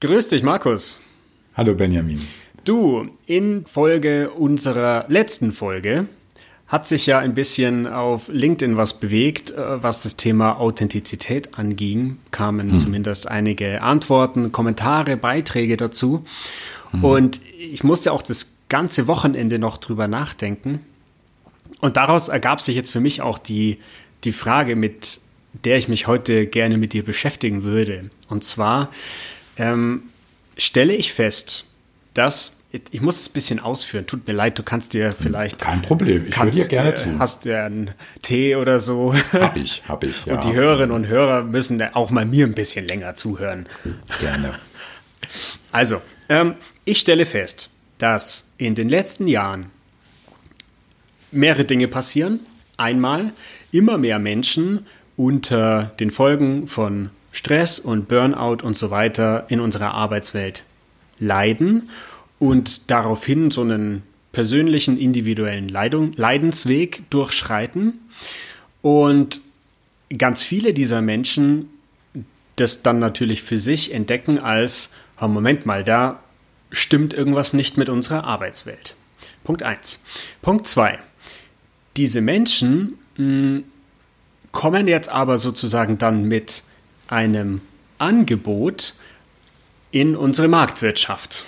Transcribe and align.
Grüß 0.00 0.28
dich, 0.28 0.42
Markus. 0.42 1.00
Hallo, 1.54 1.74
Benjamin. 1.74 2.18
Du, 2.66 3.08
in 3.24 3.64
Folge 3.64 4.28
unserer 4.28 5.06
letzten 5.08 5.52
Folge 5.52 6.06
hat 6.66 6.86
sich 6.86 7.06
ja 7.06 7.18
ein 7.18 7.32
bisschen 7.32 7.86
auf 7.86 8.28
LinkedIn 8.28 8.76
was 8.76 9.00
bewegt, 9.00 9.52
äh, 9.52 9.82
was 9.82 10.02
das 10.02 10.16
Thema 10.16 10.60
Authentizität 10.60 11.58
anging. 11.58 12.18
Kamen 12.30 12.72
hm. 12.72 12.76
zumindest 12.76 13.28
einige 13.28 13.80
Antworten, 13.80 14.52
Kommentare, 14.52 15.16
Beiträge 15.16 15.78
dazu. 15.78 16.26
Hm. 16.90 17.02
Und 17.02 17.40
ich 17.58 17.82
musste 17.82 18.12
auch 18.12 18.20
das 18.20 18.52
ganze 18.68 19.06
Wochenende 19.06 19.58
noch 19.58 19.78
drüber 19.78 20.08
nachdenken. 20.08 20.80
Und 21.80 21.96
daraus 21.96 22.28
ergab 22.28 22.60
sich 22.60 22.76
jetzt 22.76 22.90
für 22.90 23.00
mich 23.00 23.22
auch 23.22 23.38
die, 23.38 23.78
die 24.24 24.32
Frage, 24.32 24.76
mit 24.76 25.20
der 25.64 25.78
ich 25.78 25.88
mich 25.88 26.06
heute 26.06 26.46
gerne 26.46 26.76
mit 26.76 26.92
dir 26.92 27.02
beschäftigen 27.02 27.62
würde. 27.62 28.10
Und 28.28 28.44
zwar 28.44 28.90
ähm, 29.58 30.02
stelle 30.56 30.94
ich 30.94 31.12
fest, 31.12 31.64
dass 32.14 32.56
ich 32.90 33.00
muss 33.00 33.20
es 33.20 33.28
ein 33.28 33.32
bisschen 33.32 33.60
ausführen. 33.60 34.06
Tut 34.06 34.26
mir 34.26 34.32
leid, 34.32 34.58
du 34.58 34.62
kannst 34.62 34.92
dir 34.92 35.12
vielleicht. 35.12 35.60
Kein 35.60 35.82
Problem, 35.82 36.26
ich 36.28 36.36
höre 36.36 36.50
dir 36.50 36.66
gerne 36.66 36.94
zu. 36.94 37.18
Hast 37.18 37.44
du 37.44 37.58
einen 37.58 37.92
Tee 38.22 38.56
oder 38.56 38.80
so? 38.80 39.14
Hab 39.32 39.56
ich, 39.56 39.82
hab 39.88 40.04
ich, 40.04 40.26
ja. 40.26 40.34
Und 40.34 40.44
die 40.44 40.52
Hörerinnen 40.52 40.90
und 40.90 41.06
Hörer 41.06 41.42
müssen 41.42 41.80
auch 41.94 42.10
mal 42.10 42.26
mir 42.26 42.46
ein 42.46 42.54
bisschen 42.54 42.86
länger 42.86 43.14
zuhören. 43.14 43.68
Gerne. 44.20 44.52
Also, 45.72 46.00
ähm, 46.30 46.54
ich 46.86 47.00
stelle 47.00 47.26
fest, 47.26 47.68
dass 47.98 48.52
in 48.56 48.74
den 48.74 48.88
letzten 48.88 49.26
Jahren 49.26 49.66
mehrere 51.30 51.64
Dinge 51.64 51.88
passieren. 51.88 52.40
Einmal 52.78 53.32
immer 53.72 53.98
mehr 53.98 54.18
Menschen 54.18 54.86
unter 55.16 55.92
den 56.00 56.10
Folgen 56.10 56.66
von 56.66 57.10
Stress 57.36 57.78
und 57.78 58.08
Burnout 58.08 58.64
und 58.64 58.78
so 58.78 58.90
weiter 58.90 59.44
in 59.50 59.60
unserer 59.60 59.92
Arbeitswelt 59.92 60.64
leiden 61.18 61.90
und 62.38 62.90
daraufhin 62.90 63.50
so 63.50 63.60
einen 63.60 64.04
persönlichen, 64.32 64.98
individuellen 64.98 65.68
Leidensweg 65.68 67.02
durchschreiten. 67.10 68.00
Und 68.80 69.42
ganz 70.16 70.42
viele 70.42 70.72
dieser 70.72 71.02
Menschen 71.02 71.68
das 72.56 72.82
dann 72.82 73.00
natürlich 73.00 73.42
für 73.42 73.58
sich 73.58 73.92
entdecken 73.92 74.38
als, 74.38 74.90
Moment 75.20 75.66
mal, 75.66 75.84
da 75.84 76.20
stimmt 76.70 77.12
irgendwas 77.12 77.52
nicht 77.52 77.76
mit 77.76 77.90
unserer 77.90 78.24
Arbeitswelt. 78.24 78.94
Punkt 79.44 79.62
1. 79.62 80.02
Punkt 80.40 80.66
2. 80.66 80.98
Diese 81.98 82.22
Menschen 82.22 82.96
mh, 83.18 83.24
hm, 83.24 83.64
kommen 84.52 84.88
jetzt 84.88 85.10
aber 85.10 85.36
sozusagen 85.36 85.98
dann 85.98 86.24
mit 86.24 86.62
einem 87.08 87.60
Angebot 87.98 88.94
in 89.90 90.16
unsere 90.16 90.48
Marktwirtschaft. 90.48 91.44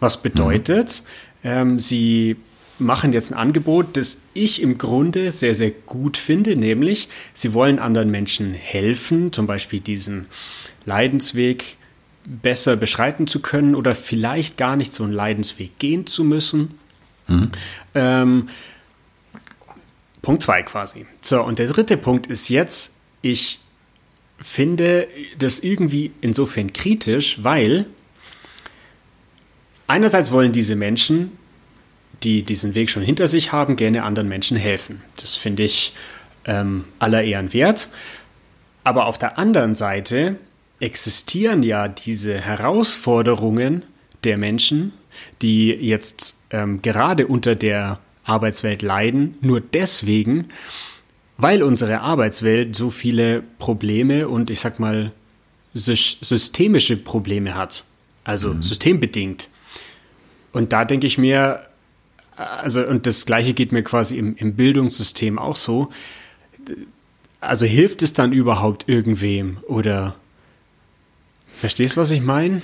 Was 0.00 0.22
bedeutet, 0.22 1.02
mhm. 1.42 1.50
ähm, 1.50 1.80
sie 1.80 2.36
machen 2.78 3.12
jetzt 3.12 3.30
ein 3.30 3.38
Angebot, 3.38 3.96
das 3.96 4.18
ich 4.34 4.60
im 4.60 4.78
Grunde 4.78 5.30
sehr, 5.32 5.54
sehr 5.54 5.70
gut 5.70 6.16
finde, 6.16 6.56
nämlich 6.56 7.08
sie 7.32 7.52
wollen 7.52 7.78
anderen 7.78 8.10
Menschen 8.10 8.52
helfen, 8.52 9.32
zum 9.32 9.46
Beispiel 9.46 9.80
diesen 9.80 10.26
Leidensweg 10.84 11.76
besser 12.26 12.76
beschreiten 12.76 13.26
zu 13.26 13.40
können 13.40 13.74
oder 13.74 13.94
vielleicht 13.94 14.56
gar 14.56 14.76
nicht 14.76 14.92
so 14.92 15.04
einen 15.04 15.12
Leidensweg 15.12 15.78
gehen 15.78 16.06
zu 16.06 16.24
müssen. 16.24 16.78
Mhm. 17.28 17.42
Ähm, 17.94 18.48
Punkt 20.22 20.42
2 20.42 20.62
quasi. 20.62 21.06
So, 21.20 21.42
und 21.42 21.58
der 21.58 21.66
dritte 21.66 21.96
Punkt 21.96 22.26
ist 22.26 22.48
jetzt, 22.48 22.94
ich 23.20 23.60
finde 24.40 25.08
das 25.38 25.60
irgendwie 25.60 26.12
insofern 26.20 26.72
kritisch, 26.72 27.42
weil 27.42 27.86
einerseits 29.86 30.32
wollen 30.32 30.52
diese 30.52 30.76
Menschen, 30.76 31.32
die 32.22 32.42
diesen 32.42 32.74
Weg 32.74 32.90
schon 32.90 33.02
hinter 33.02 33.28
sich 33.28 33.52
haben, 33.52 33.76
gerne 33.76 34.02
anderen 34.02 34.28
Menschen 34.28 34.56
helfen. 34.56 35.02
Das 35.16 35.36
finde 35.36 35.62
ich 35.62 35.94
ähm, 36.46 36.84
aller 36.98 37.22
Ehren 37.22 37.52
wert. 37.52 37.88
Aber 38.82 39.06
auf 39.06 39.18
der 39.18 39.38
anderen 39.38 39.74
Seite 39.74 40.36
existieren 40.80 41.62
ja 41.62 41.88
diese 41.88 42.38
Herausforderungen 42.40 43.84
der 44.24 44.36
Menschen, 44.36 44.92
die 45.42 45.68
jetzt 45.68 46.40
ähm, 46.50 46.82
gerade 46.82 47.26
unter 47.26 47.54
der 47.54 47.98
Arbeitswelt 48.24 48.82
leiden, 48.82 49.36
nur 49.40 49.60
deswegen, 49.60 50.48
weil 51.36 51.62
unsere 51.62 52.00
Arbeitswelt 52.00 52.76
so 52.76 52.90
viele 52.90 53.42
Probleme 53.58 54.28
und 54.28 54.50
ich 54.50 54.60
sag 54.60 54.78
mal 54.78 55.12
systemische 55.74 56.96
Probleme 56.96 57.54
hat, 57.54 57.84
also 58.22 58.54
mhm. 58.54 58.62
systembedingt. 58.62 59.48
Und 60.52 60.72
da 60.72 60.84
denke 60.84 61.06
ich 61.06 61.18
mir, 61.18 61.66
also, 62.36 62.84
und 62.86 63.06
das 63.06 63.26
Gleiche 63.26 63.54
geht 63.54 63.72
mir 63.72 63.82
quasi 63.82 64.16
im, 64.16 64.36
im 64.36 64.54
Bildungssystem 64.54 65.38
auch 65.38 65.56
so. 65.56 65.90
Also 67.40 67.66
hilft 67.66 68.02
es 68.02 68.12
dann 68.12 68.32
überhaupt 68.32 68.88
irgendwem 68.88 69.58
oder 69.66 70.14
verstehst 71.56 71.96
du, 71.96 72.00
was 72.00 72.10
ich 72.12 72.22
meine? 72.22 72.62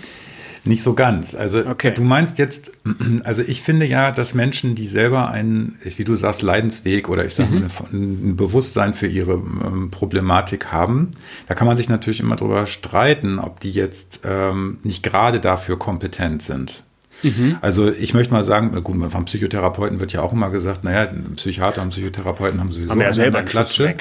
Nicht 0.65 0.83
so 0.83 0.95
ganz. 0.95 1.35
Also 1.35 1.61
okay. 1.67 1.93
du 1.95 2.03
meinst 2.03 2.39
jetzt, 2.39 2.73
also 3.25 3.43
ich 3.43 3.63
finde 3.63 3.87
ja, 3.87 4.11
dass 4.11 4.35
Menschen, 4.35 4.75
die 4.75 4.87
selber 4.87 5.31
einen, 5.31 5.79
wie 5.83 6.05
du 6.05 6.15
sagst, 6.15 6.43
Leidensweg 6.43 7.09
oder 7.09 7.25
ich 7.25 7.35
sage 7.35 7.55
mhm. 7.55 7.69
ein 7.93 8.37
Bewusstsein 8.37 8.95
für 8.95 9.07
ihre 9.07 9.33
ähm, 9.33 9.91
Problematik 9.91 10.73
haben, 10.73 11.13
da 11.49 11.55
kann 11.55 11.67
man 11.67 11.77
sich 11.77 11.89
natürlich 11.89 12.21
immer 12.21 12.37
drüber 12.37 12.67
streiten, 12.67 13.39
ob 13.39 13.61
die 13.61 13.71
jetzt 13.71 14.21
ähm, 14.25 14.79
nicht 14.83 15.03
gerade 15.03 15.41
dafür 15.41 15.79
kompetent 15.79 16.43
sind. 16.43 16.83
Mhm. 17.23 17.59
Also 17.61 17.91
ich 17.91 18.15
möchte 18.15 18.33
mal 18.33 18.45
sagen, 18.45 18.73
gut, 18.83 18.97
vom 19.11 19.25
Psychotherapeuten 19.25 20.01
wird 20.01 20.13
ja 20.13 20.23
auch 20.23 20.33
immer 20.33 20.51
gesagt, 20.51 20.85
naja, 20.85 21.11
Psychiater 21.37 21.83
und 21.83 21.91
Psychotherapeuten 21.91 22.61
haben 22.61 22.73
sowieso 22.73 22.91
haben 22.91 23.01
ja 23.01 23.13
selber 23.13 23.43
Klatsche. 23.43 23.95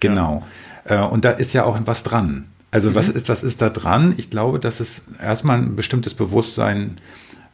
Genau. 0.00 0.42
Ja. 0.88 1.06
Äh, 1.06 1.08
und 1.08 1.24
da 1.24 1.30
ist 1.30 1.52
ja 1.54 1.64
auch 1.64 1.78
was 1.84 2.02
dran. 2.02 2.46
Also 2.72 2.90
mhm. 2.90 2.94
was 2.96 3.08
ist, 3.08 3.28
was 3.28 3.44
ist 3.44 3.62
da 3.62 3.68
dran? 3.68 4.14
Ich 4.16 4.30
glaube, 4.30 4.58
dass 4.58 4.80
es 4.80 5.04
erstmal 5.22 5.58
ein 5.58 5.76
bestimmtes 5.76 6.14
Bewusstsein 6.14 6.96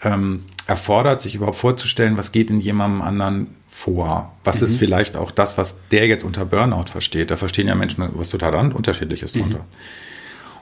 ähm, 0.03 0.45
erfordert, 0.67 1.21
sich 1.21 1.35
überhaupt 1.35 1.57
vorzustellen, 1.57 2.17
was 2.17 2.33
geht 2.33 2.51
in 2.51 2.61
jemandem 2.61 3.03
anderen 3.03 3.49
vor. 3.67 4.33
Was 4.45 4.61
mhm. 4.61 4.65
ist 4.65 4.77
vielleicht 4.77 5.17
auch 5.17 5.31
das, 5.31 5.59
was 5.59 5.79
der 5.91 6.07
jetzt 6.07 6.25
unter 6.25 6.47
Burnout 6.47 6.87
versteht? 6.87 7.31
Da 7.31 7.37
verstehen 7.37 7.69
ja 7.69 7.75
Menschen 7.75 8.09
was 8.15 8.29
total 8.29 8.55
unterschiedliches 8.73 9.35
mhm. 9.35 9.41
drunter. 9.41 9.65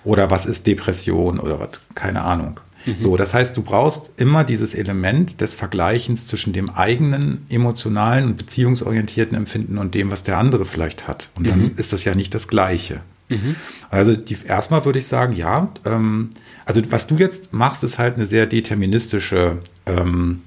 Oder 0.05 0.31
was 0.31 0.47
ist 0.47 0.67
Depression 0.67 1.39
oder 1.39 1.61
was? 1.61 1.81
Keine 1.95 2.23
Ahnung. 2.23 2.61
Mhm. 2.87 2.99
So, 2.99 3.17
das 3.17 3.35
heißt, 3.35 3.57
du 3.57 3.63
brauchst 3.63 4.13
immer 4.17 4.45
dieses 4.45 4.75
Element 4.75 5.41
des 5.41 5.55
Vergleichens 5.55 6.27
zwischen 6.27 6.53
dem 6.53 6.71
eigenen 6.71 7.45
emotionalen 7.51 8.25
und 8.25 8.37
beziehungsorientierten 8.39 9.37
Empfinden 9.37 9.77
und 9.77 9.95
dem, 9.95 10.11
was 10.11 10.23
der 10.23 10.39
andere 10.39 10.65
vielleicht 10.65 11.09
hat. 11.09 11.31
Und 11.35 11.51
dann 11.51 11.61
mhm. 11.61 11.73
ist 11.77 11.93
das 11.93 12.05
ja 12.05 12.15
nicht 12.15 12.35
das 12.35 12.49
Gleiche. 12.49 13.01
Mhm. 13.29 13.57
Also 13.91 14.15
die, 14.15 14.37
erstmal 14.47 14.85
würde 14.85 14.99
ich 14.99 15.07
sagen, 15.07 15.35
ja. 15.35 15.69
Ähm, 15.85 16.31
also 16.65 16.81
was 16.91 17.07
du 17.07 17.17
jetzt 17.17 17.53
machst, 17.53 17.85
ist 17.85 17.99
halt 17.99 18.17
eine 18.17 18.27
sehr 18.27 18.47
deterministische 18.47 19.59
ähm, 19.87 20.43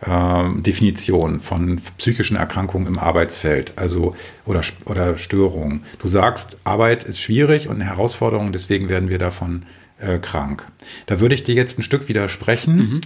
äh, 0.00 0.60
Definition 0.60 1.40
von 1.40 1.80
psychischen 1.98 2.36
Erkrankungen 2.36 2.86
im 2.86 2.98
Arbeitsfeld, 2.98 3.74
also 3.76 4.14
oder, 4.46 4.62
oder 4.86 5.16
Störungen. 5.16 5.82
Du 5.98 6.08
sagst, 6.08 6.58
Arbeit 6.64 7.04
ist 7.04 7.20
schwierig 7.20 7.68
und 7.68 7.76
eine 7.76 7.84
Herausforderung, 7.84 8.52
deswegen 8.52 8.88
werden 8.88 9.10
wir 9.10 9.18
davon 9.18 9.64
äh, 9.98 10.18
krank. 10.18 10.66
Da 11.06 11.20
würde 11.20 11.34
ich 11.34 11.44
dir 11.44 11.54
jetzt 11.54 11.78
ein 11.78 11.82
Stück 11.82 12.08
widersprechen. 12.08 12.76
Mhm. 12.76 13.00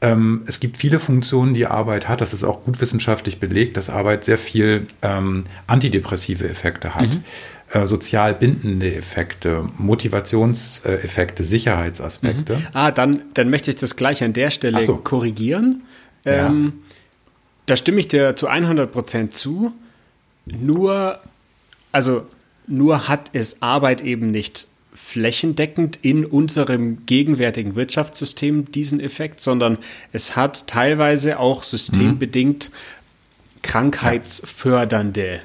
Ähm, 0.00 0.42
es 0.46 0.58
gibt 0.58 0.78
viele 0.78 0.98
Funktionen, 0.98 1.54
die 1.54 1.66
Arbeit 1.66 2.08
hat. 2.08 2.20
Das 2.20 2.34
ist 2.34 2.42
auch 2.42 2.64
gut 2.64 2.80
wissenschaftlich 2.80 3.38
belegt, 3.38 3.76
dass 3.76 3.88
Arbeit 3.88 4.24
sehr 4.24 4.38
viel 4.38 4.88
ähm, 5.00 5.44
antidepressive 5.68 6.48
Effekte 6.48 6.96
hat. 6.96 7.14
Mhm. 7.14 7.24
Äh, 7.72 7.86
sozial 7.86 8.34
bindende 8.34 8.94
Effekte, 8.94 9.66
Motivationseffekte, 9.78 11.42
Sicherheitsaspekte. 11.42 12.56
Mhm. 12.56 12.66
Ah, 12.74 12.90
dann, 12.90 13.22
dann 13.32 13.48
möchte 13.48 13.70
ich 13.70 13.76
das 13.76 13.96
gleich 13.96 14.22
an 14.22 14.34
der 14.34 14.50
Stelle 14.50 14.82
so. 14.82 14.96
korrigieren. 14.96 15.82
Ja. 16.24 16.48
Ähm, 16.48 16.82
da 17.64 17.76
stimme 17.76 18.00
ich 18.00 18.08
dir 18.08 18.36
zu 18.36 18.46
100 18.46 18.92
Prozent 18.92 19.32
zu. 19.32 19.72
Nur, 20.44 21.18
also 21.92 22.26
nur 22.66 23.08
hat 23.08 23.30
es 23.32 23.62
Arbeit 23.62 24.02
eben 24.02 24.30
nicht 24.30 24.68
flächendeckend 24.92 25.98
in 26.02 26.26
unserem 26.26 27.06
gegenwärtigen 27.06 27.74
Wirtschaftssystem 27.74 28.70
diesen 28.70 29.00
Effekt, 29.00 29.40
sondern 29.40 29.78
es 30.12 30.36
hat 30.36 30.66
teilweise 30.66 31.38
auch 31.38 31.62
systembedingt 31.62 32.70
mhm. 32.70 33.62
krankheitsfördernde 33.62 35.40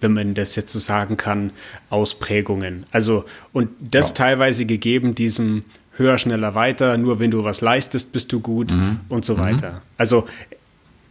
wenn 0.00 0.12
man 0.12 0.34
das 0.34 0.56
jetzt 0.56 0.72
so 0.72 0.78
sagen 0.78 1.16
kann, 1.16 1.50
Ausprägungen. 1.90 2.86
Also, 2.90 3.24
und 3.52 3.70
das 3.80 4.10
ja. 4.10 4.14
teilweise 4.14 4.66
gegeben 4.66 5.14
diesem 5.14 5.64
höher, 5.92 6.18
schneller, 6.18 6.54
weiter, 6.54 6.96
nur 6.96 7.20
wenn 7.20 7.30
du 7.30 7.44
was 7.44 7.60
leistest, 7.60 8.12
bist 8.12 8.32
du 8.32 8.40
gut 8.40 8.72
mhm. 8.72 9.00
und 9.08 9.24
so 9.24 9.34
mhm. 9.34 9.40
weiter. 9.40 9.82
Also, 9.98 10.26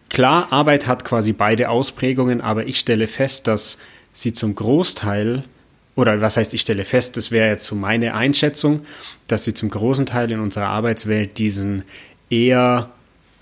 klar, 0.09 0.51
Arbeit 0.51 0.87
hat 0.87 1.05
quasi 1.05 1.33
beide 1.33 1.69
Ausprägungen, 1.69 2.41
aber 2.41 2.65
ich 2.65 2.79
stelle 2.79 3.07
fest, 3.07 3.47
dass 3.47 3.77
sie 4.13 4.33
zum 4.33 4.55
Großteil 4.55 5.43
oder 5.95 6.21
was 6.21 6.37
heißt, 6.37 6.53
ich 6.53 6.61
stelle 6.61 6.85
fest, 6.85 7.17
das 7.17 7.29
wäre 7.29 7.49
jetzt 7.49 7.65
so 7.65 7.75
meine 7.75 8.13
Einschätzung, 8.13 8.83
dass 9.27 9.43
sie 9.43 9.53
zum 9.53 9.69
großen 9.69 10.05
Teil 10.05 10.31
in 10.31 10.39
unserer 10.39 10.67
Arbeitswelt 10.67 11.37
diesen 11.37 11.83
eher 12.29 12.89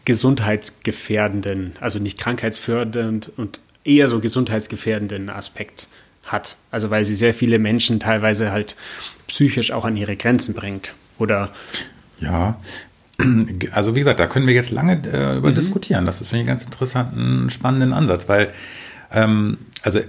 gesundheitsgefährdenden, 0.06 1.74
also 1.82 2.00
nicht 2.00 2.18
krankheitsfördernd 2.18 3.32
und 3.38 3.60
eher 3.88 4.08
so 4.10 4.20
gesundheitsgefährdenden 4.20 5.30
Aspekt 5.30 5.88
hat. 6.24 6.58
Also 6.72 6.90
weil 6.90 7.06
sie 7.06 7.16
sehr 7.16 7.34
viele 7.34 7.60
Menschen 7.60 8.00
teilweise 8.00 8.52
halt 8.52 8.76
psychisch 9.28 9.72
auch 9.72 9.86
an 9.86 9.96
ihre 9.96 10.16
Grenzen 10.16 10.54
bringt. 10.54 10.94
Oder 11.18 11.50
ja, 12.20 12.60
also 13.72 13.96
wie 13.96 14.00
gesagt, 14.00 14.20
da 14.20 14.28
können 14.28 14.48
wir 14.48 14.54
jetzt 14.54 14.72
lange 14.72 15.02
äh, 15.12 15.38
über 15.38 15.50
mhm. 15.50 15.56
diskutieren. 15.56 16.06
Das 16.06 16.22
ist, 16.22 16.30
finde 16.30 16.44
ich, 16.44 16.50
einen 16.50 16.58
ganz 16.58 16.64
interessanten, 16.64 17.50
spannenden 17.50 17.94
Ansatz, 17.94 18.30
weil 18.30 18.52
ähm, 19.12 19.58
also 19.82 20.02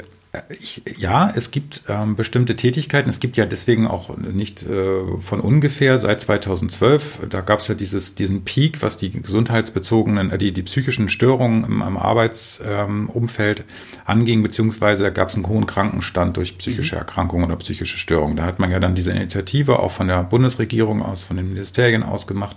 ich, 0.51 0.83
ja, 0.99 1.33
es 1.35 1.51
gibt 1.51 1.83
ähm, 1.89 2.15
bestimmte 2.15 2.55
Tätigkeiten. 2.55 3.09
Es 3.09 3.19
gibt 3.19 3.39
ja 3.39 3.47
deswegen 3.47 3.87
auch 3.87 4.15
nicht 4.17 4.63
äh, 4.63 5.19
von 5.19 5.41
ungefähr 5.41 5.97
seit 5.97 6.21
2012, 6.21 7.21
da 7.31 7.41
gab 7.41 7.61
es 7.61 7.69
ja 7.69 7.75
dieses, 7.75 8.15
diesen 8.15 8.45
Peak, 8.45 8.83
was 8.83 8.99
die 8.99 9.11
gesundheitsbezogenen, 9.11 10.31
äh, 10.31 10.39
die, 10.39 10.53
die 10.53 10.63
psychischen 10.63 11.09
Störungen 11.09 11.65
im, 11.65 11.81
im 11.81 11.97
Arbeitsumfeld 11.97 13.61
ähm, 13.61 13.67
anging, 14.05 14.43
beziehungsweise 14.43 15.05
da 15.05 15.11
gab 15.11 15.31
es 15.31 15.35
einen 15.35 15.49
hohen 15.49 15.67
Krankenstand 15.67 16.37
durch 16.37 16.59
psychische 16.59 16.97
mhm. 16.97 17.01
Erkrankungen 17.01 17.47
oder 17.47 17.57
psychische 17.57 17.99
Störungen. 17.99 18.37
Da 18.37 18.45
hat 18.45 18.59
man 18.59 18.71
ja 18.71 18.81
dann 18.81 18.95
diese 18.95 19.13
Initiative 19.13 19.79
auch 19.79 19.93
von 19.93 20.09
der 20.09 20.23
Bundesregierung 20.25 21.03
aus, 21.03 21.25
von 21.25 21.37
den 21.37 21.49
Ministerien 21.49 22.03
aus 22.03 22.27
gemacht 22.27 22.57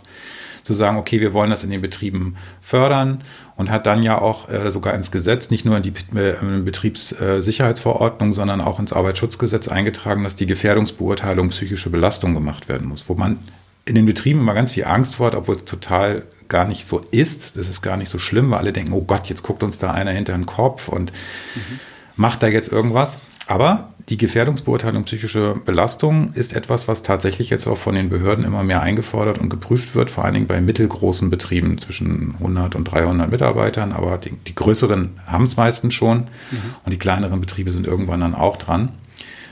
zu 0.63 0.73
sagen, 0.73 0.97
okay, 0.97 1.19
wir 1.19 1.33
wollen 1.33 1.49
das 1.49 1.63
in 1.63 1.69
den 1.69 1.81
Betrieben 1.81 2.35
fördern 2.61 3.23
und 3.55 3.69
hat 3.69 3.85
dann 3.85 4.03
ja 4.03 4.19
auch 4.19 4.49
äh, 4.49 4.71
sogar 4.71 4.93
ins 4.93 5.11
Gesetz, 5.11 5.49
nicht 5.49 5.65
nur 5.65 5.77
in 5.77 5.83
die 5.83 5.93
äh, 6.15 6.35
Betriebssicherheitsverordnung, 6.63 8.33
sondern 8.33 8.61
auch 8.61 8.79
ins 8.79 8.93
Arbeitsschutzgesetz 8.93 9.67
eingetragen, 9.67 10.23
dass 10.23 10.35
die 10.35 10.45
Gefährdungsbeurteilung 10.45 11.49
psychische 11.49 11.89
Belastung 11.89 12.33
gemacht 12.33 12.69
werden 12.69 12.87
muss, 12.87 13.07
wo 13.07 13.15
man 13.15 13.39
in 13.85 13.95
den 13.95 14.05
Betrieben 14.05 14.41
immer 14.41 14.53
ganz 14.53 14.71
viel 14.71 14.85
Angst 14.85 15.15
vor 15.15 15.27
hat, 15.27 15.35
obwohl 15.35 15.55
es 15.55 15.65
total 15.65 16.23
gar 16.47 16.65
nicht 16.65 16.87
so 16.87 16.99
ist. 17.11 17.57
Das 17.57 17.67
ist 17.67 17.81
gar 17.81 17.97
nicht 17.97 18.09
so 18.09 18.19
schlimm, 18.19 18.51
weil 18.51 18.59
alle 18.59 18.73
denken, 18.73 18.93
oh 18.93 19.01
Gott, 19.01 19.27
jetzt 19.27 19.43
guckt 19.43 19.63
uns 19.63 19.79
da 19.79 19.91
einer 19.91 20.11
hinter 20.11 20.33
den 20.33 20.45
Kopf 20.45 20.87
und 20.87 21.11
mhm. 21.55 21.79
macht 22.15 22.43
da 22.43 22.47
jetzt 22.47 22.71
irgendwas. 22.71 23.19
Aber 23.47 23.90
die 24.11 24.17
Gefährdungsbeurteilung 24.17 25.05
psychische 25.05 25.55
Belastung 25.63 26.33
ist 26.33 26.51
etwas, 26.51 26.89
was 26.89 27.01
tatsächlich 27.01 27.49
jetzt 27.49 27.65
auch 27.65 27.77
von 27.77 27.95
den 27.95 28.09
Behörden 28.09 28.43
immer 28.43 28.61
mehr 28.61 28.81
eingefordert 28.81 29.37
und 29.39 29.47
geprüft 29.47 29.95
wird, 29.95 30.11
vor 30.11 30.25
allen 30.25 30.33
Dingen 30.33 30.47
bei 30.47 30.59
mittelgroßen 30.59 31.29
Betrieben 31.29 31.77
zwischen 31.77 32.35
100 32.39 32.75
und 32.75 32.83
300 32.83 33.31
Mitarbeitern. 33.31 33.93
Aber 33.93 34.17
die, 34.17 34.31
die 34.31 34.53
größeren 34.53 35.11
haben 35.25 35.45
es 35.45 35.55
meistens 35.55 35.93
schon 35.93 36.25
mhm. 36.51 36.75
und 36.83 36.91
die 36.91 36.99
kleineren 36.99 37.39
Betriebe 37.39 37.71
sind 37.71 37.87
irgendwann 37.87 38.19
dann 38.19 38.35
auch 38.35 38.57
dran. 38.57 38.89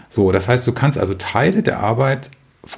So, 0.09 0.33
das 0.33 0.49
heißt, 0.49 0.67
du 0.67 0.73
kannst 0.73 0.97
also 0.97 1.13
Teile 1.13 1.63
der 1.63 1.79
Arbeit, 1.79 2.29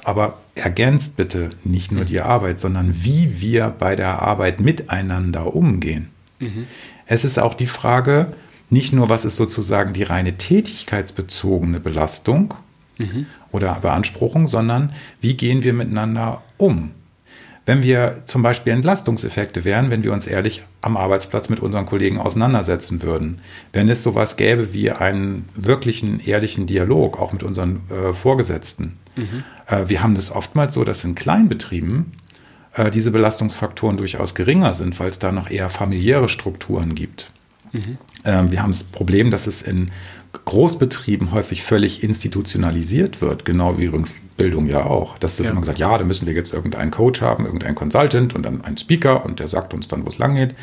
aber 0.04 0.38
ergänzt 0.54 1.16
bitte 1.16 1.50
nicht 1.64 1.90
nur 1.90 2.04
die 2.04 2.20
Arbeit, 2.20 2.60
sondern 2.60 2.94
wie 3.02 3.40
wir 3.40 3.74
bei 3.76 3.96
der 3.96 4.22
Arbeit 4.22 4.60
miteinander 4.60 5.52
umgehen. 5.52 6.10
Mhm. 6.38 6.68
Es 7.06 7.24
ist 7.24 7.40
auch 7.40 7.54
die 7.54 7.66
Frage, 7.66 8.34
nicht 8.72 8.94
nur, 8.94 9.10
was 9.10 9.26
ist 9.26 9.36
sozusagen 9.36 9.92
die 9.92 10.02
reine 10.02 10.38
tätigkeitsbezogene 10.38 11.78
Belastung 11.78 12.54
mhm. 12.96 13.26
oder 13.52 13.74
Beanspruchung, 13.74 14.48
sondern 14.48 14.94
wie 15.20 15.36
gehen 15.36 15.62
wir 15.62 15.74
miteinander 15.74 16.42
um. 16.56 16.92
Wenn 17.66 17.82
wir 17.82 18.22
zum 18.24 18.42
Beispiel 18.42 18.72
Entlastungseffekte 18.72 19.64
wären, 19.64 19.90
wenn 19.90 20.02
wir 20.02 20.12
uns 20.12 20.26
ehrlich 20.26 20.64
am 20.80 20.96
Arbeitsplatz 20.96 21.50
mit 21.50 21.60
unseren 21.60 21.84
Kollegen 21.84 22.18
auseinandersetzen 22.18 23.02
würden, 23.02 23.40
wenn 23.74 23.90
es 23.90 24.02
sowas 24.02 24.36
gäbe 24.36 24.72
wie 24.72 24.90
einen 24.90 25.44
wirklichen, 25.54 26.18
ehrlichen 26.18 26.66
Dialog, 26.66 27.20
auch 27.20 27.32
mit 27.32 27.42
unseren 27.42 27.82
äh, 27.90 28.14
Vorgesetzten. 28.14 28.96
Mhm. 29.16 29.44
Äh, 29.66 29.88
wir 29.88 30.02
haben 30.02 30.14
das 30.14 30.32
oftmals 30.32 30.72
so, 30.72 30.82
dass 30.82 31.04
in 31.04 31.14
Kleinbetrieben 31.14 32.12
äh, 32.72 32.90
diese 32.90 33.10
Belastungsfaktoren 33.10 33.98
durchaus 33.98 34.34
geringer 34.34 34.72
sind, 34.72 34.98
weil 34.98 35.10
es 35.10 35.18
da 35.18 35.30
noch 35.30 35.50
eher 35.50 35.68
familiäre 35.68 36.30
Strukturen 36.30 36.94
gibt. 36.94 37.30
Mhm. 37.72 37.98
Ähm, 38.24 38.52
wir 38.52 38.62
haben 38.62 38.70
das 38.70 38.84
Problem, 38.84 39.30
dass 39.30 39.46
es 39.46 39.62
in 39.62 39.90
Großbetrieben 40.44 41.32
häufig 41.32 41.62
völlig 41.62 42.02
institutionalisiert 42.02 43.20
wird, 43.20 43.44
genau 43.44 43.78
wie 43.78 43.84
übrigens 43.84 44.20
Bildung 44.36 44.66
ja 44.68 44.84
auch. 44.84 45.18
Dass 45.18 45.36
das 45.36 45.46
ja. 45.46 45.52
immer 45.52 45.60
gesagt, 45.60 45.78
ja, 45.78 45.96
da 45.98 46.04
müssen 46.04 46.26
wir 46.26 46.32
jetzt 46.32 46.52
irgendeinen 46.52 46.90
Coach 46.90 47.20
haben, 47.20 47.44
irgendeinen 47.44 47.74
Consultant 47.74 48.34
und 48.34 48.42
dann 48.42 48.62
einen 48.62 48.78
Speaker 48.78 49.24
und 49.24 49.40
der 49.40 49.48
sagt 49.48 49.74
uns 49.74 49.88
dann, 49.88 50.04
wo 50.04 50.08
es 50.08 50.18
lang 50.18 50.34
geht. 50.34 50.54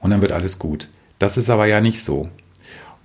Und 0.00 0.10
dann 0.10 0.22
wird 0.22 0.32
alles 0.32 0.58
gut. 0.58 0.88
Das 1.18 1.36
ist 1.36 1.50
aber 1.50 1.66
ja 1.66 1.80
nicht 1.80 2.02
so. 2.02 2.28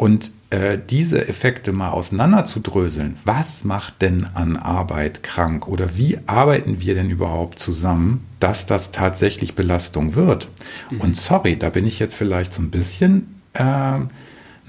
Und 0.04 0.32
äh, 0.50 0.78
diese 0.90 1.30
Effekte 1.30 1.72
mal 1.72 1.92
auseinanderzudröseln, 1.92 3.16
was 3.24 3.64
macht 3.64 4.02
denn 4.02 4.28
an 4.34 4.58
Arbeit 4.58 5.24
krank 5.24 5.66
oder 5.66 5.96
wie 5.96 6.20
arbeiten 6.28 6.82
wir 6.82 6.94
denn 6.94 7.10
überhaupt 7.10 7.58
zusammen, 7.58 8.26
dass 8.42 8.66
das 8.66 8.92
tatsächlich 8.92 9.56
Belastung 9.56 10.16
wird? 10.16 10.50
Mhm. 10.90 11.00
Und 11.00 11.16
sorry, 11.16 11.58
da 11.58 11.70
bin 11.70 11.88
ich 11.88 12.00
jetzt 12.00 12.16
vielleicht 12.16 12.54
so 12.54 12.62
ein 12.62 12.70
bisschen 12.70 13.40
äh, 13.54 13.64
ein 13.64 14.10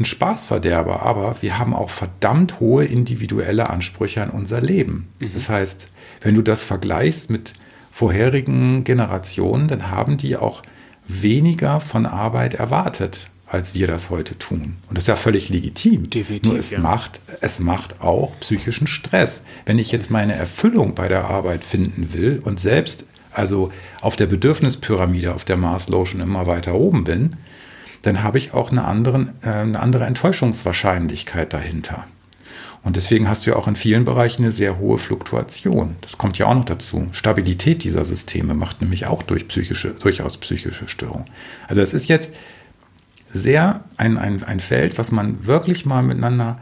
Spaßverderber, 0.05 1.03
aber 1.03 1.43
wir 1.43 1.59
haben 1.59 1.75
auch 1.75 1.91
verdammt 1.91 2.61
hohe 2.61 2.85
individuelle 2.85 3.71
Ansprüche 3.71 4.23
an 4.23 4.31
unser 4.31 4.61
Leben. 4.61 5.09
Mhm. 5.19 5.31
Das 5.35 5.49
heißt, 5.49 5.91
wenn 6.21 6.37
du 6.37 6.43
das 6.43 6.63
vergleichst 6.63 7.29
mit 7.31 7.55
vorherigen 7.91 8.85
Generationen, 8.85 9.67
dann 9.67 9.91
haben 9.91 10.17
die 10.17 10.37
auch 10.37 10.63
weniger 11.09 11.81
von 11.81 12.07
Arbeit 12.07 12.55
erwartet 12.55 13.31
als 13.47 13.75
wir 13.75 13.87
das 13.87 14.11
heute 14.11 14.39
tun. 14.39 14.77
Und 14.89 14.97
das 14.97 15.05
ist 15.05 15.09
ja 15.09 15.17
völlig 15.17 15.49
legitim. 15.49 16.11
Definitiv. 16.11 16.51
Nur 16.51 16.59
es, 16.59 16.71
ja. 16.71 16.81
macht, 16.81 17.21
es 17.41 17.59
macht 17.59 18.01
auch 18.01 18.39
psychischen 18.41 18.87
Stress. 18.87 19.45
Wenn 19.67 19.79
ich 19.79 19.93
jetzt 19.93 20.11
meine 20.11 20.35
Erfüllung 20.35 20.95
bei 20.95 21.09
der 21.09 21.25
Arbeit 21.27 21.63
finden 21.65 22.13
will 22.13 22.41
und 22.45 22.59
selbst 22.59 23.05
also 23.33 23.73
auf 24.01 24.17
der 24.17 24.27
Bedürfnispyramide, 24.27 25.35
auf 25.35 25.45
der 25.45 25.57
Maslow 25.57 26.05
schon 26.05 26.21
immer 26.21 26.47
weiter 26.47 26.75
oben 26.75 27.05
bin, 27.05 27.37
dann 28.03 28.23
habe 28.23 28.39
ich 28.39 28.55
auch 28.55 28.71
eine, 28.71 28.85
anderen, 28.85 29.31
äh, 29.43 29.49
eine 29.49 29.81
andere 29.81 30.05
Enttäuschungswahrscheinlichkeit 30.05 31.53
dahinter. 31.53 32.07
Und 32.85 32.97
deswegen 32.97 33.29
hast 33.29 33.47
du 33.47 33.51
ja 33.51 33.57
auch 33.57 33.67
in 33.67 33.77
vielen 33.77 34.05
Bereichen 34.05 34.43
eine 34.43 34.51
sehr 34.51 34.79
hohe 34.79 34.99
Fluktuation. 34.99 35.97
Das 36.03 36.19
kommt 36.19 36.37
ja 36.37 36.47
auch 36.47 36.55
noch 36.55 36.67
dazu. 36.67 37.09
Stabilität 37.13 37.83
dieser 37.83 38.05
Systeme 38.05 38.53
macht 38.53 38.83
nämlich 38.83 39.07
auch 39.07 39.23
durch 39.23 39.49
psychische, 39.49 39.91
durchaus 39.93 40.37
psychische 40.37 40.87
Störungen. 40.87 41.25
Also 41.67 41.81
es 41.81 41.95
ist 41.95 42.09
jetzt 42.09 42.35
sehr 43.35 43.81
ein, 43.97 44.17
ein, 44.17 44.43
ein 44.45 44.61
Feld, 44.61 44.97
was 44.97 45.13
man 45.13 45.45
wirklich 45.45 45.85
mal 45.85 46.03
miteinander 46.03 46.59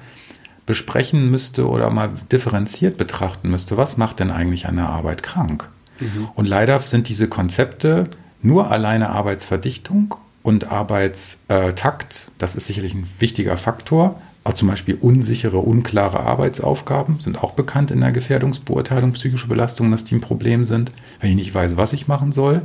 besprechen 0.66 1.30
müsste 1.30 1.68
oder 1.68 1.90
mal 1.90 2.10
differenziert 2.32 2.96
betrachten 2.96 3.50
müsste. 3.50 3.76
Was 3.76 3.98
macht 3.98 4.20
denn 4.20 4.30
eigentlich 4.30 4.66
eine 4.66 4.88
Arbeit 4.88 5.22
krank? 5.22 5.68
Mhm. 6.00 6.28
Und 6.34 6.48
leider 6.48 6.78
sind 6.80 7.08
diese 7.08 7.28
Konzepte 7.28 8.08
nur 8.40 8.70
alleine 8.70 9.10
Arbeitsverdichtung 9.10 10.14
und 10.42 10.72
Arbeitstakt, 10.72 12.30
das 12.38 12.56
ist 12.56 12.66
sicherlich 12.66 12.94
ein 12.94 13.06
wichtiger 13.18 13.56
Faktor. 13.56 14.20
Auch 14.44 14.54
zum 14.54 14.66
Beispiel 14.66 14.96
unsichere, 15.00 15.58
unklare 15.58 16.20
Arbeitsaufgaben 16.20 17.20
sind 17.20 17.44
auch 17.44 17.52
bekannt 17.52 17.92
in 17.92 18.00
der 18.00 18.10
Gefährdungsbeurteilung, 18.10 19.12
psychische 19.12 19.46
Belastungen, 19.46 19.92
dass 19.92 20.04
die 20.04 20.16
ein 20.16 20.20
Problem 20.20 20.64
sind, 20.64 20.90
wenn 21.20 21.30
ich 21.30 21.36
nicht 21.36 21.54
weiß, 21.54 21.76
was 21.76 21.92
ich 21.92 22.08
machen 22.08 22.32
soll. 22.32 22.62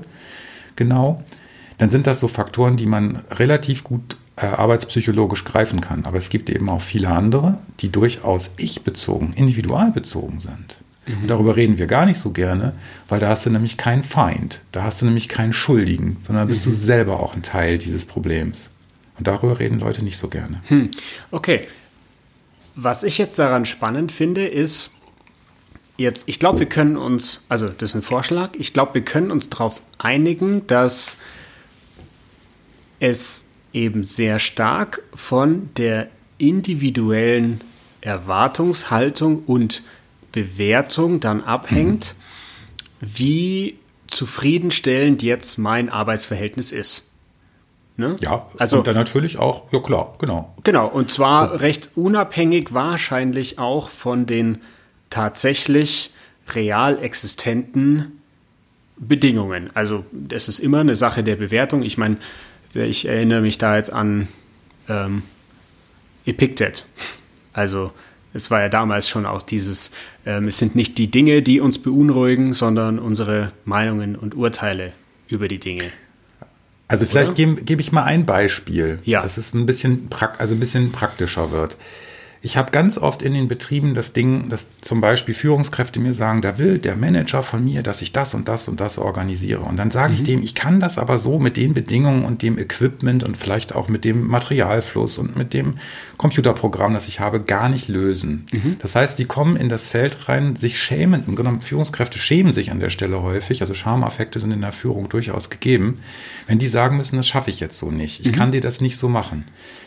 Genau 0.76 1.24
dann 1.78 1.90
sind 1.90 2.08
das 2.08 2.20
so 2.20 2.28
Faktoren, 2.28 2.78
die 2.78 2.86
man 2.86 3.24
relativ 3.32 3.84
gut 3.84 4.18
äh, 4.36 4.46
arbeitspsychologisch 4.46 5.44
greifen 5.44 5.82
kann. 5.82 6.06
Aber 6.06 6.18
es 6.18 6.30
gibt 6.30 6.50
eben 6.50 6.70
auch 6.70 6.82
viele 6.82 7.10
andere, 7.10 7.58
die 7.80 7.92
durchaus 7.92 8.52
ich-bezogen, 8.58 9.34
individualbezogen 9.34 10.40
sind. 10.40 10.78
Mhm. 11.06 11.24
Und 11.24 11.28
darüber 11.28 11.56
reden 11.56 11.78
wir 11.78 11.88
gar 11.88 12.06
nicht 12.06 12.20
so 12.20 12.32
gerne, 12.32 12.74
weil 13.08 13.20
da 13.20 13.30
hast 13.30 13.46
du 13.46 13.50
nämlich 13.50 13.78
keinen 13.78 14.04
Feind, 14.04 14.62
da 14.72 14.84
hast 14.84 15.02
du 15.02 15.06
nämlich 15.06 15.30
keinen 15.30 15.54
Schuldigen, 15.54 16.18
sondern 16.22 16.48
bist 16.48 16.66
mhm. 16.66 16.72
du 16.72 16.76
selber 16.76 17.20
auch 17.20 17.36
ein 17.36 17.44
Teil 17.44 17.78
dieses 17.78 18.06
Problems. 18.06 18.70
Und 19.18 19.28
darüber 19.28 19.60
reden 19.60 19.80
Leute 19.80 20.04
nicht 20.04 20.18
so 20.18 20.28
gerne. 20.28 20.62
Hm. 20.68 20.92
Okay. 21.32 21.68
Was 22.76 23.04
ich 23.04 23.18
jetzt 23.18 23.40
daran 23.40 23.66
spannend 23.66 24.12
finde, 24.12 24.46
ist, 24.46 24.92
jetzt, 25.98 26.26
ich 26.28 26.40
glaube, 26.40 26.60
wir 26.60 26.70
können 26.70 26.96
uns, 26.96 27.42
also 27.50 27.70
das 27.70 27.90
ist 27.90 27.96
ein 27.96 28.02
Vorschlag, 28.04 28.52
ich 28.60 28.74
glaube, 28.74 28.94
wir 28.94 29.02
können 29.02 29.32
uns 29.32 29.50
darauf 29.50 29.82
einigen, 29.98 30.68
dass 30.68 31.18
es 33.00 33.48
eben 33.74 34.04
sehr 34.04 34.40
stark 34.40 35.04
von 35.14 35.70
der 35.78 36.08
individuellen 36.38 37.62
Erwartungshaltung 38.02 39.44
und 39.46 39.84
Bewertung 40.32 41.20
dann 41.20 41.44
abhängt, 41.44 42.16
mhm. 43.00 43.08
wie 43.16 43.80
zufriedenstellend 44.08 45.24
jetzt 45.24 45.58
mein 45.58 45.90
Arbeitsverhältnis 45.90 46.72
ist. 46.72 47.08
Ne? 47.98 48.16
Ja, 48.20 48.48
also 48.58 48.78
und 48.78 48.88
dann 48.88 48.96
natürlich 48.96 49.38
auch, 49.40 49.72
ja 49.72 49.80
klar, 49.80 50.16
genau. 50.20 50.54
Genau, 50.64 50.88
und 50.88 51.12
zwar 51.12 51.52
ja. 51.52 51.56
recht 51.58 51.90
unabhängig 51.96 52.74
wahrscheinlich 52.74 53.58
auch 53.58 53.90
von 53.90 54.28
den 54.28 54.60
tatsächlich 55.10 56.14
real 56.54 57.00
existenten 57.00 58.22
Bedingungen. 58.98 59.72
Also 59.74 60.06
das 60.12 60.48
ist 60.48 60.60
immer 60.60 60.80
eine 60.80 60.96
Sache 60.96 61.24
der 61.24 61.36
Bewertung. 61.36 61.82
Ich 61.82 61.98
meine, 61.98 62.18
ich 62.74 63.08
erinnere 63.08 63.42
mich 63.42 63.58
da 63.58 63.76
jetzt 63.78 63.92
an 63.92 64.28
ähm, 64.90 65.24
Epictet. 66.26 66.86
Also 67.54 67.92
es 68.34 68.52
war 68.52 68.62
ja 68.62 68.70
damals 68.70 69.10
schon 69.10 69.26
auch 69.26 69.42
dieses, 69.42 69.92
ähm, 70.26 70.48
es 70.48 70.60
sind 70.60 70.76
nicht 70.76 70.98
die 70.98 71.10
Dinge, 71.10 71.42
die 71.42 71.60
uns 71.60 71.80
beunruhigen, 71.80 72.54
sondern 72.54 73.00
unsere 73.00 73.52
Meinungen 73.66 74.16
und 74.16 74.36
Urteile 74.36 74.94
über 75.28 75.48
die 75.48 75.60
Dinge. 75.60 75.84
Also 76.90 77.06
vielleicht 77.06 77.36
gebe 77.36 77.62
geb 77.64 77.80
ich 77.82 77.92
mal 77.92 78.04
ein 78.04 78.26
Beispiel, 78.26 79.00
Ja. 79.04 79.22
dass 79.22 79.38
es 79.38 79.54
ein 79.54 79.66
bisschen, 79.66 80.08
also 80.38 80.56
ein 80.56 80.60
bisschen 80.60 80.92
praktischer 80.92 81.52
wird. 81.52 81.76
Ich 82.48 82.56
habe 82.56 82.72
ganz 82.72 82.98
oft 82.98 83.24
in 83.24 83.34
den 83.34 83.50
Betrieben 83.50 83.94
das 83.94 84.14
Ding, 84.14 84.48
dass 84.48 84.70
zum 84.80 85.02
Beispiel 85.02 85.34
Führungskräfte 85.34 86.00
mir 86.00 86.14
sagen, 86.14 86.42
da 86.42 86.58
will 86.58 86.80
der 86.80 86.96
Manager 86.96 87.44
von 87.44 87.62
mir, 87.62 87.84
dass 87.84 88.02
ich 88.02 88.14
das 88.14 88.34
und 88.34 88.48
das 88.48 88.70
und 88.70 88.80
das 88.80 88.98
organisiere. 88.98 89.60
Und 89.64 89.76
dann 89.76 89.92
sage 89.92 90.14
ich 90.14 90.24
dem, 90.24 90.42
ich 90.42 90.56
kann 90.56 90.80
das 90.80 90.98
aber 90.98 91.18
so 91.18 91.40
mit 91.40 91.58
den 91.58 91.74
Bedingungen 91.74 92.24
und 92.24 92.44
dem 92.44 92.58
Equipment 92.58 93.26
und 93.26 93.36
vielleicht 93.36 93.76
auch 93.76 93.90
mit 93.90 94.06
dem 94.06 94.26
Materialfluss 94.28 95.18
und 95.18 95.36
mit 95.36 95.54
dem 95.54 95.74
Computerprogramm, 96.16 96.94
das 96.94 97.10
ich 97.10 97.20
habe, 97.20 97.42
gar 97.42 97.68
nicht 97.68 97.90
lösen. 97.90 98.46
Das 98.80 98.96
heißt, 98.96 99.20
die 99.20 99.26
kommen 99.26 99.58
in 99.58 99.68
das 99.68 99.86
Feld 99.86 100.30
rein, 100.30 100.56
sich 100.56 100.80
schämen. 100.80 101.26
Im 101.28 101.36
Grunde 101.36 101.60
Führungskräfte 101.60 102.18
schämen 102.18 102.54
sich 102.54 102.72
an 102.72 102.80
der 102.80 102.92
Stelle 102.92 103.24
häufig. 103.24 103.60
Also 103.60 103.74
Schamaffekte 103.74 104.40
sind 104.40 104.52
in 104.52 104.62
der 104.62 104.72
Führung 104.72 105.10
durchaus 105.10 105.50
gegeben. 105.50 106.00
Wenn 106.48 106.60
die 106.60 106.68
sagen 106.68 106.96
müssen, 106.96 107.18
das 107.18 107.28
schaffe 107.28 107.50
ich 107.50 107.60
jetzt 107.60 107.78
so 107.78 107.92
nicht. 107.92 108.26
Ich 108.26 108.32
kann 108.32 108.54
dir 108.54 108.62
das 108.62 108.80
nicht 108.80 108.96
so 108.96 109.10
machen. 109.10 109.44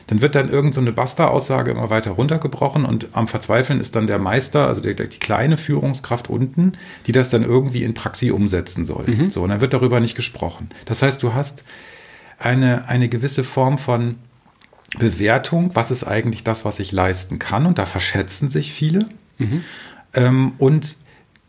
Dann 0.09 0.21
wird 0.21 0.35
dann 0.35 0.51
irgend 0.51 0.75
so 0.75 0.81
eine 0.81 0.93
Basta-Aussage 0.93 1.71
immer 1.71 1.89
weiter 1.89 2.11
runtergebrochen 2.51 2.85
und 2.85 3.09
am 3.13 3.29
Verzweifeln 3.29 3.81
ist 3.81 3.95
dann 3.95 4.07
der 4.07 4.19
Meister, 4.19 4.67
also 4.67 4.81
der, 4.81 4.95
der, 4.95 5.07
die 5.07 5.19
kleine 5.19 5.57
Führungskraft 5.57 6.29
unten, 6.29 6.73
die 7.07 7.13
das 7.13 7.31
dann 7.31 7.43
irgendwie 7.43 7.83
in 7.83 7.95
Praxis 7.95 8.31
umsetzen 8.33 8.85
soll. 8.85 9.07
So, 9.31 9.43
und 9.43 9.51
dann 9.51 9.61
wird 9.61 9.73
darüber 9.73 10.01
nicht 10.01 10.15
gesprochen. 10.15 10.71
Das 10.85 11.03
heißt, 11.03 11.23
du 11.23 11.35
hast 11.35 11.65
eine, 12.39 12.89
eine 12.89 13.09
gewisse 13.09 13.45
Form 13.45 13.79
von 13.79 14.17
Bewertung, 14.99 15.71
was 15.75 15.91
ist 15.91 16.05
eigentlich 16.05 16.43
das, 16.45 16.65
was 16.65 16.81
ich 16.81 16.93
leisten 16.93 17.39
kann, 17.39 17.67
und 17.67 17.79
da 17.79 17.87
verschätzen 17.87 18.51
sich 18.51 18.73
viele. 18.73 19.09
Ähm, 20.15 20.53
und 20.59 20.97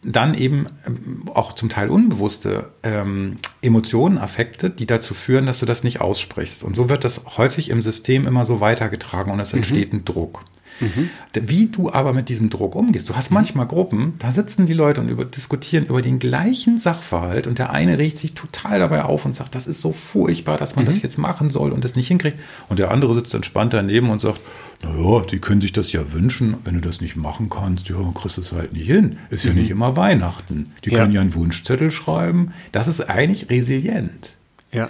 dann 0.04 0.34
eben 0.34 0.68
ähm, 0.86 1.26
auch 1.34 1.54
zum 1.54 1.70
Teil 1.70 1.90
unbewusste 1.90 2.70
ähm, 2.84 3.38
Emotionen, 3.62 4.18
Affekte, 4.18 4.70
die 4.70 4.88
dazu 4.88 5.14
führen, 5.14 5.46
dass 5.46 5.60
du 5.60 5.66
das 5.66 5.84
nicht 5.84 6.02
aussprichst. 6.02 6.64
Und 6.64 6.76
so 6.76 6.90
wird 6.90 7.04
das 7.04 7.38
häufig 7.38 7.70
im 7.70 7.82
System 7.82 8.28
immer 8.28 8.46
so 8.46 8.60
weitergetragen 8.60 9.32
und 9.32 9.40
es 9.40 9.54
entsteht 9.54 9.94
ein 9.94 10.06
Druck. 10.06 10.44
Wie 11.34 11.68
du 11.68 11.92
aber 11.92 12.14
mit 12.14 12.30
diesem 12.30 12.50
Druck 12.50 12.76
umgehst. 12.76 13.08
Du 13.10 13.16
hast 13.16 13.32
manchmal 13.32 13.68
Gruppen, 13.68 14.14
da 14.20 14.32
sitzen 14.32 14.66
die 14.66 14.74
Leute 14.74 15.02
und 15.02 15.10
über, 15.10 15.26
diskutieren 15.26 15.86
über 15.86 16.02
den 16.02 16.20
gleichen 16.20 16.78
Sachverhalt 16.78 17.48
und 17.48 17.60
der 17.60 17.72
eine 17.72 17.98
regt 17.98 18.18
sich 18.18 18.34
total 18.34 18.80
dabei 18.80 19.04
auf 19.04 19.26
und 19.26 19.36
sagt, 19.36 19.56
das 19.56 19.68
ist 19.68 19.82
so 19.82 19.92
furchtbar, 19.92 20.58
dass 20.58 20.76
man 20.76 20.86
das 20.86 21.02
jetzt 21.02 21.18
machen 21.18 21.50
soll 21.50 21.72
und 21.72 21.84
das 21.84 21.96
nicht 21.96 22.08
hinkriegt. 22.08 22.38
Und 22.70 22.80
der 22.80 22.92
andere 22.92 23.14
sitzt 23.14 23.34
entspannt 23.34 23.74
daneben 23.74 24.10
und 24.10 24.22
sagt, 24.22 24.42
naja, 24.84 25.22
die 25.22 25.40
können 25.40 25.62
sich 25.62 25.74
das 25.74 25.92
ja 25.92 26.12
wünschen. 26.12 26.56
Wenn 26.64 26.74
du 26.74 26.82
das 26.82 27.02
nicht 27.02 27.16
machen 27.16 27.50
kannst, 27.50 27.88
ja, 27.90 27.96
kriegst 28.16 28.38
du 28.38 28.42
es 28.42 28.52
halt 28.52 28.74
nicht 28.74 28.88
hin. 28.88 29.18
Ist 29.30 29.46
ja 29.46 29.54
nicht 29.54 29.70
immer 29.70 29.96
Weihnachten. 29.96 30.72
Die 30.84 30.90
Ja. 30.92 31.00
können 31.00 31.14
ja 31.14 31.22
einen 31.22 31.36
Wunschzettel 31.36 31.92
schreiben. 31.92 32.54
Das 32.72 32.88
ist 32.88 33.02
eigentlich 33.10 33.50
resilient. 33.50 34.34
Ja. 34.72 34.90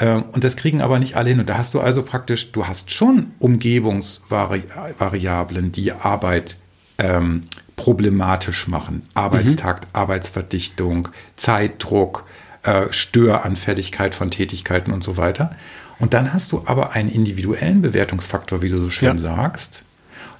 Ähm, 0.00 0.24
Und 0.32 0.44
das 0.44 0.56
kriegen 0.56 0.80
aber 0.80 0.98
nicht 0.98 1.16
alle 1.16 1.30
hin. 1.30 1.40
Und 1.40 1.48
da 1.48 1.58
hast 1.58 1.74
du 1.74 1.80
also 1.80 2.02
praktisch, 2.02 2.52
du 2.52 2.66
hast 2.66 2.90
schon 2.90 3.32
Umgebungsvariablen, 3.38 5.72
die 5.72 5.92
Arbeit 5.92 6.56
ähm, 6.98 7.44
problematisch 7.76 8.68
machen. 8.68 9.02
Arbeitstakt, 9.14 9.86
Arbeitsverdichtung, 9.94 11.08
Zeitdruck, 11.36 12.26
äh, 12.62 12.86
Störanfälligkeit 12.90 14.14
von 14.14 14.30
Tätigkeiten 14.30 14.92
und 14.92 15.02
so 15.02 15.16
weiter. 15.16 15.54
Und 15.98 16.14
dann 16.14 16.32
hast 16.32 16.52
du 16.52 16.62
aber 16.66 16.92
einen 16.92 17.08
individuellen 17.10 17.82
Bewertungsfaktor, 17.82 18.62
wie 18.62 18.68
du 18.68 18.78
so 18.78 18.88
schön 18.90 19.16
Ja. 19.18 19.36
sagst, 19.36 19.82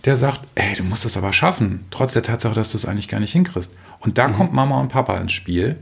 der 0.06 0.16
sagt, 0.16 0.40
ey, 0.54 0.74
du 0.76 0.82
musst 0.84 1.04
das 1.04 1.18
aber 1.18 1.32
schaffen, 1.34 1.84
trotz 1.90 2.14
der 2.14 2.22
Tatsache, 2.22 2.54
dass 2.54 2.70
du 2.72 2.78
es 2.78 2.86
eigentlich 2.86 3.08
gar 3.08 3.20
nicht 3.20 3.32
hinkriegst. 3.32 3.70
Und 4.00 4.16
da 4.16 4.28
kommt 4.28 4.54
Mama 4.54 4.80
und 4.80 4.88
Papa 4.88 5.18
ins 5.18 5.32
Spiel, 5.32 5.76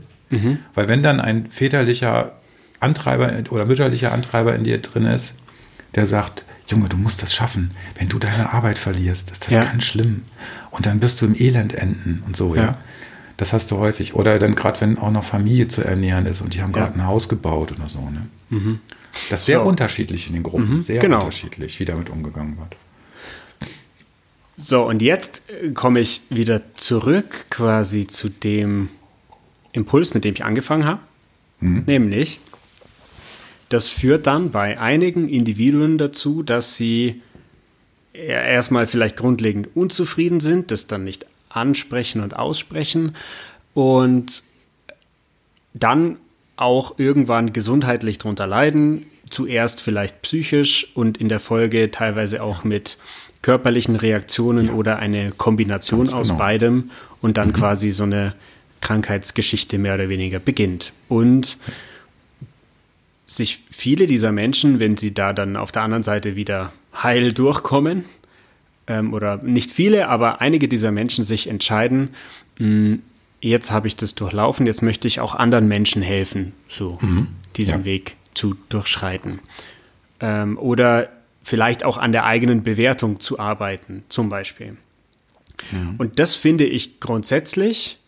weil 0.75 0.87
wenn 0.87 1.01
dann 1.01 1.19
ein 1.19 1.49
väterlicher 1.49 2.33
Antreiber 2.79 3.31
oder 3.49 3.65
mütterlicher 3.65 4.11
Antreiber 4.11 4.55
in 4.55 4.63
dir 4.63 4.77
drin 4.79 5.05
ist, 5.05 5.33
der 5.95 6.05
sagt, 6.05 6.45
Junge, 6.67 6.87
du 6.87 6.97
musst 6.97 7.23
das 7.23 7.33
schaffen. 7.33 7.71
Wenn 7.97 8.09
du 8.09 8.19
deine 8.19 8.53
Arbeit 8.53 8.77
verlierst, 8.77 9.31
ist 9.31 9.47
das 9.47 9.53
Ja. 9.53 9.63
ganz 9.65 9.83
schlimm. 9.85 10.21
Und 10.71 10.85
dann 10.85 11.01
wirst 11.01 11.21
du 11.21 11.25
im 11.25 11.35
Elend 11.35 11.73
enden 11.73 12.23
und 12.27 12.35
so, 12.35 12.55
ja. 12.55 12.61
Ja. 12.63 12.77
Das 13.37 13.53
hast 13.53 13.71
du 13.71 13.77
häufig. 13.77 14.15
Oder 14.15 14.37
dann 14.37 14.53
gerade, 14.53 14.81
wenn 14.81 14.97
auch 14.99 15.11
noch 15.11 15.23
Familie 15.23 15.67
zu 15.69 15.81
ernähren 15.83 16.25
ist 16.25 16.41
und 16.41 16.53
die 16.55 16.61
haben 16.61 16.73
Ja. 16.73 16.81
gerade 16.81 16.95
ein 16.95 17.07
Haus 17.07 17.29
gebaut 17.29 17.71
oder 17.71 17.87
so. 17.89 18.01
Ne? 18.09 18.79
Das 19.29 19.39
ist 19.41 19.45
sehr 19.47 19.59
So. 19.59 19.65
unterschiedlich 19.65 20.27
in 20.27 20.33
den 20.33 20.43
Gruppen. 20.43 20.81
Sehr 20.81 20.99
genau. 20.99 21.17
unterschiedlich, 21.17 21.79
wie 21.79 21.85
damit 21.85 22.09
umgegangen 22.09 22.57
wird. 22.57 22.75
So, 24.57 24.83
und 24.87 25.01
jetzt 25.01 25.43
äh, 25.49 25.69
komme 25.71 26.01
ich 26.01 26.21
wieder 26.29 26.73
zurück 26.75 27.45
quasi 27.49 28.07
zu 28.07 28.27
dem 28.29 28.89
Impuls, 29.71 30.13
mit 30.13 30.25
dem 30.25 30.33
ich 30.33 30.43
angefangen 30.43 30.85
habe. 30.85 30.99
Nämlich, 31.61 32.39
das 33.69 33.89
führt 33.89 34.27
dann 34.27 34.51
bei 34.51 34.79
einigen 34.79 35.29
Individuen 35.29 35.97
dazu, 35.97 36.43
dass 36.43 36.75
sie 36.75 37.21
erstmal 38.13 38.87
vielleicht 38.87 39.15
grundlegend 39.15 39.69
unzufrieden 39.75 40.39
sind, 40.39 40.71
das 40.71 40.87
dann 40.87 41.03
nicht 41.03 41.25
ansprechen 41.49 42.21
und 42.21 42.35
aussprechen 42.35 43.15
und 43.73 44.43
dann 45.73 46.17
auch 46.57 46.97
irgendwann 46.97 47.53
gesundheitlich 47.53 48.17
drunter 48.17 48.47
leiden, 48.47 49.05
zuerst 49.29 49.81
vielleicht 49.81 50.21
psychisch 50.23 50.91
und 50.95 51.17
in 51.17 51.29
der 51.29 51.39
Folge 51.39 51.91
teilweise 51.91 52.43
auch 52.43 52.63
mit 52.63 52.97
körperlichen 53.41 53.95
Reaktionen 53.95 54.69
oder 54.69 54.97
eine 54.97 55.31
Kombination 55.31 56.01
Ganz 56.01 56.13
aus 56.13 56.27
genau. 56.29 56.39
beidem 56.39 56.91
und 57.21 57.37
dann 57.37 57.53
quasi 57.53 57.91
so 57.91 58.03
eine 58.03 58.33
Krankheitsgeschichte 58.81 59.77
mehr 59.77 59.93
oder 59.93 60.09
weniger 60.09 60.39
beginnt. 60.39 60.91
Und 61.07 61.57
sich 63.29 63.61
viele 63.69 64.07
dieser 64.07 64.31
Menschen, 64.31 64.79
wenn 64.79 64.97
sie 64.97 65.13
da 65.13 65.33
dann 65.33 65.55
auf 65.55 65.71
der 65.71 65.83
anderen 65.83 66.03
Seite 66.03 66.35
wieder 66.35 66.73
heil 66.93 67.31
durchkommen, 67.31 68.05
ähm, 68.87 69.13
oder 69.13 69.37
nicht 69.37 69.71
viele, 69.71 70.07
aber 70.07 70.41
einige 70.41 70.67
dieser 70.67 70.91
Menschen 70.91 71.23
sich 71.23 71.47
entscheiden, 71.47 72.09
mh, 72.57 72.97
jetzt 73.39 73.71
habe 73.71 73.87
ich 73.87 73.95
das 73.95 74.15
durchlaufen, 74.15 74.65
jetzt 74.65 74.81
möchte 74.81 75.07
ich 75.07 75.19
auch 75.19 75.35
anderen 75.35 75.67
Menschen 75.67 76.01
helfen, 76.01 76.53
so 76.67 76.99
diesen 77.55 77.79
Ja. 77.79 77.85
Weg 77.85 78.15
zu 78.33 78.55
durchschreiten. 78.69 79.39
Ähm, 80.19 80.57
oder 80.57 81.09
vielleicht 81.43 81.85
auch 81.85 81.97
an 81.97 82.11
der 82.11 82.25
eigenen 82.25 82.63
Bewertung 82.63 83.19
zu 83.21 83.39
arbeiten, 83.39 84.03
zum 84.09 84.27
Beispiel. 84.27 84.75
Und 85.97 86.19
das 86.19 86.35
finde 86.35 86.65
ich 86.65 86.99
grundsätzlich 86.99 87.99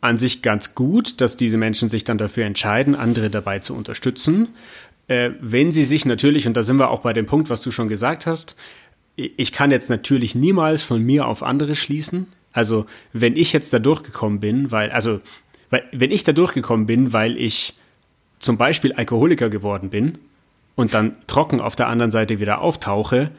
an 0.00 0.18
sich 0.18 0.42
ganz 0.42 0.74
gut, 0.74 1.20
dass 1.20 1.36
diese 1.36 1.58
Menschen 1.58 1.88
sich 1.88 2.04
dann 2.04 2.18
dafür 2.18 2.44
entscheiden, 2.44 2.94
andere 2.94 3.30
dabei 3.30 3.58
zu 3.58 3.74
unterstützen. 3.74 4.48
Äh, 5.08 5.30
wenn 5.40 5.72
sie 5.72 5.84
sich 5.84 6.04
natürlich, 6.04 6.46
und 6.46 6.56
da 6.56 6.62
sind 6.62 6.76
wir 6.76 6.90
auch 6.90 7.00
bei 7.00 7.12
dem 7.12 7.26
Punkt, 7.26 7.50
was 7.50 7.62
du 7.62 7.70
schon 7.70 7.88
gesagt 7.88 8.26
hast, 8.26 8.56
ich 9.16 9.52
kann 9.52 9.70
jetzt 9.70 9.88
natürlich 9.88 10.34
niemals 10.34 10.82
von 10.82 11.02
mir 11.02 11.26
auf 11.26 11.42
andere 11.42 11.74
schließen. 11.74 12.28
Also, 12.52 12.86
wenn 13.12 13.36
ich 13.36 13.52
jetzt 13.52 13.72
da 13.72 13.78
durchgekommen 13.78 14.40
bin, 14.40 14.70
weil, 14.70 14.90
also, 14.90 15.20
weil, 15.70 15.84
wenn 15.92 16.10
ich 16.10 16.22
da 16.22 16.32
durchgekommen 16.32 16.86
bin, 16.86 17.12
weil 17.12 17.38
ich 17.38 17.74
zum 18.38 18.58
Beispiel 18.58 18.92
Alkoholiker 18.92 19.48
geworden 19.48 19.88
bin 19.88 20.18
und 20.74 20.92
dann 20.92 21.16
trocken 21.26 21.60
auf 21.60 21.76
der 21.76 21.88
anderen 21.88 22.10
Seite 22.10 22.40
wieder 22.40 22.60
auftauche, 22.60 23.30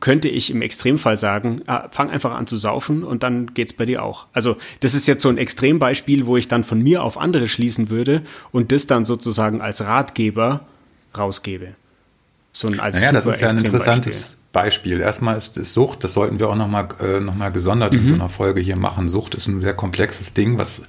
könnte 0.00 0.28
ich 0.28 0.50
im 0.50 0.62
Extremfall 0.62 1.16
sagen, 1.16 1.60
ah, 1.66 1.88
fang 1.90 2.10
einfach 2.10 2.32
an 2.32 2.46
zu 2.46 2.56
saufen 2.56 3.04
und 3.04 3.22
dann 3.22 3.54
geht's 3.54 3.72
bei 3.72 3.84
dir 3.86 4.02
auch. 4.02 4.26
Also 4.32 4.56
das 4.80 4.94
ist 4.94 5.06
jetzt 5.06 5.22
so 5.22 5.28
ein 5.28 5.38
Extrembeispiel, 5.38 6.26
wo 6.26 6.36
ich 6.36 6.48
dann 6.48 6.64
von 6.64 6.82
mir 6.82 7.02
auf 7.02 7.18
andere 7.18 7.46
schließen 7.46 7.88
würde 7.90 8.22
und 8.50 8.72
das 8.72 8.86
dann 8.86 9.04
sozusagen 9.04 9.60
als 9.60 9.84
Ratgeber 9.84 10.66
rausgebe. 11.16 11.74
So 12.52 12.68
ein 12.68 12.80
als 12.80 12.96
Naja, 12.96 13.12
das 13.12 13.26
ist 13.26 13.40
ja 13.40 13.48
ein 13.48 13.58
interessantes 13.58 14.36
Beispiel. 14.52 15.00
Erstmal 15.00 15.38
ist 15.38 15.56
es 15.56 15.72
Sucht, 15.72 16.04
das 16.04 16.12
sollten 16.12 16.38
wir 16.38 16.50
auch 16.50 16.54
nochmal 16.54 16.88
äh, 17.00 17.20
noch 17.20 17.34
mal 17.34 17.50
gesondert 17.50 17.94
in 17.94 18.06
so 18.06 18.12
einer 18.12 18.28
Folge 18.28 18.60
hier 18.60 18.76
machen. 18.76 19.08
Sucht 19.08 19.34
ist 19.34 19.46
ein 19.46 19.60
sehr 19.60 19.72
komplexes 19.72 20.34
Ding, 20.34 20.58
was 20.58 20.82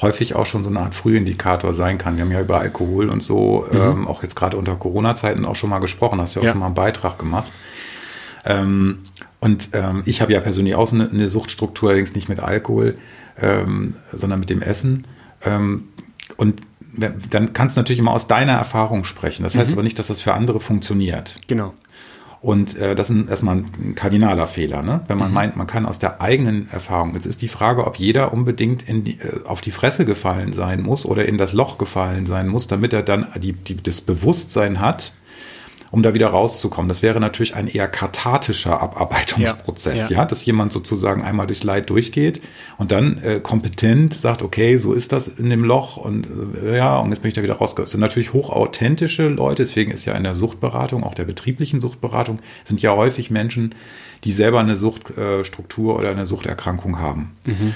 häufig 0.00 0.36
auch 0.36 0.46
schon 0.46 0.62
so 0.62 0.70
eine 0.70 0.78
Art 0.80 0.94
Frühindikator 0.94 1.72
sein 1.72 1.98
kann. 1.98 2.16
Wir 2.16 2.24
haben 2.24 2.30
ja 2.30 2.40
über 2.40 2.60
Alkohol 2.60 3.08
und 3.08 3.20
so, 3.20 3.66
ähm, 3.72 4.06
auch 4.06 4.22
jetzt 4.22 4.36
gerade 4.36 4.56
unter 4.56 4.76
Corona-Zeiten 4.76 5.44
auch 5.44 5.56
schon 5.56 5.70
mal 5.70 5.80
gesprochen, 5.80 6.20
hast 6.20 6.36
ja 6.36 6.42
auch 6.42 6.44
Ja. 6.44 6.52
schon 6.52 6.60
mal 6.60 6.66
einen 6.66 6.76
Beitrag 6.76 7.18
gemacht. 7.18 7.50
Ähm, 8.44 9.00
und 9.40 9.70
ähm, 9.72 10.02
ich 10.04 10.20
habe 10.20 10.32
ja 10.32 10.40
persönlich 10.40 10.74
auch 10.74 10.86
so 10.86 10.96
eine, 10.96 11.10
eine 11.10 11.28
Suchtstruktur, 11.28 11.90
allerdings 11.90 12.14
nicht 12.14 12.28
mit 12.28 12.40
Alkohol, 12.40 12.98
ähm, 13.40 13.94
sondern 14.12 14.40
mit 14.40 14.50
dem 14.50 14.62
Essen. 14.62 15.06
Ähm, 15.44 15.88
und 16.36 16.62
dann 16.98 17.52
kannst 17.52 17.76
du 17.76 17.80
natürlich 17.80 18.00
immer 18.00 18.12
aus 18.12 18.26
deiner 18.26 18.54
Erfahrung 18.54 19.04
sprechen. 19.04 19.44
Das 19.44 19.54
heißt 19.54 19.72
aber 19.72 19.82
nicht, 19.82 19.98
dass 19.98 20.08
das 20.08 20.20
für 20.20 20.34
andere 20.34 20.58
funktioniert. 20.58 21.36
Genau. 21.46 21.74
Und 22.40 22.76
äh, 22.76 22.94
das 22.94 23.10
ist 23.10 23.28
erstmal 23.28 23.56
ein 23.56 23.94
kardinaler 23.96 24.46
Fehler, 24.46 24.82
ne? 24.82 25.00
wenn 25.08 25.18
man 25.18 25.32
meint, 25.32 25.56
man 25.56 25.66
kann 25.66 25.86
aus 25.86 25.98
der 25.98 26.20
eigenen 26.20 26.68
Erfahrung. 26.70 27.14
Jetzt 27.14 27.26
ist 27.26 27.42
die 27.42 27.48
Frage, 27.48 27.84
ob 27.84 27.96
jeder 27.96 28.32
unbedingt 28.32 28.88
in 28.88 29.02
die, 29.02 29.18
äh, 29.18 29.44
auf 29.44 29.60
die 29.60 29.72
Fresse 29.72 30.04
gefallen 30.04 30.52
sein 30.52 30.80
muss 30.80 31.04
oder 31.04 31.26
in 31.26 31.36
das 31.36 31.52
Loch 31.52 31.78
gefallen 31.78 32.26
sein 32.26 32.46
muss, 32.46 32.68
damit 32.68 32.92
er 32.92 33.02
dann 33.02 33.26
die, 33.36 33.54
die, 33.54 33.82
das 33.82 34.00
Bewusstsein 34.00 34.80
hat, 34.80 35.14
um 35.90 36.02
da 36.02 36.14
wieder 36.14 36.28
rauszukommen. 36.28 36.88
Das 36.88 37.02
wäre 37.02 37.20
natürlich 37.20 37.54
ein 37.54 37.66
eher 37.66 37.88
kathartischer 37.88 38.80
Abarbeitungsprozess, 38.82 40.10
ja, 40.10 40.18
ja. 40.18 40.24
dass 40.24 40.44
jemand 40.44 40.72
sozusagen 40.72 41.22
einmal 41.22 41.46
durchs 41.46 41.62
Leid 41.62 41.88
durchgeht 41.90 42.42
und 42.76 42.92
dann 42.92 43.18
äh, 43.18 43.40
kompetent 43.40 44.14
sagt, 44.14 44.42
okay, 44.42 44.76
so 44.76 44.92
ist 44.92 45.12
das 45.12 45.28
in 45.28 45.50
dem 45.50 45.64
Loch 45.64 45.96
und 45.96 46.28
äh, 46.62 46.76
ja, 46.76 46.98
und 46.98 47.10
jetzt 47.10 47.20
bin 47.22 47.28
ich 47.28 47.34
da 47.34 47.42
wieder 47.42 47.54
rausgekommen. 47.54 47.84
Das 47.84 47.92
sind 47.92 48.00
natürlich 48.00 48.32
hochauthentische 48.32 49.28
Leute, 49.28 49.62
deswegen 49.62 49.90
ist 49.90 50.04
ja 50.04 50.14
in 50.14 50.24
der 50.24 50.34
Suchtberatung, 50.34 51.04
auch 51.04 51.14
der 51.14 51.24
betrieblichen 51.24 51.80
Suchtberatung, 51.80 52.40
sind 52.64 52.82
ja 52.82 52.94
häufig 52.94 53.30
Menschen, 53.30 53.74
die 54.24 54.32
selber 54.32 54.60
eine 54.60 54.76
Suchtstruktur 54.76 55.94
äh, 55.94 55.98
oder 55.98 56.10
eine 56.10 56.26
Suchterkrankung 56.26 56.98
haben. 57.00 57.36
Mhm. 57.46 57.74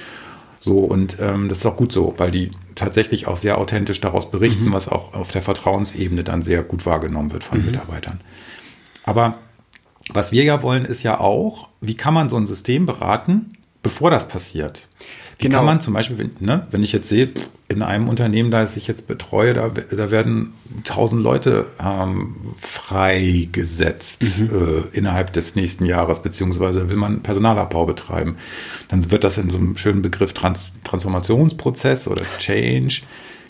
So, 0.61 0.78
und 0.78 1.16
ähm, 1.21 1.49
das 1.49 1.59
ist 1.59 1.66
auch 1.66 1.76
gut 1.76 1.92
so, 1.92 2.14
weil 2.19 2.31
die 2.31 2.50
tatsächlich 2.75 3.26
auch 3.26 3.37
sehr 3.37 3.59
authentisch 3.59 4.00
daraus 4.00 4.31
berichten, 4.31 4.67
mhm. 4.67 4.73
was 4.73 4.88
auch 4.88 5.14
auf 5.14 5.31
der 5.31 5.43
Vertrauensebene 5.43 6.25
dann 6.25 6.43
sehr 6.43 6.62
gut 6.62 6.87
wahrgenommen 6.87 7.33
wird 7.33 7.45
von 7.45 7.61
mhm. 7.61 7.67
Mitarbeitern. 7.67 8.21
Aber 9.05 9.38
was 10.12 10.33
wir 10.33 10.45
ja 10.45 10.62
wollen, 10.62 10.85
ist 10.85 11.02
ja 11.02 11.21
auch, 11.21 11.69
wie 11.81 11.95
kann 11.95 12.14
man 12.14 12.29
so 12.29 12.37
ein 12.37 12.47
System 12.47 12.87
beraten, 12.87 13.52
bevor 13.83 14.11
das 14.11 14.29
passiert? 14.29 14.88
Wie 15.39 15.45
genau. 15.47 15.59
kann 15.59 15.67
man 15.67 15.81
zum 15.81 15.95
Beispiel, 15.95 16.31
ne, 16.41 16.67
wenn 16.71 16.83
ich 16.83 16.93
jetzt 16.93 17.09
sehe, 17.09 17.31
in 17.69 17.83
einem 17.83 18.09
Unternehmen, 18.09 18.51
das 18.51 18.77
ich 18.77 18.87
jetzt 18.87 19.09
betreue, 19.09 19.55
da, 19.55 19.69
da 19.69 20.11
werden 20.11 20.53
tausend 20.85 21.23
Leute 21.23 21.67
ähm, 21.83 22.37
freigesetzt 22.59 24.43
mhm. 24.43 24.51
äh, 24.93 24.97
innerhalb 24.97 25.33
des 25.33 25.57
nächsten 25.57 25.87
Jahres, 25.87 26.23
beziehungsweise 26.23 26.89
will 26.89 26.97
man 26.97 27.23
Personalabbau 27.23 27.87
betreiben. 27.87 28.37
Dann 28.89 29.11
wird 29.11 29.25
das 29.25 29.39
in 29.39 29.51
so 29.51 29.59
einem 29.59 29.77
schönen 29.77 30.03
Begriff 30.03 30.33
Trans 30.33 30.73
Transformationsprozess 30.85 32.09
oder 32.09 32.25
Change 32.39 33.03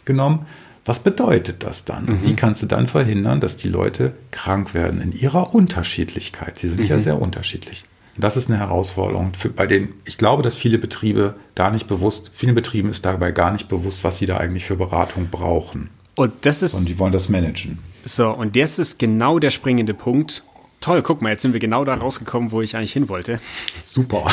genommen. 0.05 0.47
Was 0.85 0.99
bedeutet 1.01 1.62
das 1.62 1.85
dann? 1.85 2.07
Mhm. 2.07 2.19
Wie 2.25 2.35
kannst 2.35 2.62
du 2.62 2.67
dann 2.67 2.87
verhindern, 2.87 3.41
dass 3.41 3.57
die 3.57 3.69
Leute 3.69 4.15
krank 4.31 4.75
werden 4.75 5.01
in 5.01 5.12
ihrer 5.12 5.55
Unterschiedlichkeit? 5.55 6.59
Sie 6.59 6.69
sind 6.69 6.81
mhm. 6.81 6.87
ja 6.87 6.99
sehr 6.99 7.21
unterschiedlich. 7.21 7.85
Das 8.16 8.37
ist 8.37 8.50
eine 8.50 8.59
Herausforderung, 8.59 9.33
für, 9.35 9.49
bei 9.49 9.66
denen 9.66 9.95
ich 10.04 10.19
glaube, 10.19 10.42
dass 10.42 10.57
viele 10.57 10.78
Betriebe 10.78 11.37
gar 11.54 11.71
nicht 11.71 11.87
bewusst, 11.87 12.31
vielen 12.33 12.54
Betrieben 12.54 12.90
ist 12.90 13.04
dabei 13.04 13.33
gar 13.33 13.52
nicht 13.52 13.69
bewusst, 13.69 14.04
was 14.04 14.19
sie 14.19 14.26
da 14.26 14.37
eigentlich 14.37 14.64
für 14.64 14.76
Beratung 14.76 15.28
brauchen. 15.31 15.88
Und 16.16 16.33
das 16.42 16.62
ist. 16.62 16.75
Und 16.75 16.88
die 16.88 16.99
wollen 16.99 17.12
das 17.12 17.28
managen. 17.28 17.78
So, 18.04 18.31
und 18.31 18.57
das 18.57 18.78
ist 18.78 18.99
genau 18.99 19.38
der 19.38 19.50
springende 19.50 19.95
Punkt. 19.95 20.45
Toll, 20.81 21.02
guck 21.02 21.23
mal, 21.23 21.31
jetzt 21.31 21.42
sind 21.42 21.52
wir 21.52 21.61
genau 21.61 21.85
da 21.85 21.95
rausgekommen, 21.95 22.50
wo 22.50 22.61
ich 22.61 22.76
eigentlich 22.76 22.92
hin 22.92 23.09
wollte. 23.09 23.40
Super. 23.83 24.26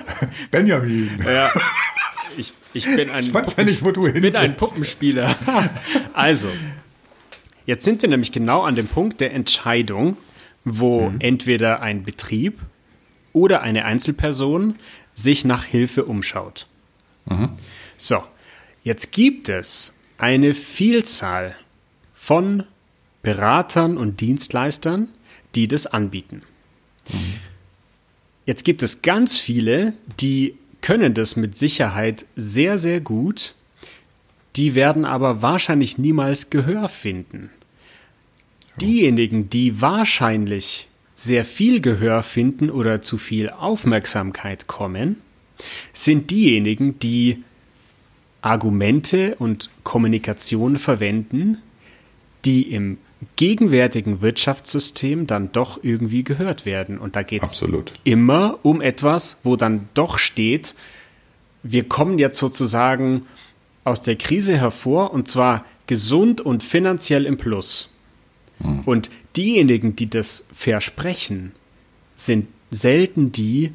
Benjamin. 0.50 1.10
Ja. 1.24 1.50
Ich, 2.38 2.52
ich 2.72 2.84
bin 2.84 3.10
ein, 3.10 3.24
ich 3.24 3.34
weiß 3.34 3.56
ja 3.56 3.64
nicht, 3.64 3.84
wo 3.84 3.90
du 3.90 4.06
ich 4.06 4.20
bin 4.20 4.36
ein 4.36 4.56
Puppenspieler. 4.56 5.34
also, 6.12 6.48
jetzt 7.66 7.84
sind 7.84 8.02
wir 8.02 8.08
nämlich 8.08 8.30
genau 8.30 8.62
an 8.62 8.76
dem 8.76 8.86
Punkt 8.86 9.20
der 9.20 9.34
Entscheidung, 9.34 10.16
wo 10.64 11.10
mhm. 11.10 11.16
entweder 11.18 11.82
ein 11.82 12.04
Betrieb 12.04 12.60
oder 13.36 13.60
eine 13.60 13.84
Einzelperson 13.84 14.76
sich 15.14 15.44
nach 15.44 15.64
Hilfe 15.64 16.06
umschaut. 16.06 16.66
Mhm. 17.26 17.50
So, 17.98 18.24
jetzt 18.82 19.12
gibt 19.12 19.50
es 19.50 19.92
eine 20.16 20.54
Vielzahl 20.54 21.54
von 22.14 22.64
Beratern 23.22 23.98
und 23.98 24.20
Dienstleistern, 24.22 25.08
die 25.54 25.68
das 25.68 25.86
anbieten. 25.86 26.42
Mhm. 27.12 27.34
Jetzt 28.46 28.64
gibt 28.64 28.82
es 28.82 29.02
ganz 29.02 29.38
viele, 29.38 29.92
die 30.18 30.56
können 30.80 31.12
das 31.12 31.36
mit 31.36 31.58
Sicherheit 31.58 32.24
sehr, 32.36 32.78
sehr 32.78 33.02
gut, 33.02 33.54
die 34.56 34.74
werden 34.74 35.04
aber 35.04 35.42
wahrscheinlich 35.42 35.98
niemals 35.98 36.48
Gehör 36.48 36.88
finden. 36.88 37.50
Diejenigen, 38.80 39.50
die 39.50 39.82
wahrscheinlich 39.82 40.88
sehr 41.16 41.44
viel 41.44 41.80
Gehör 41.80 42.22
finden 42.22 42.70
oder 42.70 43.02
zu 43.02 43.18
viel 43.18 43.48
Aufmerksamkeit 43.50 44.68
kommen, 44.68 45.22
sind 45.92 46.30
diejenigen, 46.30 46.98
die 46.98 47.42
Argumente 48.42 49.34
und 49.36 49.70
Kommunikation 49.82 50.78
verwenden, 50.78 51.56
die 52.44 52.70
im 52.70 52.98
gegenwärtigen 53.36 54.20
Wirtschaftssystem 54.20 55.26
dann 55.26 55.50
doch 55.50 55.82
irgendwie 55.82 56.22
gehört 56.22 56.66
werden. 56.66 56.98
Und 56.98 57.16
da 57.16 57.22
geht 57.22 57.42
es 57.42 57.64
immer 58.04 58.58
um 58.62 58.82
etwas, 58.82 59.38
wo 59.42 59.56
dann 59.56 59.88
doch 59.94 60.18
steht, 60.18 60.74
wir 61.62 61.88
kommen 61.88 62.18
jetzt 62.18 62.38
sozusagen 62.38 63.26
aus 63.84 64.02
der 64.02 64.16
Krise 64.16 64.58
hervor 64.58 65.12
und 65.12 65.28
zwar 65.28 65.64
gesund 65.86 66.40
und 66.42 66.62
finanziell 66.62 67.24
im 67.24 67.38
Plus. 67.38 67.88
Hm. 68.60 68.80
Und 68.84 69.10
diejenigen, 69.36 69.96
die 69.96 70.08
das 70.08 70.46
versprechen, 70.52 71.52
sind 72.14 72.46
selten 72.70 73.32
die, 73.32 73.72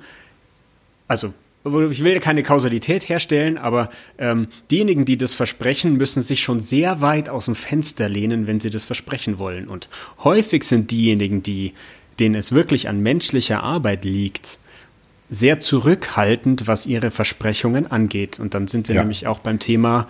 also 1.08 1.34
ich 1.63 2.04
will 2.04 2.20
keine 2.20 2.41
Kausalität 2.41 3.08
herstellen, 3.08 3.60
aber 3.60 3.89
ähm, 4.17 4.48
diejenigen, 4.72 5.06
die 5.06 5.17
das 5.17 5.36
versprechen, 5.36 5.96
müssen 5.96 6.24
sich 6.24 6.41
schon 6.41 6.60
sehr 6.60 7.02
weit 7.02 7.30
aus 7.30 7.46
dem 7.46 7.56
Fenster 7.56 8.10
lehnen, 8.10 8.48
wenn 8.48 8.60
sie 8.60 8.72
das 8.72 8.86
versprechen 8.86 9.38
wollen. 9.38 9.67
Und 9.67 9.88
häufig 10.24 10.63
sind 10.63 10.89
diejenigen, 10.89 11.44
die, 11.44 11.74
denen 12.20 12.34
es 12.34 12.52
wirklich 12.52 12.89
an 12.89 13.02
menschlicher 13.02 13.62
Arbeit 13.62 14.06
liegt, 14.06 14.58
sehr 15.30 15.60
zurückhaltend, 15.60 16.67
was 16.67 16.88
ihre 16.88 17.12
Versprechungen 17.12 17.89
angeht. 17.89 18.39
Und 18.39 18.56
dann 18.56 18.67
sind 18.67 18.88
wir 18.88 18.96
ja. 18.96 19.02
nämlich 19.02 19.28
auch 19.28 19.39
beim 19.39 19.60
Thema 19.60 20.08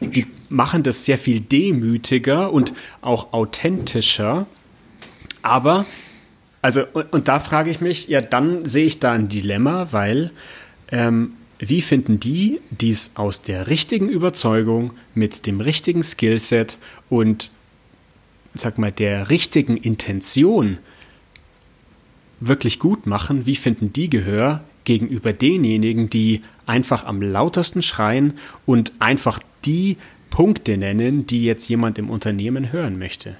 die 0.00 0.26
machen 0.48 0.82
das 0.82 1.04
sehr 1.04 1.18
viel 1.18 1.40
demütiger 1.40 2.52
und 2.52 2.74
auch 3.00 3.32
authentischer. 3.32 4.46
Aber, 5.42 5.84
also, 6.62 6.84
und, 6.92 7.12
und 7.12 7.28
da 7.28 7.40
frage 7.40 7.70
ich 7.70 7.80
mich, 7.80 8.08
ja, 8.08 8.20
dann 8.20 8.64
sehe 8.64 8.86
ich 8.86 9.00
da 9.00 9.12
ein 9.12 9.28
Dilemma, 9.28 9.88
weil 9.92 10.30
ähm, 10.88 11.32
wie 11.58 11.82
finden 11.82 12.20
die 12.20 12.60
dies 12.70 13.12
aus 13.14 13.42
der 13.42 13.68
richtigen 13.68 14.08
Überzeugung, 14.08 14.92
mit 15.14 15.46
dem 15.46 15.60
richtigen 15.60 16.02
Skillset 16.02 16.78
und, 17.08 17.50
sag 18.54 18.78
mal, 18.78 18.92
der 18.92 19.30
richtigen 19.30 19.76
Intention 19.76 20.78
wirklich 22.40 22.78
gut 22.78 23.06
machen? 23.06 23.46
Wie 23.46 23.56
finden 23.56 23.92
die 23.92 24.10
Gehör 24.10 24.62
gegenüber 24.84 25.32
denjenigen, 25.32 26.10
die 26.10 26.42
einfach 26.66 27.06
am 27.06 27.22
lautesten 27.22 27.82
schreien 27.82 28.34
und 28.66 28.92
einfach 28.98 29.40
die 29.64 29.96
Punkte 30.30 30.76
nennen, 30.76 31.26
die 31.26 31.44
jetzt 31.44 31.68
jemand 31.68 31.98
im 31.98 32.10
Unternehmen 32.10 32.72
hören 32.72 32.98
möchte. 32.98 33.36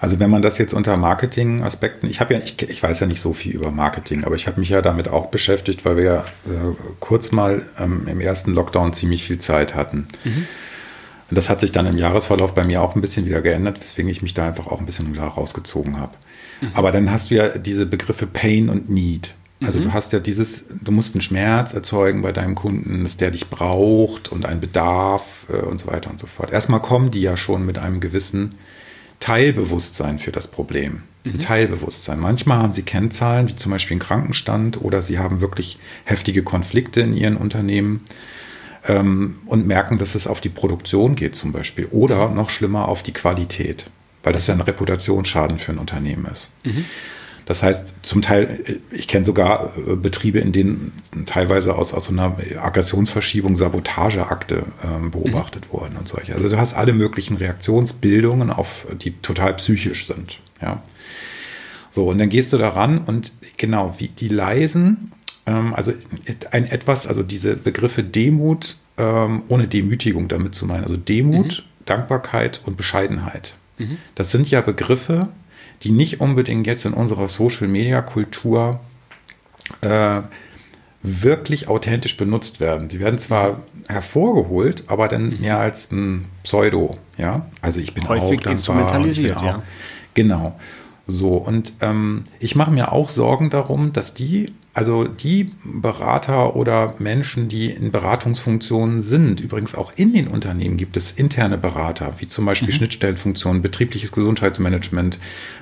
Also 0.00 0.18
wenn 0.18 0.30
man 0.30 0.42
das 0.42 0.58
jetzt 0.58 0.74
unter 0.74 0.96
Marketing-Aspekten, 0.96 2.08
ich 2.08 2.20
habe 2.20 2.34
ja, 2.34 2.40
ich, 2.40 2.60
ich, 2.60 2.82
weiß 2.82 2.98
ja 2.98 3.06
nicht 3.06 3.20
so 3.20 3.32
viel 3.32 3.54
über 3.54 3.70
Marketing, 3.70 4.24
aber 4.24 4.34
ich 4.34 4.48
habe 4.48 4.58
mich 4.58 4.70
ja 4.70 4.82
damit 4.82 5.06
auch 5.06 5.26
beschäftigt, 5.26 5.84
weil 5.84 5.96
wir 5.96 6.02
ja 6.02 6.24
äh, 6.46 6.74
kurz 6.98 7.30
mal 7.30 7.64
ähm, 7.78 8.08
im 8.08 8.20
ersten 8.20 8.52
Lockdown 8.54 8.92
ziemlich 8.92 9.22
viel 9.22 9.38
Zeit 9.38 9.76
hatten. 9.76 10.08
Mhm. 10.24 10.46
Und 11.30 11.38
das 11.38 11.48
hat 11.48 11.60
sich 11.60 11.70
dann 11.70 11.86
im 11.86 11.96
Jahresverlauf 11.96 12.52
bei 12.52 12.64
mir 12.64 12.82
auch 12.82 12.96
ein 12.96 13.00
bisschen 13.00 13.26
wieder 13.26 13.40
geändert, 13.40 13.80
weswegen 13.80 14.10
ich 14.10 14.22
mich 14.22 14.34
da 14.34 14.46
einfach 14.48 14.66
auch 14.66 14.80
ein 14.80 14.86
bisschen 14.86 15.16
rausgezogen 15.16 16.00
habe. 16.00 16.12
Mhm. 16.60 16.70
Aber 16.74 16.90
dann 16.90 17.12
hast 17.12 17.30
du 17.30 17.36
ja 17.36 17.48
diese 17.50 17.86
Begriffe 17.86 18.26
Pain 18.26 18.68
und 18.68 18.90
Need. 18.90 19.34
Also 19.64 19.80
mhm. 19.80 19.84
du 19.84 19.92
hast 19.92 20.12
ja 20.12 20.20
dieses, 20.20 20.64
du 20.68 20.92
musst 20.92 21.14
einen 21.14 21.22
Schmerz 21.22 21.74
erzeugen 21.74 22.22
bei 22.22 22.32
deinem 22.32 22.54
Kunden, 22.54 23.04
dass 23.04 23.16
der 23.16 23.30
dich 23.30 23.48
braucht 23.48 24.30
und 24.30 24.46
einen 24.46 24.60
Bedarf 24.60 25.46
äh, 25.48 25.56
und 25.56 25.78
so 25.78 25.86
weiter 25.86 26.10
und 26.10 26.18
so 26.18 26.26
fort. 26.26 26.52
Erstmal 26.52 26.82
kommen 26.82 27.10
die 27.10 27.22
ja 27.22 27.36
schon 27.36 27.64
mit 27.66 27.78
einem 27.78 28.00
gewissen 28.00 28.54
Teilbewusstsein 29.20 30.18
für 30.18 30.32
das 30.32 30.48
Problem. 30.48 31.02
Mhm. 31.24 31.38
Teilbewusstsein. 31.38 32.18
Manchmal 32.18 32.58
haben 32.58 32.72
sie 32.72 32.82
Kennzahlen, 32.82 33.48
wie 33.48 33.54
zum 33.54 33.70
Beispiel 33.70 33.94
einen 33.94 34.00
Krankenstand 34.00 34.82
oder 34.82 35.02
sie 35.02 35.18
haben 35.18 35.40
wirklich 35.40 35.78
heftige 36.04 36.42
Konflikte 36.42 37.00
in 37.02 37.14
ihren 37.14 37.36
Unternehmen 37.36 38.00
ähm, 38.88 39.38
und 39.46 39.66
merken, 39.66 39.98
dass 39.98 40.14
es 40.14 40.26
auf 40.26 40.40
die 40.40 40.48
Produktion 40.48 41.14
geht 41.14 41.36
zum 41.36 41.52
Beispiel 41.52 41.86
oder 41.86 42.30
noch 42.30 42.50
schlimmer 42.50 42.88
auf 42.88 43.02
die 43.02 43.12
Qualität, 43.12 43.90
weil 44.24 44.32
das 44.32 44.48
ja 44.48 44.54
ein 44.54 44.60
Reputationsschaden 44.60 45.58
für 45.58 45.72
ein 45.72 45.78
Unternehmen 45.78 46.26
ist. 46.26 46.52
Mhm. 46.64 46.84
Das 47.44 47.62
heißt, 47.62 47.94
zum 48.02 48.22
Teil, 48.22 48.80
ich 48.90 49.08
kenne 49.08 49.24
sogar 49.24 49.72
äh, 49.76 49.96
Betriebe, 49.96 50.38
in 50.38 50.52
denen 50.52 50.92
teilweise 51.26 51.74
aus, 51.74 51.92
aus 51.92 52.06
so 52.06 52.12
einer 52.12 52.36
Aggressionsverschiebung 52.60 53.56
Sabotageakte 53.56 54.64
ähm, 54.84 55.10
beobachtet 55.10 55.66
mhm. 55.66 55.72
wurden 55.72 55.96
und 55.96 56.08
solche. 56.08 56.34
Also 56.34 56.48
du 56.48 56.56
hast 56.58 56.74
alle 56.74 56.92
möglichen 56.92 57.36
Reaktionsbildungen, 57.36 58.50
auf, 58.50 58.86
die 59.00 59.12
total 59.20 59.54
psychisch 59.54 60.06
sind. 60.06 60.38
Ja. 60.60 60.82
So, 61.90 62.08
und 62.08 62.18
dann 62.18 62.28
gehst 62.28 62.52
du 62.52 62.58
daran 62.58 62.98
und 62.98 63.32
genau, 63.56 63.96
wie 63.98 64.08
die 64.08 64.28
leisen, 64.28 65.12
ähm, 65.46 65.74
also 65.74 65.92
ein 66.50 66.64
etwas, 66.64 67.06
also 67.06 67.22
diese 67.22 67.56
Begriffe 67.56 68.02
Demut, 68.02 68.76
ähm, 68.96 69.42
ohne 69.48 69.68
Demütigung 69.68 70.28
damit 70.28 70.54
zu 70.54 70.66
meinen, 70.66 70.84
also 70.84 70.96
Demut, 70.96 71.64
mhm. 71.64 71.84
Dankbarkeit 71.84 72.62
und 72.64 72.76
Bescheidenheit. 72.76 73.56
Mhm. 73.78 73.98
Das 74.14 74.30
sind 74.30 74.50
ja 74.50 74.60
Begriffe, 74.60 75.28
die 75.82 75.92
nicht 75.92 76.20
unbedingt 76.20 76.66
jetzt 76.66 76.86
in 76.86 76.94
unserer 76.94 77.28
Social-Media-Kultur 77.28 78.80
äh, 79.80 80.22
wirklich 81.02 81.68
authentisch 81.68 82.16
benutzt 82.16 82.60
werden. 82.60 82.88
Die 82.88 83.00
werden 83.00 83.18
zwar 83.18 83.60
hervorgeholt, 83.88 84.84
aber 84.86 85.08
dann 85.08 85.30
mhm. 85.30 85.40
mehr 85.40 85.58
als 85.58 85.90
ein 85.90 86.28
Pseudo, 86.44 86.96
ja. 87.18 87.46
Also 87.60 87.80
ich 87.80 87.94
bin 87.94 88.08
häufig 88.08 88.46
auch 88.46 88.50
instrumentalisiert, 88.52 89.38
auch, 89.38 89.44
ja. 89.44 89.62
Genau. 90.14 90.58
So, 91.06 91.34
und 91.34 91.72
ähm, 91.80 92.24
ich 92.38 92.54
mache 92.54 92.70
mir 92.70 92.92
auch 92.92 93.08
Sorgen 93.08 93.50
darum, 93.50 93.92
dass 93.92 94.14
die, 94.14 94.54
also 94.74 95.04
die 95.04 95.50
Berater 95.64 96.56
oder 96.56 96.94
Menschen, 96.98 97.48
die 97.48 97.70
in 97.70 97.92
Beratungsfunktionen 97.92 99.02
sind, 99.02 99.40
übrigens 99.40 99.74
auch 99.74 99.92
in 99.96 100.14
den 100.14 100.28
Unternehmen 100.28 100.78
gibt 100.78 100.96
es 100.96 101.10
interne 101.10 101.58
Berater, 101.58 102.14
wie 102.18 102.26
zum 102.26 102.46
Beispiel 102.46 102.68
mhm. 102.68 102.76
Schnittstellenfunktionen, 102.76 103.60
betriebliches 103.60 104.12
Gesundheitsmanagement, 104.12 105.18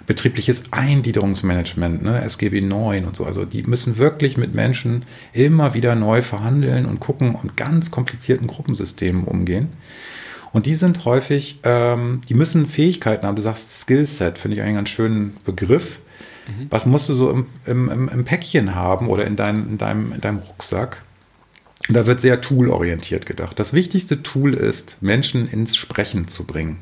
betriebliches 0.07 0.63
Eingliederungsmanagement, 0.71 2.03
ne, 2.05 2.23
SGB 2.23 2.61
9 2.61 3.05
und 3.05 3.17
so. 3.17 3.25
Also 3.25 3.45
die 3.45 3.65
müssen 3.65 3.99
wirklich 3.99 4.37
mit 4.37 4.55
Menschen 4.55 5.05
immer 5.33 5.75
wieder 5.75 5.97
neu 5.97 6.23
verhandeln 6.23 6.87
und 6.87 7.01
gucken 7.01 7.35
und 7.35 7.57
ganz 7.57 7.91
komplizierten 7.91 8.47
Gruppensystemen 8.47 9.25
umgehen. 9.25 9.71
Und 10.53 10.67
die 10.67 10.75
sind 10.75 11.05
häufig, 11.05 11.59
ähm, 11.65 12.21
die 12.29 12.35
müssen 12.35 12.65
Fähigkeiten 12.67 13.27
haben. 13.27 13.37
Du 13.37 13.43
sagst 13.43 13.81
Skillset, 13.81 14.39
finde 14.39 14.57
ich 14.57 14.63
einen 14.63 14.75
ganz 14.75 14.89
schönen 14.89 15.37
Begriff. 15.45 16.01
Mhm. 16.51 16.67
Was 16.71 16.87
musst 16.87 17.09
du 17.09 17.15
so 17.15 17.31
im, 17.31 17.47
im, 17.67 18.09
im, 18.09 18.25
Päckchen 18.25 18.75
haben 18.75 19.09
oder 19.09 19.27
in, 19.27 19.37
dein, 19.37 19.69
in, 19.69 19.79
deinem, 19.79 20.13
in 20.13 20.21
deinem 20.21 20.39
Rucksack? 20.39 21.03
Und 21.89 21.95
da 21.95 22.07
wird 22.07 22.21
sehr 22.21 22.41
toolorientiert 22.41 23.27
gedacht. 23.27 23.59
Das 23.59 23.73
wichtigste 23.73 24.23
Tool 24.23 24.55
ist, 24.55 24.99
Menschen 25.01 25.49
ins 25.49 25.77
Sprechen 25.77 26.29
zu 26.29 26.45
bringen. 26.45 26.79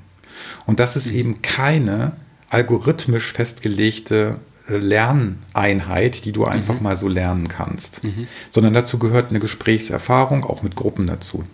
Und 0.66 0.81
das 0.81 0.96
ist 0.96 1.09
mhm. 1.09 1.18
eben 1.18 1.42
keine 1.42 2.12
algorithmisch 2.50 3.33
festgelegte 3.33 4.37
äh, 4.68 4.76
Lerneinheit, 4.76 6.24
die 6.24 6.33
du 6.33 6.44
einfach 6.44 6.76
mhm. 6.76 6.83
mal 6.83 6.96
so 6.96 7.09
lernen 7.09 7.48
kannst, 7.48 8.04
mhm. 8.04 8.26
sondern 8.50 8.72
dazu 8.72 8.98
gehört 8.98 9.31
eine 9.31 9.38
Gesprächserfahrung, 9.38 10.44
auch 10.44 10.62
mit 10.62 10.76
Gruppen 10.76 11.07
dazu 11.07 11.44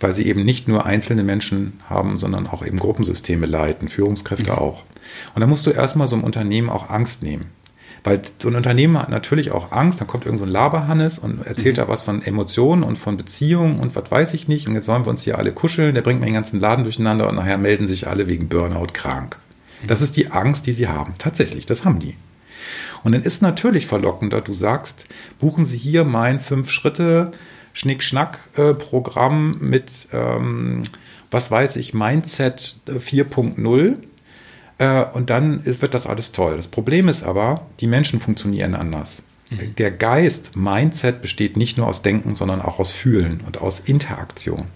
weil 0.00 0.12
sie 0.12 0.26
eben 0.26 0.44
nicht 0.44 0.68
nur 0.68 0.86
einzelne 0.86 1.24
Menschen 1.24 1.80
haben, 1.88 2.18
sondern 2.18 2.46
auch 2.46 2.64
eben 2.64 2.78
Gruppensysteme 2.78 3.46
leiten, 3.46 3.88
Führungskräfte 3.88 4.52
mhm. 4.52 4.58
auch. 4.58 4.84
Und 5.34 5.40
da 5.40 5.46
musst 5.46 5.66
du 5.66 5.70
erstmal 5.70 6.08
so 6.08 6.16
einem 6.16 6.24
Unternehmen 6.24 6.68
auch 6.68 6.90
Angst 6.90 7.22
nehmen. 7.22 7.46
Weil 8.04 8.22
so 8.38 8.48
ein 8.48 8.54
Unternehmen 8.54 8.98
hat 8.98 9.08
natürlich 9.08 9.50
auch 9.50 9.72
Angst, 9.72 10.00
dann 10.00 10.06
kommt 10.06 10.24
irgend 10.24 10.38
so 10.38 10.44
ein 10.44 10.50
Laberhannes 10.50 11.18
und 11.18 11.46
erzählt 11.46 11.76
mhm. 11.76 11.80
da 11.80 11.88
was 11.88 12.02
von 12.02 12.22
Emotionen 12.22 12.82
und 12.82 12.96
von 12.96 13.16
Beziehungen 13.16 13.80
und 13.80 13.96
was 13.96 14.10
weiß 14.10 14.34
ich 14.34 14.48
nicht. 14.48 14.68
Und 14.68 14.74
jetzt 14.74 14.86
sollen 14.86 15.04
wir 15.04 15.10
uns 15.10 15.22
hier 15.22 15.38
alle 15.38 15.52
kuscheln, 15.52 15.94
der 15.94 16.02
bringt 16.02 16.20
mir 16.20 16.26
den 16.26 16.34
ganzen 16.34 16.60
Laden 16.60 16.84
durcheinander 16.84 17.28
und 17.28 17.34
nachher 17.34 17.58
melden 17.58 17.86
sich 17.86 18.06
alle 18.06 18.26
wegen 18.28 18.48
Burnout 18.48 18.92
krank. 18.92 19.38
Mhm. 19.82 19.86
Das 19.88 20.02
ist 20.02 20.16
die 20.16 20.30
Angst, 20.30 20.66
die 20.66 20.72
sie 20.72 20.88
haben. 20.88 21.14
Tatsächlich, 21.18 21.66
das 21.66 21.84
haben 21.84 21.98
die. 21.98 22.16
Und 23.04 23.12
dann 23.12 23.22
ist 23.22 23.42
natürlich 23.42 23.86
verlockender, 23.86 24.40
du 24.40 24.52
sagst, 24.52 25.06
buchen 25.38 25.64
Sie 25.64 25.78
hier 25.78 26.04
mein 26.04 26.40
fünf 26.40 26.70
Schritte 26.70 27.30
Schnick-Schnack-Programm 27.72 29.58
mit, 29.60 30.08
ähm, 30.12 30.82
was 31.30 31.50
weiß 31.50 31.76
ich, 31.76 31.94
Mindset 31.94 32.76
4.0. 32.88 33.96
Äh, 34.78 35.04
und 35.04 35.30
dann 35.30 35.62
ist, 35.64 35.82
wird 35.82 35.94
das 35.94 36.06
alles 36.06 36.32
toll. 36.32 36.56
Das 36.56 36.68
Problem 36.68 37.08
ist 37.08 37.24
aber, 37.24 37.66
die 37.80 37.86
Menschen 37.86 38.20
funktionieren 38.20 38.74
anders. 38.74 39.22
Mhm. 39.50 39.74
Der 39.76 39.90
Geist, 39.90 40.56
Mindset, 40.56 41.20
besteht 41.20 41.56
nicht 41.56 41.76
nur 41.76 41.86
aus 41.86 42.02
Denken, 42.02 42.34
sondern 42.34 42.62
auch 42.62 42.78
aus 42.78 42.92
Fühlen 42.92 43.40
und 43.44 43.60
aus 43.60 43.80
Interaktion. 43.80 44.66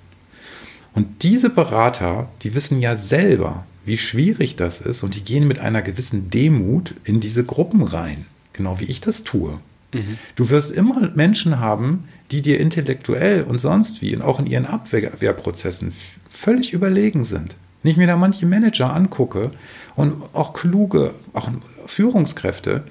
Und 0.95 1.23
diese 1.23 1.49
Berater, 1.49 2.29
die 2.43 2.55
wissen 2.55 2.81
ja 2.81 2.97
selber, 2.97 3.65
wie 3.85 3.99
schwierig 3.99 4.57
das 4.57 4.81
ist 4.81 5.03
und 5.03 5.17
die 5.17 5.25
gehen 5.25 5.49
mit 5.49 5.59
einer 5.59 5.83
gewissen 5.83 6.31
Demut 6.31 6.95
in 7.05 7.21
diese 7.21 7.45
Gruppen 7.45 7.83
rein, 7.83 8.27
genau 8.53 8.79
wie 8.79 8.85
ich 8.85 9.01
das 9.01 9.25
tue. 9.25 9.59
Mhm. 9.93 10.19
Du 10.37 10.51
wirst 10.51 10.73
immer 10.73 11.11
Menschen 11.15 11.59
haben, 11.59 12.05
die 12.31 12.43
dir 12.43 12.61
intellektuell 12.61 13.43
und 13.43 13.59
sonst 13.59 14.03
wie 14.03 14.15
und 14.15 14.23
auch 14.23 14.39
in 14.39 14.47
ihren 14.47 14.67
Abwehrprozessen 14.67 15.93
völlig 16.31 16.73
überlegen 16.73 17.25
sind. 17.25 17.57
Wenn 17.83 17.91
ich 17.91 17.97
mir 17.97 18.07
da 18.07 18.17
manche 18.17 18.47
Manager 18.47 18.95
angucke 18.95 19.51
und 19.97 20.23
auch 20.33 20.53
kluge, 20.53 21.15
auch 21.33 21.49
Führungskräfte, 21.87 22.85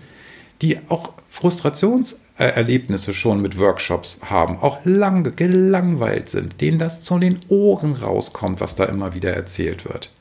die 0.61 0.79
auch 0.89 1.13
Frustrationserlebnisse 1.29 3.13
schon 3.13 3.41
mit 3.41 3.57
Workshops 3.57 4.19
haben, 4.23 4.59
auch 4.59 4.79
lange 4.83 5.31
gelangweilt 5.31 6.29
sind, 6.29 6.61
denen 6.61 6.77
das 6.77 7.03
zu 7.03 7.17
den 7.19 7.39
Ohren 7.47 7.93
rauskommt, 7.93 8.61
was 8.61 8.75
da 8.75 8.85
immer 8.85 9.13
wieder 9.13 9.33
erzählt 9.33 9.85
wird, 9.85 10.11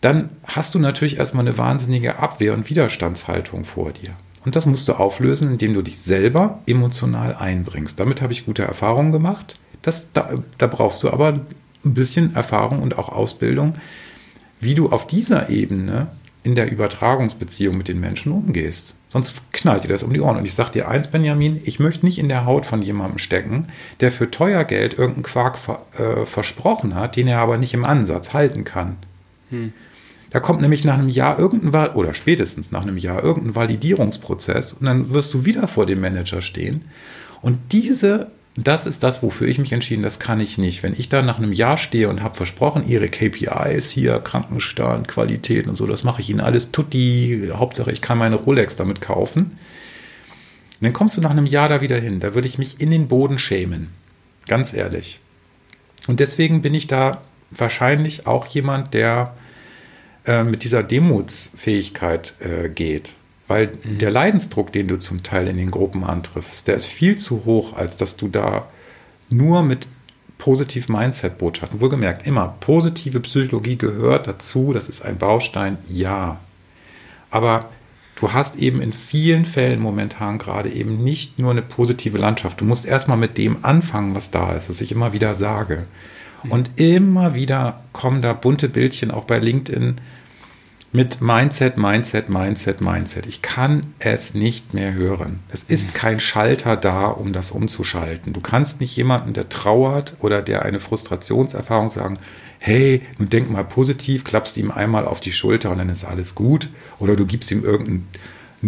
dann 0.00 0.30
hast 0.44 0.74
du 0.74 0.80
natürlich 0.80 1.18
erstmal 1.18 1.46
eine 1.46 1.56
wahnsinnige 1.56 2.18
Abwehr- 2.18 2.54
und 2.54 2.68
Widerstandshaltung 2.68 3.64
vor 3.64 3.92
dir. 3.92 4.10
Und 4.44 4.56
das 4.56 4.66
musst 4.66 4.88
du 4.88 4.94
auflösen, 4.94 5.52
indem 5.52 5.72
du 5.72 5.82
dich 5.82 6.00
selber 6.00 6.58
emotional 6.66 7.36
einbringst. 7.36 8.00
Damit 8.00 8.20
habe 8.20 8.32
ich 8.32 8.44
gute 8.44 8.64
Erfahrungen 8.64 9.12
gemacht. 9.12 9.60
Das, 9.82 10.12
da, 10.12 10.30
da 10.58 10.66
brauchst 10.66 11.04
du 11.04 11.10
aber 11.10 11.40
ein 11.84 11.94
bisschen 11.94 12.34
Erfahrung 12.34 12.82
und 12.82 12.98
auch 12.98 13.08
Ausbildung, 13.08 13.74
wie 14.60 14.74
du 14.74 14.90
auf 14.90 15.06
dieser 15.06 15.50
Ebene 15.50 16.08
in 16.44 16.54
der 16.54 16.70
Übertragungsbeziehung 16.70 17.76
mit 17.76 17.88
den 17.88 18.00
Menschen 18.00 18.32
umgehst. 18.32 18.96
Sonst 19.08 19.42
knallt 19.52 19.84
dir 19.84 19.88
das 19.88 20.02
um 20.02 20.12
die 20.12 20.20
Ohren. 20.20 20.36
Und 20.36 20.44
ich 20.44 20.54
sage 20.54 20.72
dir 20.72 20.88
eins, 20.88 21.08
Benjamin, 21.08 21.60
ich 21.64 21.78
möchte 21.78 22.04
nicht 22.04 22.18
in 22.18 22.28
der 22.28 22.46
Haut 22.46 22.66
von 22.66 22.82
jemandem 22.82 23.18
stecken, 23.18 23.68
der 24.00 24.10
für 24.10 24.30
teuer 24.30 24.64
Geld 24.64 24.94
irgendeinen 24.94 25.22
Quark 25.22 25.58
ver, 25.58 25.86
äh, 25.98 26.24
versprochen 26.24 26.94
hat, 26.94 27.16
den 27.16 27.28
er 27.28 27.38
aber 27.38 27.58
nicht 27.58 27.74
im 27.74 27.84
Ansatz 27.84 28.32
halten 28.32 28.64
kann. 28.64 28.96
Hm. 29.50 29.72
Da 30.30 30.40
kommt 30.40 30.62
nämlich 30.62 30.82
nach 30.84 30.94
einem 30.94 31.10
Jahr 31.10 31.38
irgendein 31.38 31.90
oder 31.90 32.14
spätestens 32.14 32.72
nach 32.72 32.82
einem 32.82 32.96
Jahr 32.96 33.22
irgendein 33.22 33.54
Validierungsprozess 33.54 34.72
und 34.72 34.86
dann 34.86 35.10
wirst 35.10 35.34
du 35.34 35.44
wieder 35.44 35.68
vor 35.68 35.84
dem 35.84 36.00
Manager 36.00 36.40
stehen. 36.40 36.86
Und 37.42 37.58
diese, 37.72 38.30
das 38.54 38.86
ist 38.86 39.02
das, 39.02 39.22
wofür 39.22 39.48
ich 39.48 39.58
mich 39.58 39.72
entschieden, 39.72 40.02
das 40.02 40.18
kann 40.18 40.38
ich 40.38 40.58
nicht. 40.58 40.82
Wenn 40.82 40.92
ich 40.92 41.08
da 41.08 41.22
nach 41.22 41.38
einem 41.38 41.52
Jahr 41.52 41.78
stehe 41.78 42.10
und 42.10 42.22
habe 42.22 42.34
versprochen, 42.34 42.86
ihre 42.86 43.08
KPIs 43.08 43.90
hier, 43.90 44.18
Krankenstand, 44.18 45.08
Qualität 45.08 45.66
und 45.66 45.74
so, 45.74 45.86
das 45.86 46.04
mache 46.04 46.20
ich 46.20 46.28
ihnen 46.28 46.40
alles 46.40 46.70
tutti. 46.70 47.50
Hauptsache, 47.54 47.90
ich 47.90 48.02
kann 48.02 48.18
meine 48.18 48.36
Rolex 48.36 48.76
damit 48.76 49.00
kaufen. 49.00 49.42
Und 49.42 50.86
dann 50.86 50.92
kommst 50.92 51.16
du 51.16 51.22
nach 51.22 51.30
einem 51.30 51.46
Jahr 51.46 51.70
da 51.70 51.80
wieder 51.80 51.98
hin. 51.98 52.20
Da 52.20 52.34
würde 52.34 52.48
ich 52.48 52.58
mich 52.58 52.78
in 52.78 52.90
den 52.90 53.08
Boden 53.08 53.38
schämen. 53.38 53.88
Ganz 54.48 54.74
ehrlich. 54.74 55.20
Und 56.06 56.20
deswegen 56.20 56.60
bin 56.60 56.74
ich 56.74 56.86
da 56.86 57.22
wahrscheinlich 57.50 58.26
auch 58.26 58.46
jemand, 58.48 58.92
der 58.92 59.34
äh, 60.26 60.44
mit 60.44 60.64
dieser 60.64 60.82
Demutsfähigkeit 60.82 62.34
äh, 62.40 62.68
geht. 62.68 63.14
Weil 63.52 63.72
mhm. 63.84 63.98
der 63.98 64.10
Leidensdruck, 64.10 64.72
den 64.72 64.88
du 64.88 64.98
zum 64.98 65.22
Teil 65.22 65.46
in 65.46 65.58
den 65.58 65.70
Gruppen 65.70 66.04
antriffst, 66.04 66.68
der 66.68 66.74
ist 66.74 66.86
viel 66.86 67.16
zu 67.16 67.44
hoch, 67.44 67.76
als 67.76 67.98
dass 67.98 68.16
du 68.16 68.28
da 68.28 68.66
nur 69.28 69.62
mit 69.62 69.86
positiv 70.38 70.88
Mindset-Botschaften, 70.88 71.82
wohlgemerkt, 71.82 72.26
immer 72.26 72.54
positive 72.60 73.20
Psychologie 73.20 73.76
gehört 73.76 74.26
dazu, 74.26 74.72
das 74.72 74.88
ist 74.88 75.02
ein 75.02 75.18
Baustein, 75.18 75.76
ja. 75.86 76.40
Aber 77.30 77.68
du 78.16 78.32
hast 78.32 78.56
eben 78.56 78.80
in 78.80 78.94
vielen 78.94 79.44
Fällen 79.44 79.80
momentan 79.80 80.38
gerade 80.38 80.70
eben 80.70 81.04
nicht 81.04 81.38
nur 81.38 81.50
eine 81.50 81.60
positive 81.60 82.16
Landschaft. 82.16 82.58
Du 82.62 82.64
musst 82.64 82.86
erstmal 82.86 83.18
mit 83.18 83.36
dem 83.36 83.66
anfangen, 83.66 84.14
was 84.14 84.30
da 84.30 84.54
ist, 84.54 84.70
was 84.70 84.80
ich 84.80 84.92
immer 84.92 85.12
wieder 85.12 85.34
sage. 85.34 85.84
Und 86.48 86.70
immer 86.76 87.34
wieder 87.34 87.82
kommen 87.92 88.22
da 88.22 88.32
bunte 88.32 88.70
Bildchen 88.70 89.10
auch 89.10 89.24
bei 89.24 89.38
LinkedIn 89.38 89.96
mit 90.92 91.22
Mindset, 91.22 91.78
Mindset, 91.78 92.28
Mindset, 92.28 92.82
Mindset. 92.82 93.26
Ich 93.26 93.40
kann 93.40 93.94
es 93.98 94.34
nicht 94.34 94.74
mehr 94.74 94.92
hören. 94.92 95.40
Es 95.48 95.62
ist 95.62 95.88
mhm. 95.88 95.94
kein 95.94 96.20
Schalter 96.20 96.76
da, 96.76 97.06
um 97.06 97.32
das 97.32 97.50
umzuschalten. 97.50 98.34
Du 98.34 98.42
kannst 98.42 98.80
nicht 98.80 98.94
jemanden, 98.94 99.32
der 99.32 99.48
trauert 99.48 100.16
oder 100.20 100.42
der 100.42 100.62
eine 100.62 100.80
Frustrationserfahrung 100.80 101.88
sagen, 101.88 102.18
hey, 102.60 103.02
nun 103.18 103.30
denk 103.30 103.50
mal 103.50 103.64
positiv, 103.64 104.22
klappst 104.22 104.58
ihm 104.58 104.70
einmal 104.70 105.06
auf 105.06 105.20
die 105.20 105.32
Schulter 105.32 105.70
und 105.70 105.78
dann 105.78 105.88
ist 105.88 106.04
alles 106.04 106.34
gut. 106.34 106.68
Oder 106.98 107.16
du 107.16 107.24
gibst 107.24 107.50
ihm 107.50 107.64
irgendeinen 107.64 108.06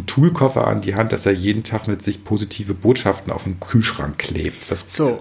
Toolkoffer 0.07 0.67
an 0.67 0.81
die 0.81 0.95
Hand, 0.95 1.13
dass 1.13 1.27
er 1.27 1.33
jeden 1.33 1.63
Tag 1.63 1.87
mit 1.89 2.01
sich 2.01 2.25
positive 2.25 2.73
Botschaften 2.73 3.33
auf 3.33 3.45
den 3.45 3.61
Kühlschrank 3.61 4.19
klebt. 4.19 4.71
Das 4.71 4.87
so, 4.89 5.21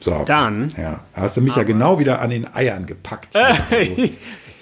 so, 0.00 0.22
dann. 0.24 0.72
Ja, 0.78 1.00
hast 1.14 1.36
du 1.36 1.40
mich 1.40 1.56
ja 1.56 1.64
genau 1.64 1.98
wieder 1.98 2.20
an 2.20 2.30
den 2.30 2.52
Eiern 2.54 2.86
gepackt. 2.86 3.34
Also, 3.70 4.10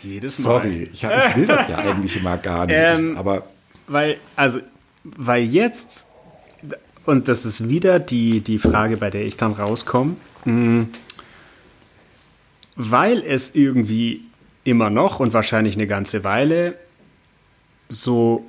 jedes 0.05 0.39
Mal. 0.41 0.63
Sorry, 0.63 0.91
ich, 0.93 1.05
hab, 1.05 1.29
ich, 1.29 1.37
will 1.37 1.47
das 1.47 1.69
ja 1.69 1.79
eigentlich 1.79 2.17
immer 2.17 2.37
gar 2.37 2.67
nicht. 2.67 2.77
Ähm, 2.77 3.17
aber 3.17 3.45
weil, 3.87 4.19
also, 4.37 4.61
weil 5.05 5.45
jetzt, 5.45 6.07
und 7.05 7.29
das 7.29 7.45
ist 7.45 7.69
wieder 7.69 7.99
die, 7.99 8.41
die 8.41 8.59
Frage, 8.59 8.97
bei 8.97 9.11
der 9.11 9.25
ich 9.25 9.37
dann 9.37 9.53
rauskomme, 9.53 10.17
hm, 10.45 10.89
weil 12.77 13.23
es 13.23 13.55
irgendwie 13.55 14.23
immer 14.65 14.91
noch 14.91 15.21
und 15.21 15.33
wahrscheinlich 15.33 15.75
eine 15.75 15.87
ganze 15.87 16.25
Weile 16.25 16.75
so 17.89 18.47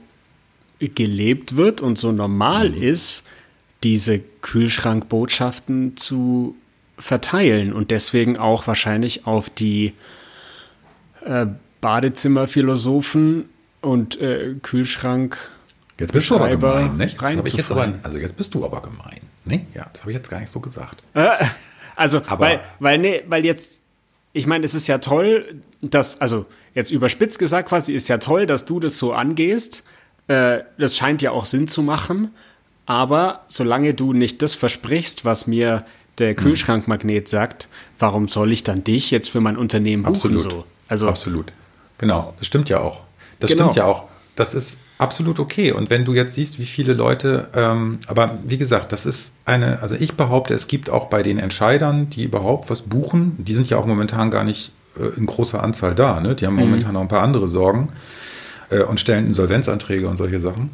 gelebt 0.79 1.55
wird 1.55 1.81
und 1.81 1.97
so 1.97 2.11
normal 2.11 2.69
mhm. 2.69 2.81
ist, 2.81 3.23
diese 3.83 4.19
Kühlschrankbotschaften 4.41 5.97
zu 5.97 6.55
verteilen 6.97 7.73
und 7.73 7.91
deswegen 7.91 8.37
auch 8.37 8.67
wahrscheinlich 8.67 9.25
auf 9.27 9.49
die 9.49 9.93
äh, 11.25 11.45
Badezimmerphilosophen 11.81 13.49
und 13.81 14.19
äh, 14.19 14.55
Kühlschrank. 14.62 15.38
Jetzt 15.99 16.13
bist 16.13 16.29
du 16.29 16.36
aber 16.36 16.49
gemein, 16.49 16.97
nicht? 16.97 17.21
Jetzt 17.21 17.47
ich 17.47 17.53
jetzt 17.53 17.71
aber, 17.71 17.93
also 18.03 18.17
jetzt 18.17 18.36
bist 18.36 18.53
du 18.53 18.65
aber 18.65 18.81
gemein. 18.81 19.19
Nee, 19.45 19.65
ja, 19.73 19.86
das 19.91 20.01
habe 20.01 20.12
ich 20.12 20.17
jetzt 20.17 20.29
gar 20.29 20.39
nicht 20.39 20.51
so 20.51 20.59
gesagt. 20.59 21.03
Äh, 21.13 21.29
also, 21.95 22.21
Aber- 22.27 22.39
weil, 22.45 22.59
weil, 22.79 22.97
nee, 22.97 23.23
weil 23.27 23.45
jetzt, 23.45 23.79
ich 24.31 24.47
meine, 24.47 24.65
es 24.65 24.73
ist 24.73 24.88
ja 24.88 24.97
toll, 24.97 25.62
dass, 25.81 26.19
also 26.19 26.45
jetzt 26.73 26.89
überspitzt 26.91 27.38
gesagt 27.39 27.69
quasi, 27.69 27.93
ist 27.93 28.07
ja 28.07 28.17
toll, 28.17 28.47
dass 28.47 28.65
du 28.65 28.79
das 28.79 28.97
so 28.97 29.13
angehst. 29.13 29.83
Äh, 30.27 30.62
das 30.77 30.97
scheint 30.97 31.21
ja 31.21 31.31
auch 31.31 31.45
Sinn 31.45 31.67
zu 31.67 31.83
machen. 31.83 32.31
Aber 32.86 33.41
solange 33.47 33.93
du 33.93 34.13
nicht 34.13 34.41
das 34.41 34.55
versprichst, 34.55 35.25
was 35.25 35.47
mir 35.47 35.79
Hm. 35.79 35.83
der 36.19 36.36
Kühlschrankmagnet 36.36 37.27
sagt, 37.27 37.67
warum 37.99 38.27
soll 38.27 38.51
ich 38.51 38.63
dann 38.63 38.83
dich 38.83 39.09
jetzt 39.12 39.29
für 39.29 39.41
mein 39.41 39.57
Unternehmen 39.57 40.03
buchen? 40.03 40.15
Absolut. 40.15 40.41
So? 40.41 40.65
Also, 40.87 41.07
Absolut. 41.07 41.51
Genau, 41.97 42.33
das 42.37 42.47
stimmt 42.47 42.69
ja 42.69 42.79
auch. 42.79 43.01
Das 43.39 43.51
Genau. 43.51 43.63
stimmt 43.65 43.75
ja 43.77 43.85
auch. 43.85 44.05
Das 44.35 44.53
ist 44.55 44.77
absolut 44.97 45.39
okay. 45.39 45.71
Und 45.71 45.89
wenn 45.89 46.05
du 46.05 46.13
jetzt 46.13 46.35
siehst, 46.35 46.59
wie 46.59 46.65
viele 46.65 46.93
Leute, 46.93 47.49
ähm, 47.53 47.99
aber 48.07 48.39
wie 48.45 48.57
gesagt, 48.57 48.91
das 48.91 49.05
ist 49.05 49.35
eine, 49.45 49.81
also 49.81 49.95
ich 49.95 50.15
behaupte, 50.15 50.53
es 50.53 50.67
gibt 50.67 50.89
auch 50.89 51.05
bei 51.05 51.23
den 51.23 51.37
Entscheidern, 51.39 52.09
die 52.09 52.23
überhaupt 52.23 52.69
was 52.69 52.81
buchen, 52.81 53.35
die 53.37 53.53
sind 53.53 53.69
ja 53.69 53.77
auch 53.77 53.85
momentan 53.85 54.31
gar 54.31 54.43
nicht 54.43 54.71
äh, 54.97 55.17
in 55.17 55.25
großer 55.27 55.61
Anzahl 55.63 55.93
da, 55.95 56.19
ne? 56.19 56.35
Die 56.35 56.45
haben 56.47 56.55
momentan 56.55 56.93
noch 56.93 57.01
ein 57.01 57.07
paar 57.07 57.21
andere 57.21 57.47
Sorgen 57.47 57.89
äh, 58.69 58.81
und 58.81 58.99
stellen 58.99 59.27
Insolvenzanträge 59.27 60.07
und 60.07 60.17
solche 60.17 60.39
Sachen. 60.39 60.71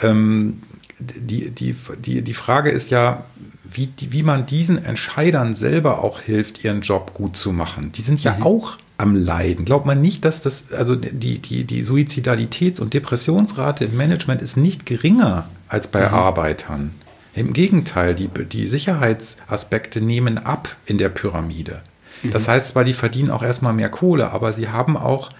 Ähm, 0.00 0.60
die, 0.98 1.50
die, 1.50 1.74
die, 1.98 2.22
die 2.22 2.34
Frage 2.34 2.70
ist 2.70 2.90
ja, 2.90 3.24
wie, 3.64 3.86
die, 3.86 4.12
wie 4.12 4.22
man 4.22 4.46
diesen 4.46 4.82
Entscheidern 4.84 5.54
selber 5.54 6.04
auch 6.04 6.20
hilft, 6.20 6.62
ihren 6.64 6.82
Job 6.82 7.14
gut 7.14 7.36
zu 7.36 7.52
machen. 7.52 7.90
Die 7.92 8.02
sind 8.02 8.22
ja 8.22 8.38
auch 8.42 8.76
am 8.98 9.16
Leiden. 9.16 9.64
Glaubt 9.64 9.86
man 9.86 10.00
nicht, 10.00 10.24
dass 10.24 10.42
das, 10.42 10.72
also 10.72 10.94
die, 10.94 11.38
die, 11.40 11.64
die 11.64 11.82
Suizidalitäts- 11.82 12.80
und 12.80 12.94
Depressionsrate 12.94 13.86
im 13.86 13.96
Management 13.96 14.42
ist 14.42 14.56
nicht 14.56 14.86
geringer 14.86 15.48
als 15.68 15.88
bei 15.88 16.08
Arbeitern. 16.08 16.92
Im 17.34 17.52
Gegenteil, 17.52 18.14
die, 18.14 18.28
die 18.28 18.66
Sicherheitsaspekte 18.66 20.00
nehmen 20.00 20.38
ab 20.38 20.76
in 20.86 20.98
der 20.98 21.08
Pyramide. 21.08 21.82
Das 22.30 22.46
heißt 22.46 22.68
zwar, 22.68 22.84
die 22.84 22.92
verdienen 22.92 23.30
auch 23.30 23.42
erstmal 23.42 23.72
mehr 23.72 23.88
Kohle, 23.88 24.30
aber 24.30 24.52
sie 24.52 24.68
haben 24.68 24.96
auch 24.96 25.30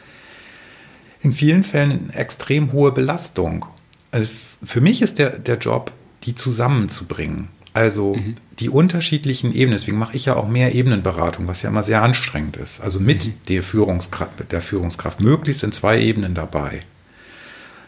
in 1.21 1.33
vielen 1.33 1.62
Fällen 1.62 2.11
eine 2.11 2.15
extrem 2.15 2.73
hohe 2.73 2.93
Belastung. 2.93 3.67
Also 4.11 4.29
für 4.62 4.81
mich 4.81 5.03
ist 5.03 5.19
der, 5.19 5.38
der 5.38 5.59
Job, 5.59 5.93
die 6.25 6.35
zusammenzubringen. 6.35 7.49
Also 7.75 8.17
die 8.59 8.69
unterschiedlichen 8.69 9.53
Ebenen, 9.53 9.73
deswegen 9.73 9.99
mache 9.99 10.15
ich 10.15 10.27
ja 10.27 10.37
auch 10.37 10.47
mehr 10.47 10.75
Ebenenberatung, 10.75 11.47
was 11.47 11.63
ja 11.63 11.71
immer 11.71 11.83
sehr 11.83 12.03
anstrengend 12.03 12.57
ist. 12.57 12.81
Also 12.81 13.01
mit 13.01 13.49
der, 13.49 13.63
Führungskraft, 13.63 14.39
mit 14.39 14.53
der 14.53 14.61
Führungskraft, 14.61 15.21
möglichst 15.21 15.63
in 15.65 15.73
zwei 15.73 16.01
Ebenen 16.01 16.35
dabei. 16.35 16.83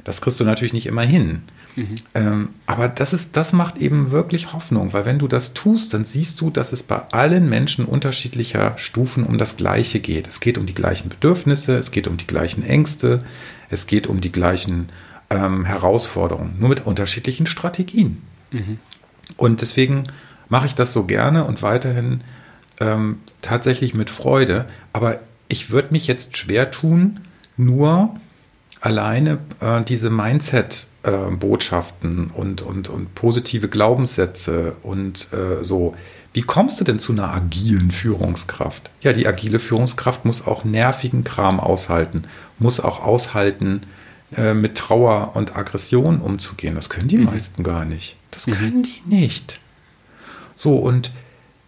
Das 0.04 0.20
kriegst 0.20 0.40
du 0.40 0.44
natürlich 0.44 0.72
nicht 0.72 0.86
immer 0.86 1.02
hin. 1.02 1.42
Ähm, 2.14 2.50
aber 2.66 2.88
das, 2.88 3.12
ist, 3.12 3.36
das 3.36 3.52
macht 3.52 3.78
eben 3.78 4.10
wirklich 4.10 4.52
Hoffnung, 4.52 4.92
weil 4.92 5.04
wenn 5.04 5.18
du 5.18 5.26
das 5.26 5.54
tust, 5.54 5.92
dann 5.92 6.04
siehst 6.04 6.40
du, 6.40 6.50
dass 6.50 6.72
es 6.72 6.82
bei 6.82 7.02
allen 7.10 7.48
Menschen 7.48 7.84
unterschiedlicher 7.84 8.78
Stufen 8.78 9.24
um 9.24 9.38
das 9.38 9.56
Gleiche 9.56 10.00
geht. 10.00 10.28
Es 10.28 10.40
geht 10.40 10.56
um 10.56 10.66
die 10.66 10.74
gleichen 10.74 11.08
Bedürfnisse, 11.08 11.76
es 11.76 11.90
geht 11.90 12.06
um 12.06 12.16
die 12.16 12.26
gleichen 12.26 12.62
Ängste, 12.62 13.24
es 13.70 13.86
geht 13.86 14.06
um 14.06 14.20
die 14.20 14.30
gleichen 14.30 14.88
ähm, 15.30 15.64
Herausforderungen, 15.64 16.56
nur 16.58 16.68
mit 16.68 16.86
unterschiedlichen 16.86 17.46
Strategien. 17.46 18.22
Und 19.36 19.60
deswegen 19.60 20.06
mache 20.48 20.66
ich 20.66 20.74
das 20.74 20.92
so 20.92 21.04
gerne 21.04 21.44
und 21.44 21.62
weiterhin 21.62 22.22
ähm, 22.80 23.20
tatsächlich 23.42 23.94
mit 23.94 24.10
Freude. 24.10 24.66
Aber 24.92 25.20
ich 25.48 25.70
würde 25.70 25.92
mich 25.92 26.06
jetzt 26.06 26.36
schwer 26.36 26.70
tun, 26.70 27.20
nur 27.56 28.14
alleine 28.80 29.38
äh, 29.60 29.82
diese 29.82 30.10
Mindset-Botschaften 30.10 32.30
und, 32.30 32.62
und, 32.62 32.88
und 32.88 33.14
positive 33.14 33.68
Glaubenssätze 33.68 34.76
und 34.82 35.28
äh, 35.32 35.64
so. 35.64 35.94
Wie 36.34 36.42
kommst 36.42 36.80
du 36.80 36.84
denn 36.84 36.98
zu 36.98 37.12
einer 37.12 37.32
agilen 37.32 37.92
Führungskraft? 37.92 38.90
Ja, 39.00 39.12
die 39.12 39.28
agile 39.28 39.60
Führungskraft 39.60 40.24
muss 40.24 40.44
auch 40.46 40.64
nervigen 40.64 41.22
Kram 41.22 41.60
aushalten, 41.60 42.24
muss 42.58 42.80
auch 42.80 43.00
aushalten, 43.00 43.82
äh, 44.36 44.54
mit 44.54 44.76
Trauer 44.76 45.32
und 45.34 45.56
Aggression 45.56 46.20
umzugehen. 46.20 46.74
Das 46.74 46.90
können 46.90 47.08
die 47.08 47.18
meisten 47.18 47.62
gar 47.62 47.84
nicht. 47.84 48.16
Das 48.30 48.46
können 48.46 48.82
die 48.82 49.02
nicht. 49.14 49.60
So, 50.54 50.76
und 50.76 51.10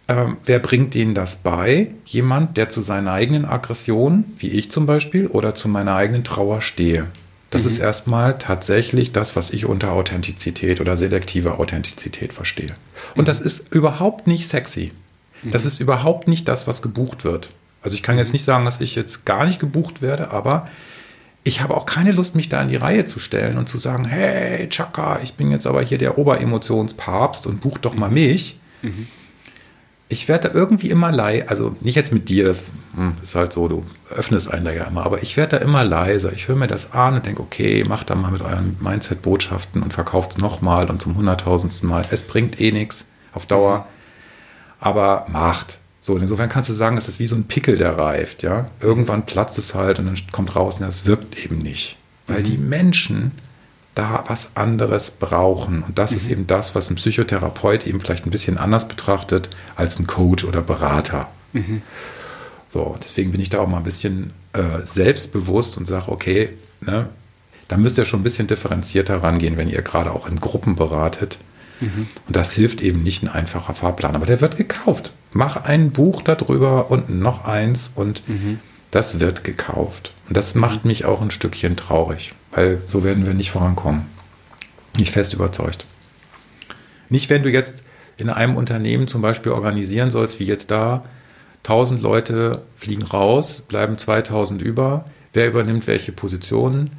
ähm, 0.07 0.37
wer 0.45 0.59
bringt 0.59 0.93
denen 0.93 1.13
das 1.13 1.37
bei? 1.37 1.91
Jemand, 2.05 2.57
der 2.57 2.69
zu 2.69 2.81
seiner 2.81 3.11
eigenen 3.11 3.45
Aggression, 3.45 4.25
wie 4.37 4.49
ich 4.49 4.71
zum 4.71 4.85
Beispiel, 4.85 5.27
oder 5.27 5.53
zu 5.53 5.67
meiner 5.67 5.95
eigenen 5.95 6.23
Trauer 6.23 6.61
stehe. 6.61 7.07
Das 7.49 7.63
ist 7.63 7.77
erstmal 7.77 8.37
tatsächlich 8.37 9.13
das, 9.13 9.37
was 9.37 9.51
ich 9.51 9.65
unter 9.65 9.93
Authentizität 9.93 10.81
oder 10.81 10.97
selektive 10.97 11.59
Authentizität 11.59 12.33
verstehe. 12.33 12.75
Und 13.15 13.29
das 13.29 13.39
ist 13.39 13.73
überhaupt 13.73 14.27
nicht 14.27 14.47
sexy. 14.47 14.91
Das 15.43 15.65
ist 15.65 15.79
überhaupt 15.79 16.27
nicht 16.27 16.47
das, 16.47 16.67
was 16.67 16.81
gebucht 16.81 17.23
wird. 17.23 17.51
Also 17.81 17.95
ich 17.95 18.03
kann 18.03 18.17
jetzt 18.17 18.33
nicht 18.33 18.43
sagen, 18.43 18.65
dass 18.65 18.81
ich 18.81 18.95
jetzt 18.95 19.25
gar 19.25 19.45
nicht 19.45 19.59
gebucht 19.59 20.01
werde, 20.01 20.31
aber 20.31 20.67
ich 21.47 21.61
habe 21.61 21.75
auch 21.75 21.85
keine 21.85 22.11
Lust, 22.11 22.35
mich 22.35 22.49
da 22.49 22.61
in 22.61 22.67
die 22.67 22.75
Reihe 22.75 23.05
zu 23.05 23.19
stellen 23.19 23.57
und 23.57 23.69
zu 23.69 23.77
sagen, 23.77 24.03
hey, 24.05 24.67
Chaka, 24.67 25.21
ich 25.23 25.35
bin 25.35 25.49
jetzt 25.49 25.65
aber 25.65 25.81
hier 25.81 25.97
der 25.97 26.17
Oberemotionspapst 26.17 27.47
und 27.47 27.61
buch 27.61 27.77
doch 27.77 27.95
mal 27.95 28.11
mich. 28.11 28.59
Ich 30.09 30.27
werde 30.27 30.49
da 30.49 30.53
irgendwie 30.53 30.89
immer 30.89 31.11
leid, 31.11 31.49
also 31.49 31.75
nicht 31.81 31.95
jetzt 31.95 32.13
mit 32.13 32.29
dir, 32.29 32.45
das 32.45 32.71
hm, 32.95 33.17
ist 33.21 33.35
halt 33.35 33.51
so, 33.51 33.67
du 33.67 33.85
öffnest 34.09 34.49
einen 34.49 34.65
da 34.65 34.71
ja 34.71 34.85
immer, 34.85 35.05
aber 35.05 35.21
ich 35.21 35.35
werde 35.35 35.57
da 35.57 35.63
immer 35.63 35.83
leiser. 35.83 36.31
Ich 36.33 36.47
höre 36.47 36.55
mir 36.55 36.67
das 36.67 36.91
an 36.93 37.15
und 37.15 37.25
denke, 37.25 37.41
okay, 37.41 37.83
macht 37.85 38.09
da 38.09 38.15
mal 38.15 38.31
mit 38.31 38.41
euren 38.41 38.77
Mindset-Botschaften 38.79 39.83
und 39.83 39.93
verkauft 39.93 40.31
es 40.31 40.37
nochmal 40.37 40.89
und 40.89 41.01
zum 41.01 41.15
hunderttausendsten 41.15 41.87
Mal. 41.89 42.03
Es 42.11 42.23
bringt 42.23 42.59
eh 42.59 42.71
nichts 42.71 43.05
auf 43.33 43.45
Dauer, 43.45 43.87
aber 44.79 45.25
macht. 45.29 45.79
So, 46.07 46.15
insofern 46.15 46.47
kannst 46.47 46.69
du 46.69 46.73
sagen, 46.73 46.95
das 46.95 47.09
ist 47.09 47.19
wie 47.19 47.27
so 47.27 47.35
ein 47.35 47.49
Pickel, 47.49 47.77
der 47.77 47.97
reift, 47.97 48.41
ja. 48.41 48.71
Irgendwann 48.79 49.25
platzt 49.25 49.57
es 49.57 49.75
halt 49.75 49.99
und 49.99 50.05
dann 50.05 50.15
kommt 50.31 50.55
raus, 50.55 50.77
und 50.77 50.87
das 50.87 51.05
wirkt 51.05 51.43
eben 51.43 51.57
nicht. 51.57 51.97
Weil 52.27 52.43
die 52.43 52.57
Menschen 52.57 53.33
da 53.93 54.23
was 54.27 54.51
anderes 54.55 55.11
brauchen. 55.11 55.83
Und 55.83 55.99
das 55.99 56.13
ist 56.13 56.31
eben 56.31 56.47
das, 56.47 56.75
was 56.75 56.89
ein 56.89 56.95
Psychotherapeut 56.95 57.85
eben 57.85 57.99
vielleicht 57.99 58.25
ein 58.25 58.29
bisschen 58.29 58.57
anders 58.57 58.87
betrachtet 58.87 59.49
als 59.75 59.99
ein 59.99 60.07
Coach 60.07 60.45
oder 60.45 60.61
Berater. 60.61 61.27
So, 62.69 62.97
deswegen 63.03 63.33
bin 63.33 63.41
ich 63.41 63.49
da 63.49 63.59
auch 63.59 63.67
mal 63.67 63.79
ein 63.79 63.83
bisschen 63.83 64.31
äh, 64.53 64.85
selbstbewusst 64.85 65.77
und 65.77 65.83
sage, 65.83 66.09
okay, 66.09 66.51
ne, 66.79 67.09
da 67.67 67.75
müsst 67.75 67.97
ihr 67.97 68.05
schon 68.05 68.21
ein 68.21 68.23
bisschen 68.23 68.47
differenzierter 68.47 69.23
rangehen, 69.23 69.57
wenn 69.57 69.69
ihr 69.69 69.81
gerade 69.81 70.13
auch 70.13 70.25
in 70.25 70.39
Gruppen 70.39 70.77
beratet. 70.77 71.37
Und 72.27 72.35
das 72.35 72.53
hilft 72.53 72.81
eben 72.81 73.03
nicht 73.03 73.23
ein 73.23 73.29
einfacher 73.29 73.73
Fahrplan, 73.73 74.15
aber 74.15 74.25
der 74.25 74.39
wird 74.39 74.55
gekauft. 74.55 75.13
Mach 75.37 75.55
ein 75.55 75.91
Buch 75.91 76.23
darüber 76.23 76.89
und 76.89 77.11
noch 77.11 77.45
eins 77.45 77.91
und 77.93 78.23
das 78.89 79.19
wird 79.19 79.43
gekauft. 79.43 80.11
Und 80.27 80.35
das 80.35 80.55
macht 80.55 80.83
mich 80.83 81.05
auch 81.05 81.21
ein 81.21 81.29
Stückchen 81.29 81.75
traurig, 81.75 82.33
weil 82.53 82.81
so 82.87 83.03
werden 83.03 83.23
wir 83.23 83.35
nicht 83.35 83.51
vorankommen. 83.51 84.07
Nicht 84.97 85.13
fest 85.13 85.35
überzeugt. 85.35 85.85
Nicht, 87.09 87.29
wenn 87.29 87.43
du 87.43 87.51
jetzt 87.51 87.83
in 88.17 88.31
einem 88.31 88.55
Unternehmen 88.57 89.07
zum 89.07 89.21
Beispiel 89.21 89.51
organisieren 89.51 90.09
sollst, 90.09 90.39
wie 90.39 90.45
jetzt 90.45 90.71
da, 90.71 91.03
1000 91.57 92.01
Leute 92.01 92.63
fliegen 92.75 93.03
raus, 93.03 93.61
bleiben 93.67 93.99
2000 93.99 94.63
über. 94.63 95.05
Wer 95.33 95.49
übernimmt 95.49 95.85
welche 95.85 96.13
Positionen? 96.13 96.89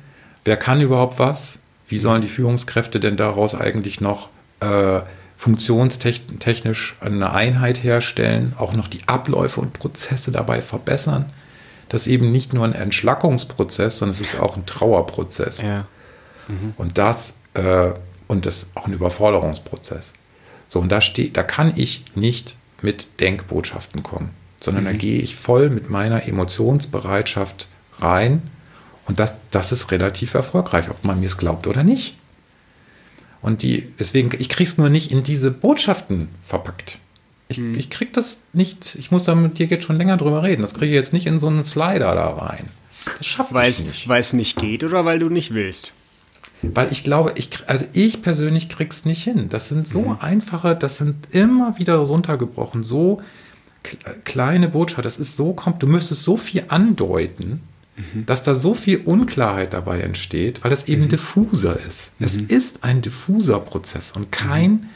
Wer 0.45 0.57
kann 0.57 0.81
überhaupt 0.81 1.19
was? 1.19 1.59
Wie 1.89 1.99
sollen 1.99 2.23
die 2.23 2.29
Führungskräfte 2.29 3.01
denn 3.01 3.17
daraus 3.17 3.57
eigentlich 3.57 4.01
noch 4.01 4.29
äh, 4.61 5.01
funktionstechnisch 5.39 6.97
eine 7.01 7.33
Einheit 7.33 7.83
herstellen, 7.83 8.55
auch 8.59 8.75
noch 8.75 8.89
die 8.89 9.01
Abläufe 9.07 9.63
und 9.63 9.73
Prozesse 9.73 10.31
dabei 10.33 10.61
verbessern? 10.61 11.33
Das 11.89 12.03
ist 12.03 12.09
eben 12.09 12.31
nicht 12.31 12.53
nur 12.53 12.67
ein 12.67 12.75
Entschlackungsprozess, 12.75 13.99
sondern 13.99 14.15
es 14.15 14.21
ist 14.21 14.39
auch 14.39 14.57
ein 14.57 14.67
Trauerprozess. 14.67 15.63
ja. 15.63 15.87
Und 16.77 16.99
das 16.99 17.39
äh, 17.55 17.93
und 18.27 18.47
das 18.47 18.59
ist 18.59 18.71
auch 18.75 18.87
ein 18.87 18.93
Überforderungsprozess. 18.93 20.13
So, 20.69 20.81
und 20.81 20.93
da 20.93 21.01
steht, 21.01 21.37
da 21.37 21.43
kann 21.43 21.73
ich 21.77 22.05
nicht 22.15 22.57
mit 22.83 23.21
Denkbotschaften 23.21 24.03
kommen, 24.03 24.31
sondern 24.61 24.85
da 24.85 24.93
gehe 24.93 25.21
ich 25.21 25.35
voll 25.35 25.71
mit 25.71 25.89
meiner 25.89 26.29
Emotionsbereitschaft 26.29 27.69
rein 28.01 28.43
und 29.07 29.19
das, 29.19 29.41
das 29.51 29.73
ist 29.73 29.91
relativ 29.91 30.35
erfolgreich, 30.35 30.91
ob 30.91 31.03
man 31.05 31.19
mir 31.19 31.27
es 31.27 31.39
glaubt 31.39 31.67
oder 31.67 31.83
nicht. 31.83 32.18
Und 33.41 33.63
die, 33.63 33.85
deswegen, 33.99 34.31
ich 34.39 34.49
krieg's 34.49 34.79
nur 34.79 34.89
nicht 34.89 35.13
in 35.13 35.23
diese 35.23 35.51
Botschaften 35.51 36.29
verpackt. 36.43 36.99
Ich, 37.49 37.59
ich 37.59 37.89
krieg 37.89 38.13
das 38.13 38.43
nicht, 38.53 38.97
ich 38.99 39.11
muss 39.11 39.25
da 39.25 39.35
mit 39.35 39.59
dir 39.59 39.67
jetzt 39.67 39.85
schon 39.85 39.97
länger 39.97 40.17
drüber 40.17 40.43
reden. 40.43 40.63
Das 40.63 40.75
kriege 40.75 40.87
ich 40.91 40.95
jetzt 40.97 41.13
nicht 41.13 41.27
in 41.27 41.39
so 41.41 41.47
einen 41.47 41.65
Slider 41.65 42.15
da 42.15 42.29
rein. 42.31 42.69
Das 43.17 43.27
schaffe 43.27 43.55
Weil 43.55 43.71
ich 43.71 43.85
nicht. 43.85 44.09
weil 44.09 44.21
es 44.21 44.33
nicht 44.33 44.59
geht 44.59 44.85
oder 44.85 45.05
weil 45.05 45.19
du 45.19 45.31
nicht 45.31 45.55
willst? 45.55 45.95
Weil 46.61 46.89
ich 46.91 47.05
glaube, 47.05 47.33
ich, 47.37 47.49
also 47.69 47.87
ich 47.93 48.21
persönlich 48.21 48.69
krieg's 48.69 49.05
nicht 49.05 49.23
hin. 49.23 49.49
Das 49.49 49.69
sind 49.69 49.87
so 49.87 50.17
einfache, 50.21 50.75
das 50.75 50.99
sind 50.99 51.29
immer 51.31 51.79
wieder 51.79 51.95
runtergebrochen, 51.97 52.83
so 52.83 53.23
kle- 53.85 54.13
kleine 54.25 54.69
Botschaften. 54.69 55.05
Das 55.05 55.19
ist 55.19 55.37
so, 55.37 55.53
kommt, 55.53 55.83
du 55.83 55.87
müsstest 55.87 56.25
so 56.25 56.37
viel 56.37 56.65
andeuten, 56.69 57.61
dass 58.27 58.43
da 58.43 58.55
so 58.55 58.75
viel 58.75 58.99
Unklarheit 59.05 59.75
dabei 59.75 60.01
entsteht, 60.01 60.63
weil 60.65 60.73
es 60.73 60.89
eben 60.89 61.09
diffuser 61.09 61.79
ist. 61.81 62.13
Es 62.21 62.37
ist 62.37 62.85
ein 62.85 63.03
diffuser 63.03 63.61
Prozess 63.61 64.13
und 64.13 64.33
kein 64.33 64.89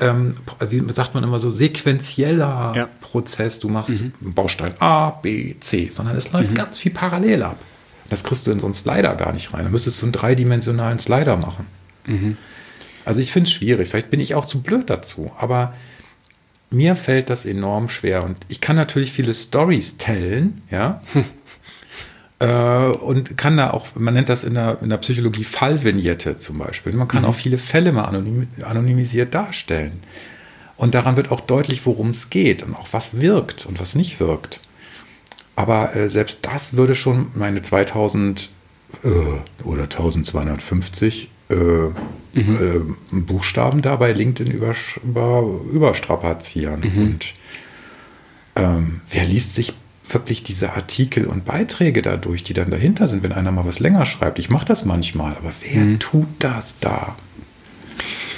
ähm, 0.00 0.34
wie 0.68 0.82
sagt 0.92 1.14
man 1.14 1.22
immer 1.22 1.38
so, 1.38 1.50
sequenzieller 1.50 2.72
ja. 2.76 2.88
Prozess. 3.00 3.60
Du 3.60 3.68
machst 3.68 4.00
mhm. 4.00 4.12
Baustein 4.20 4.74
A, 4.80 5.10
B, 5.10 5.54
C, 5.60 5.88
sondern 5.90 6.16
es 6.16 6.32
läuft 6.32 6.50
mhm. 6.50 6.54
ganz 6.56 6.78
viel 6.78 6.92
parallel 6.92 7.42
ab. 7.42 7.58
Das 8.08 8.24
kriegst 8.24 8.46
du 8.46 8.50
in 8.50 8.58
so 8.58 8.66
einen 8.66 8.74
Slider 8.74 9.14
gar 9.14 9.32
nicht 9.32 9.54
rein. 9.54 9.64
Da 9.64 9.70
müsstest 9.70 10.02
du 10.02 10.06
einen 10.06 10.12
dreidimensionalen 10.12 10.98
Slider 10.98 11.36
machen. 11.36 11.66
Mhm. 12.06 12.36
Also 13.04 13.20
ich 13.20 13.32
finde 13.32 13.48
es 13.48 13.52
schwierig. 13.52 13.88
Vielleicht 13.88 14.10
bin 14.10 14.20
ich 14.20 14.34
auch 14.34 14.44
zu 14.44 14.60
blöd 14.60 14.90
dazu. 14.90 15.30
Aber 15.38 15.74
mir 16.70 16.96
fällt 16.96 17.30
das 17.30 17.46
enorm 17.46 17.88
schwer. 17.88 18.24
Und 18.24 18.36
ich 18.48 18.60
kann 18.60 18.76
natürlich 18.76 19.12
viele 19.12 19.34
Stories 19.34 19.96
tellen, 19.96 20.62
ja. 20.70 21.00
Äh, 22.40 22.46
und 22.46 23.36
kann 23.36 23.56
da 23.56 23.70
auch, 23.70 23.94
man 23.94 24.14
nennt 24.14 24.28
das 24.28 24.44
in 24.44 24.54
der, 24.54 24.78
in 24.82 24.88
der 24.88 24.96
Psychologie 24.96 25.44
Fallvignette 25.44 26.38
zum 26.38 26.58
Beispiel. 26.58 26.94
Man 26.94 27.06
kann 27.06 27.22
mhm. 27.22 27.28
auch 27.28 27.34
viele 27.34 27.58
Fälle 27.58 27.92
mal 27.92 28.04
anonym, 28.04 28.48
anonymisiert 28.62 29.34
darstellen. 29.34 30.00
Und 30.76 30.94
daran 30.94 31.16
wird 31.18 31.30
auch 31.30 31.42
deutlich, 31.42 31.84
worum 31.84 32.10
es 32.10 32.30
geht 32.30 32.62
und 32.62 32.74
auch 32.74 32.88
was 32.92 33.20
wirkt 33.20 33.66
und 33.66 33.78
was 33.78 33.94
nicht 33.94 34.18
wirkt. 34.18 34.62
Aber 35.54 35.94
äh, 35.94 36.08
selbst 36.08 36.38
das 36.42 36.74
würde 36.74 36.94
schon 36.94 37.26
meine 37.34 37.60
2000 37.60 38.48
äh, 39.04 39.08
oder 39.62 39.82
1250 39.82 41.30
äh, 41.50 41.54
mhm. 41.54 41.94
Äh, 42.32 43.20
Buchstaben 43.20 43.82
da 43.82 43.96
bei 43.96 44.12
LinkedIn 44.12 44.50
über, 44.50 44.74
über, 45.04 45.42
überstrapazieren. 45.70 46.80
Mhm. 46.80 47.02
Und 47.02 47.34
ähm, 48.56 49.00
wer 49.10 49.24
liest 49.24 49.54
sich 49.54 49.74
wirklich 50.12 50.42
diese 50.42 50.72
Artikel 50.72 51.26
und 51.26 51.44
Beiträge 51.44 52.02
dadurch, 52.02 52.44
die 52.44 52.52
dann 52.52 52.70
dahinter 52.70 53.06
sind, 53.06 53.22
wenn 53.22 53.32
einer 53.32 53.52
mal 53.52 53.66
was 53.66 53.80
länger 53.80 54.06
schreibt. 54.06 54.38
Ich 54.38 54.50
mache 54.50 54.66
das 54.66 54.84
manchmal, 54.84 55.36
aber 55.36 55.52
wer 55.60 55.84
mhm. 55.84 55.98
tut 55.98 56.28
das 56.38 56.74
da? 56.80 57.16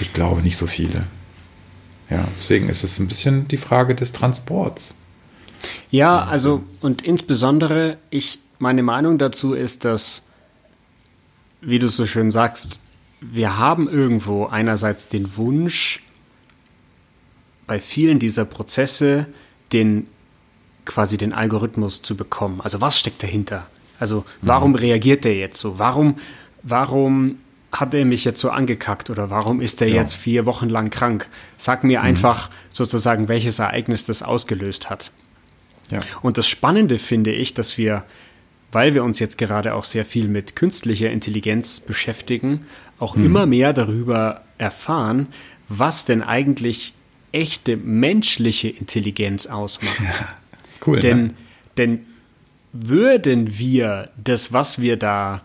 Ich 0.01 0.13
glaube 0.13 0.43
nicht 0.43 0.57
so 0.57 0.67
viele. 0.67 1.07
Ja, 2.11 2.27
deswegen 2.39 2.69
ist 2.69 2.85
es 2.85 2.99
ein 2.99 3.09
bisschen 3.09 3.49
die 3.49 3.57
Frage 3.57 3.95
des 3.95 4.13
Transports. 4.13 4.95
Ja, 5.91 6.25
also 6.25 6.63
und 6.81 7.03
insbesondere 7.03 7.99
ich 8.11 8.39
meine 8.59 8.83
Meinung 8.83 9.19
dazu 9.19 9.55
ist, 9.55 9.85
dass 9.85 10.23
wie 11.61 11.79
du 11.79 11.89
so 11.89 12.07
schön 12.07 12.31
sagst, 12.31 12.81
wir 13.21 13.57
haben 13.57 13.89
irgendwo 13.89 14.47
einerseits 14.47 15.07
den 15.07 15.37
Wunsch 15.37 16.03
bei 17.67 17.79
vielen 17.79 18.19
dieser 18.19 18.45
Prozesse 18.45 19.27
den 19.73 20.09
quasi 20.85 21.17
den 21.17 21.33
Algorithmus 21.33 22.03
zu 22.03 22.17
bekommen. 22.17 22.61
Also 22.61 22.81
was 22.81 22.99
steckt 22.99 23.23
dahinter? 23.23 23.67
Also 23.99 24.25
warum 24.41 24.71
mhm. 24.71 24.77
reagiert 24.77 25.25
der 25.25 25.37
jetzt 25.37 25.61
so? 25.61 25.79
Warum, 25.79 26.17
warum 26.63 27.37
hat 27.71 27.95
er 27.95 28.05
mich 28.05 28.25
jetzt 28.25 28.41
so 28.41 28.51
angekackt 28.51 29.11
oder 29.11 29.31
warum 29.31 29.61
ist 29.61 29.81
er 29.81 29.89
ja. 29.89 29.97
jetzt 29.97 30.15
vier 30.15 30.45
Wochen 30.45 30.69
lang 30.69 30.91
krank? 30.91 31.29
Sag 31.57 31.85
mir 31.85 32.01
mhm. 32.01 32.07
einfach 32.07 32.51
sozusagen, 32.71 33.29
welches 33.29 33.59
Ereignis 33.59 34.07
das 34.07 34.23
ausgelöst 34.23 34.91
hat. 34.91 35.13
Ja. 35.91 36.01
Und 36.21 36.39
das 36.39 36.49
Spannende 36.49 36.99
finde 36.99 37.33
ich, 37.33 37.55
dass 37.55 37.79
wir, 37.79 38.05
weil 38.73 38.95
wir 38.95 39.05
uns 39.05 39.19
jetzt 39.19 39.39
gerade 39.39 39.75
auch 39.75 39.85
sehr 39.85 40.05
viel 40.05 40.29
mit 40.29 40.57
künstlicher 40.57 41.11
Intelligenz 41.11 41.81
beschäftigen, 41.81 42.67
auch 42.99 43.17
mhm. 43.17 43.27
immer 43.27 43.47
mehr 43.47 43.73
darüber 43.73 44.43
erfahren, 44.59 45.29
was 45.69 46.05
denn 46.05 46.23
eigentlich 46.23 46.95
echte 47.33 47.77
menschliche 47.77 48.69
Intelligenz 48.69 49.47
ausmacht. 49.47 50.01
Ja. 50.01 50.29
Cool. 50.85 51.01
Denn, 51.01 51.23
ne? 51.23 51.35
denn 51.77 52.07
würden 52.73 53.59
wir 53.59 54.11
das, 54.23 54.53
was 54.53 54.81
wir 54.81 54.97
da 54.97 55.43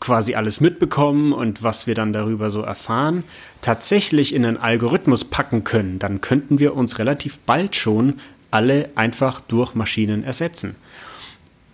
quasi 0.00 0.34
alles 0.34 0.60
mitbekommen 0.60 1.32
und 1.32 1.62
was 1.62 1.86
wir 1.86 1.94
dann 1.94 2.12
darüber 2.12 2.50
so 2.50 2.60
erfahren, 2.60 3.24
tatsächlich 3.62 4.34
in 4.34 4.44
einen 4.44 4.58
Algorithmus 4.58 5.24
packen 5.24 5.64
können, 5.64 5.98
dann 5.98 6.20
könnten 6.20 6.58
wir 6.58 6.76
uns 6.76 6.98
relativ 6.98 7.38
bald 7.38 7.74
schon 7.74 8.20
alle 8.50 8.90
einfach 8.96 9.40
durch 9.40 9.74
Maschinen 9.74 10.22
ersetzen. 10.22 10.76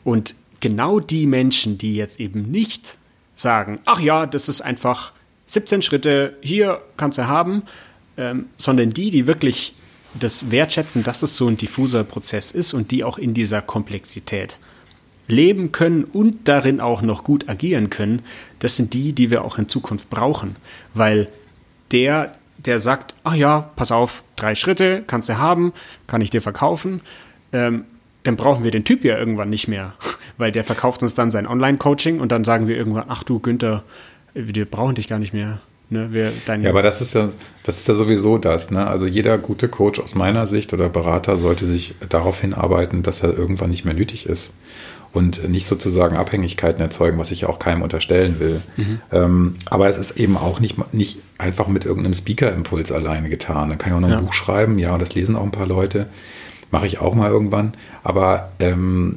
Und 0.05 0.37
genau 0.61 1.01
die 1.01 1.27
Menschen, 1.27 1.77
die 1.77 1.97
jetzt 1.97 2.21
eben 2.21 2.51
nicht 2.51 2.99
sagen, 3.35 3.81
ach 3.85 4.01
ja, 4.01 4.27
das 4.27 4.49
ist 4.49 4.61
einfach 4.61 5.13
17 5.47 5.83
Schritte, 5.83 6.37
hier 6.41 6.81
kannst 6.97 7.19
du 7.19 7.27
haben, 7.27 7.65
ähm, 8.17 8.47
sondern 8.57 8.91
die, 8.91 9.11
die 9.11 9.27
wirklich 9.27 9.75
das 10.19 10.51
wertschätzen, 10.51 11.03
dass 11.03 11.23
es 11.23 11.37
so 11.37 11.49
ein 11.49 11.57
diffuser 11.57 12.05
Prozess 12.05 12.51
ist 12.51 12.73
und 12.73 12.91
die 12.91 13.05
auch 13.05 13.19
in 13.19 13.35
dieser 13.35 13.63
Komplexität 13.63 14.59
leben 15.29 15.73
können 15.73 16.05
und 16.05 16.49
darin 16.49 16.81
auch 16.81 17.03
noch 17.03 17.25
gut 17.25 17.49
agieren 17.49 17.89
können, 17.91 18.23
das 18.59 18.77
sind 18.77 18.93
die, 18.95 19.13
die 19.13 19.31
wir 19.31 19.45
auch 19.45 19.59
in 19.59 19.69
Zukunft 19.69 20.11
brauchen. 20.11 20.57
Weil 20.93 21.29
der, 21.93 22.35
der 22.59 22.79
sagt, 22.79 23.15
ach 23.23 23.35
ja, 23.35 23.71
pass 23.77 23.93
auf, 23.93 24.25
drei 24.37 24.55
Schritte 24.55 25.05
kannst 25.07 25.29
du 25.29 25.39
haben, 25.39 25.73
kann 26.07 26.21
ich 26.21 26.31
dir 26.31 26.43
verkaufen, 26.43 27.01
ähm, 27.53 27.85
dann 28.25 28.37
brauchen 28.37 28.65
wir 28.65 28.71
den 28.71 28.85
Typ 28.85 29.05
ja 29.05 29.17
irgendwann 29.17 29.49
nicht 29.49 29.69
mehr, 29.69 29.95
weil 30.37 30.53
der 30.53 30.65
verkauft 30.65 31.03
uns 31.03 31.15
dann 31.15 31.31
sein 31.31 31.47
Online-Coaching 31.47 32.21
und 32.21 32.33
dann 32.33 32.45
sagen 32.45 32.67
wir 32.67 32.77
irgendwann, 32.77 33.07
ach 33.09 33.23
du 33.23 33.39
Günther, 33.39 33.85
wir 34.35 34.67
brauchen 34.67 34.95
dich 34.95 35.09
gar 35.09 35.19
nicht 35.19 35.33
mehr. 35.33 35.61
Ne, 35.93 36.09
wer 36.13 36.31
ja, 36.61 36.71
aber 36.71 36.83
das 36.83 37.01
ist 37.01 37.15
ja, 37.15 37.31
das 37.65 37.79
ist 37.79 37.89
ja 37.89 37.95
sowieso 37.95 38.39
das. 38.39 38.71
Ne? 38.71 38.87
Also 38.87 39.07
jeder 39.07 39.39
gute 39.39 39.69
Coach 39.69 39.99
aus 39.99 40.15
meiner 40.15 40.47
Sicht 40.47 40.73
oder 40.73 40.89
Berater 40.89 41.37
sollte 41.37 41.67
sich 41.67 41.97
darauf 42.09 42.41
hinarbeiten, 42.41 43.03
dass 43.03 43.25
er 43.25 43.37
irgendwann 43.37 43.71
nicht 43.71 43.85
mehr 43.85 43.95
nötig 43.95 44.27
ist 44.27 44.55
und 45.13 45.49
nicht 45.49 45.67
sozusagen 45.67 46.17
Abhängigkeiten 46.17 46.81
erzeugen, 46.81 47.19
was 47.19 47.33
ich 47.33 47.45
auch 47.45 47.59
keinem 47.59 47.83
unterstellen 47.83 48.39
will. 48.39 48.61
Mhm. 48.77 49.01
Ähm, 49.11 49.55
aber 49.67 49.89
es 49.89 49.97
ist 49.97 50.13
eben 50.21 50.37
auch 50.37 50.61
nicht, 50.61 50.77
nicht 50.95 51.19
einfach 51.39 51.67
mit 51.67 51.85
irgendeinem 51.85 52.15
Speaker-Impuls 52.15 52.93
alleine 52.93 53.29
getan. 53.29 53.71
Da 53.71 53.75
kann 53.75 53.91
ich 53.91 53.97
auch 53.97 54.01
noch 54.01 54.09
ein 54.09 54.15
ja. 54.15 54.21
Buch 54.21 54.33
schreiben, 54.33 54.79
ja, 54.79 54.97
das 54.97 55.17
lesen 55.17 55.35
auch 55.35 55.43
ein 55.43 55.51
paar 55.51 55.67
Leute. 55.67 56.07
Mache 56.71 56.87
ich 56.87 57.01
auch 57.01 57.17
mal 57.17 57.29
irgendwann. 57.29 57.73
Aber 58.05 58.53
ähm, 58.61 59.17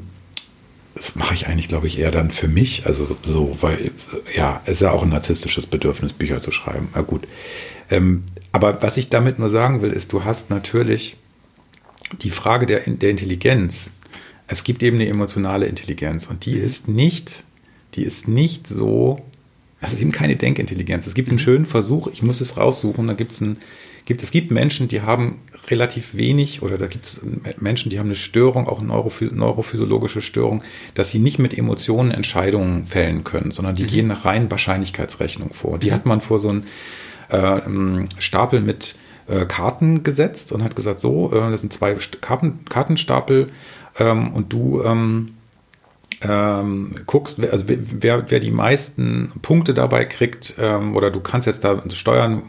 das 0.95 1.15
mache 1.15 1.33
ich 1.33 1.47
eigentlich, 1.47 1.67
glaube 1.67 1.87
ich, 1.87 1.99
eher 1.99 2.11
dann 2.11 2.31
für 2.31 2.47
mich. 2.47 2.85
Also 2.85 3.17
so, 3.23 3.57
weil, 3.61 3.91
ja, 4.35 4.61
es 4.65 4.73
ist 4.73 4.81
ja 4.81 4.91
auch 4.91 5.03
ein 5.03 5.09
narzisstisches 5.09 5.65
Bedürfnis, 5.65 6.13
Bücher 6.13 6.41
zu 6.41 6.51
schreiben. 6.51 6.89
Na 6.93 7.01
gut. 7.01 7.27
Ähm, 7.89 8.23
aber 8.51 8.81
was 8.81 8.97
ich 8.97 9.09
damit 9.09 9.39
nur 9.39 9.49
sagen 9.49 9.81
will, 9.81 9.91
ist, 9.91 10.13
du 10.13 10.23
hast 10.23 10.49
natürlich 10.49 11.17
die 12.21 12.29
Frage 12.29 12.65
der, 12.65 12.81
der 12.81 13.09
Intelligenz. 13.09 13.91
Es 14.47 14.63
gibt 14.63 14.83
eben 14.83 14.97
eine 14.97 15.07
emotionale 15.07 15.65
Intelligenz 15.65 16.27
und 16.27 16.45
die 16.45 16.53
ist 16.53 16.87
nicht, 16.87 17.43
die 17.95 18.03
ist 18.03 18.27
nicht 18.27 18.67
so, 18.67 19.19
es 19.81 19.93
ist 19.93 20.01
eben 20.01 20.11
keine 20.11 20.35
Denkintelligenz. 20.35 21.07
Es 21.07 21.15
gibt 21.15 21.29
einen 21.29 21.37
mhm. 21.37 21.43
schönen 21.43 21.65
Versuch, 21.65 22.07
ich 22.11 22.21
muss 22.21 22.41
es 22.41 22.57
raussuchen, 22.57 23.07
da 23.07 23.13
gibt 23.13 23.31
es 23.31 23.41
ein, 23.41 23.57
gibt, 24.05 24.21
es 24.21 24.31
gibt 24.31 24.51
Menschen, 24.51 24.87
die 24.87 25.01
haben 25.01 25.39
relativ 25.69 26.15
wenig 26.15 26.61
oder 26.61 26.77
da 26.77 26.87
gibt 26.87 27.05
es 27.05 27.21
Menschen, 27.59 27.89
die 27.89 27.99
haben 27.99 28.07
eine 28.07 28.15
Störung, 28.15 28.67
auch 28.67 28.79
eine 28.79 28.87
neurophysiologische 28.87 30.21
Störung, 30.21 30.63
dass 30.93 31.11
sie 31.11 31.19
nicht 31.19 31.39
mit 31.39 31.57
Emotionen 31.57 32.11
Entscheidungen 32.11 32.85
fällen 32.85 33.23
können, 33.23 33.51
sondern 33.51 33.75
die 33.75 33.83
mhm. 33.83 33.87
gehen 33.87 34.07
nach 34.07 34.25
rein 34.25 34.51
Wahrscheinlichkeitsrechnung 34.51 35.53
vor. 35.53 35.79
Die 35.79 35.89
mhm. 35.89 35.93
hat 35.93 36.05
man 36.05 36.21
vor 36.21 36.39
so 36.39 36.49
einen 36.49 36.65
äh, 37.29 38.05
Stapel 38.19 38.61
mit 38.61 38.95
äh, 39.27 39.45
Karten 39.45 40.03
gesetzt 40.03 40.51
und 40.51 40.63
hat 40.63 40.75
gesagt, 40.75 40.99
so, 40.99 41.31
äh, 41.31 41.49
das 41.49 41.61
sind 41.61 41.71
zwei 41.71 41.95
Karten, 42.19 42.65
Kartenstapel 42.65 43.47
ähm, 43.99 44.33
und 44.33 44.51
du 44.51 44.83
ähm, 44.83 45.35
ähm, 46.23 46.95
guckst, 47.05 47.43
also 47.45 47.65
wer, 47.67 48.31
wer 48.31 48.39
die 48.39 48.51
meisten 48.51 49.33
Punkte 49.41 49.73
dabei 49.73 50.05
kriegt, 50.05 50.55
ähm, 50.57 50.95
oder 50.95 51.11
du 51.11 51.19
kannst 51.19 51.47
jetzt 51.47 51.63
da 51.63 51.83
steuern, 51.89 52.43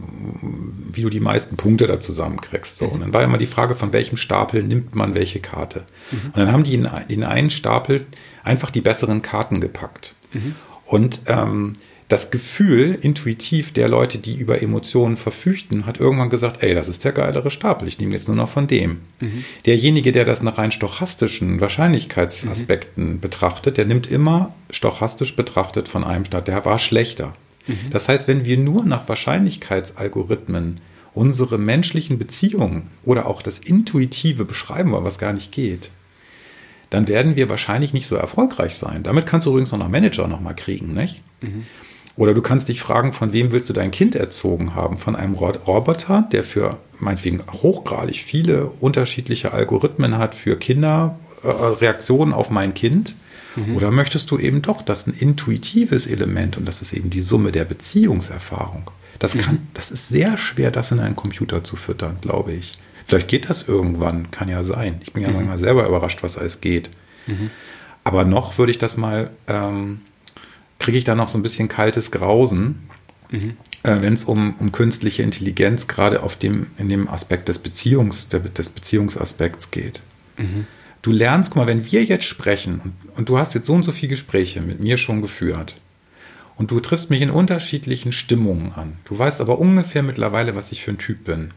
wie 0.92 1.02
du 1.02 1.10
die 1.10 1.20
meisten 1.20 1.56
Punkte 1.56 1.86
da 1.86 1.98
zusammenkriegst. 1.98 2.76
So. 2.76 2.86
Mhm. 2.86 2.92
Und 2.92 3.00
dann 3.00 3.14
war 3.14 3.22
immer 3.22 3.38
die 3.38 3.46
Frage, 3.46 3.74
von 3.74 3.92
welchem 3.92 4.16
Stapel 4.16 4.62
nimmt 4.62 4.94
man 4.94 5.14
welche 5.14 5.40
Karte. 5.40 5.84
Mhm. 6.10 6.18
Und 6.26 6.36
dann 6.36 6.52
haben 6.52 6.62
die 6.62 6.74
in, 6.74 6.88
in 7.08 7.24
einen 7.24 7.50
Stapel 7.50 8.06
einfach 8.44 8.70
die 8.70 8.80
besseren 8.80 9.22
Karten 9.22 9.60
gepackt. 9.60 10.14
Mhm. 10.32 10.54
Und 10.86 11.22
ähm, 11.26 11.72
das 12.08 12.30
Gefühl 12.30 12.98
intuitiv 13.00 13.72
der 13.72 13.88
Leute, 13.88 14.18
die 14.18 14.36
über 14.36 14.60
Emotionen 14.62 15.16
verfügten, 15.16 15.86
hat 15.86 15.98
irgendwann 15.98 16.28
gesagt, 16.28 16.62
ey, 16.62 16.74
das 16.74 16.88
ist 16.88 17.04
der 17.04 17.12
geilere 17.12 17.50
Stapel, 17.50 17.88
ich 17.88 17.98
nehme 17.98 18.12
jetzt 18.12 18.28
nur 18.28 18.36
noch 18.36 18.48
von 18.48 18.66
dem. 18.66 19.00
Mhm. 19.20 19.44
Derjenige, 19.64 20.12
der 20.12 20.24
das 20.24 20.42
nach 20.42 20.58
rein 20.58 20.70
stochastischen 20.70 21.60
Wahrscheinlichkeitsaspekten 21.60 23.14
mhm. 23.14 23.20
betrachtet, 23.20 23.78
der 23.78 23.86
nimmt 23.86 24.06
immer 24.10 24.54
stochastisch 24.70 25.34
betrachtet 25.34 25.88
von 25.88 26.04
einem 26.04 26.26
Stapel, 26.26 26.52
der 26.52 26.64
war 26.66 26.78
schlechter. 26.78 27.34
Mhm. 27.66 27.90
Das 27.90 28.08
heißt, 28.08 28.28
wenn 28.28 28.44
wir 28.44 28.58
nur 28.58 28.84
nach 28.84 29.08
Wahrscheinlichkeitsalgorithmen 29.08 30.80
unsere 31.14 31.58
menschlichen 31.58 32.18
Beziehungen 32.18 32.90
oder 33.04 33.26
auch 33.26 33.40
das 33.40 33.58
Intuitive 33.58 34.44
beschreiben 34.44 34.92
wollen, 34.92 35.04
was 35.04 35.18
gar 35.18 35.32
nicht 35.32 35.52
geht, 35.52 35.90
dann 36.90 37.08
werden 37.08 37.34
wir 37.34 37.48
wahrscheinlich 37.48 37.92
nicht 37.92 38.06
so 38.06 38.16
erfolgreich 38.16 38.74
sein. 38.74 39.02
Damit 39.02 39.24
kannst 39.26 39.46
du 39.46 39.50
übrigens 39.50 39.72
noch 39.72 39.80
einen 39.80 39.90
Manager 39.90 40.28
nochmal 40.28 40.54
kriegen, 40.54 40.92
nicht? 40.92 41.22
Mhm. 41.40 41.64
Oder 42.16 42.34
du 42.34 42.42
kannst 42.42 42.68
dich 42.68 42.80
fragen, 42.80 43.12
von 43.12 43.32
wem 43.32 43.50
willst 43.50 43.68
du 43.68 43.72
dein 43.72 43.90
Kind 43.90 44.14
erzogen 44.14 44.74
haben? 44.74 44.98
Von 44.98 45.16
einem 45.16 45.34
Roboter, 45.34 46.28
der 46.30 46.44
für 46.44 46.78
meinetwegen 47.00 47.42
hochgradig 47.50 48.22
viele 48.22 48.66
unterschiedliche 48.80 49.52
Algorithmen 49.52 50.16
hat 50.16 50.34
für 50.34 50.56
Kinder, 50.56 51.18
äh, 51.42 51.48
Reaktionen 51.48 52.32
auf 52.32 52.50
mein 52.50 52.72
Kind? 52.74 53.16
Mhm. 53.56 53.76
Oder 53.76 53.90
möchtest 53.90 54.30
du 54.30 54.38
eben 54.38 54.62
doch, 54.62 54.82
dass 54.82 55.06
ein 55.06 55.14
intuitives 55.14 56.06
Element, 56.06 56.56
und 56.56 56.66
das 56.66 56.82
ist 56.82 56.92
eben 56.92 57.10
die 57.10 57.20
Summe 57.20 57.52
der 57.52 57.64
Beziehungserfahrung, 57.64 58.90
Das 59.18 59.36
kann, 59.38 59.68
das 59.74 59.90
ist 59.90 60.08
sehr 60.08 60.36
schwer, 60.38 60.70
das 60.70 60.90
in 60.90 61.00
einen 61.00 61.16
Computer 61.16 61.62
zu 61.62 61.76
füttern, 61.76 62.18
glaube 62.20 62.52
ich. 62.52 62.78
Vielleicht 63.04 63.28
geht 63.28 63.48
das 63.48 63.68
irgendwann, 63.68 64.30
kann 64.30 64.48
ja 64.48 64.62
sein. 64.62 65.00
Ich 65.02 65.12
bin 65.12 65.22
ja 65.22 65.28
mhm. 65.28 65.36
manchmal 65.36 65.58
selber 65.58 65.86
überrascht, 65.86 66.22
was 66.22 66.38
alles 66.38 66.60
geht. 66.60 66.90
Mhm. 67.26 67.50
Aber 68.02 68.24
noch 68.24 68.58
würde 68.58 68.70
ich 68.70 68.78
das 68.78 68.96
mal, 68.96 69.30
ähm, 69.46 70.00
kriege 70.84 70.98
ich 70.98 71.04
da 71.04 71.14
noch 71.14 71.28
so 71.28 71.38
ein 71.38 71.42
bisschen 71.42 71.68
kaltes 71.68 72.10
Grausen, 72.10 72.88
mhm. 73.30 73.56
äh, 73.82 74.00
wenn 74.00 74.14
es 74.14 74.24
um, 74.24 74.54
um 74.58 74.72
künstliche 74.72 75.22
Intelligenz 75.22 75.86
gerade 75.86 76.22
auf 76.22 76.36
dem, 76.36 76.68
in 76.78 76.88
dem 76.88 77.08
Aspekt 77.08 77.48
des 77.48 77.58
Beziehungs, 77.58 78.28
des 78.28 78.68
Beziehungsaspekts 78.68 79.70
geht. 79.70 80.00
Mhm. 80.36 80.66
Du 81.02 81.12
lernst, 81.12 81.50
guck 81.50 81.56
mal, 81.58 81.66
wenn 81.66 81.90
wir 81.90 82.02
jetzt 82.04 82.24
sprechen 82.24 82.80
und, 82.82 82.92
und 83.16 83.28
du 83.28 83.38
hast 83.38 83.54
jetzt 83.54 83.66
so 83.66 83.74
und 83.74 83.82
so 83.82 83.92
viele 83.92 84.10
Gespräche 84.10 84.60
mit 84.60 84.80
mir 84.80 84.96
schon 84.96 85.20
geführt 85.20 85.76
und 86.56 86.70
du 86.70 86.80
triffst 86.80 87.10
mich 87.10 87.20
in 87.20 87.30
unterschiedlichen 87.30 88.12
Stimmungen 88.12 88.72
an. 88.72 88.94
Du 89.04 89.18
weißt 89.18 89.40
aber 89.40 89.58
ungefähr 89.58 90.02
mittlerweile, 90.02 90.54
was 90.54 90.72
ich 90.72 90.82
für 90.82 90.92
ein 90.92 90.98
Typ 90.98 91.24
bin 91.24 91.52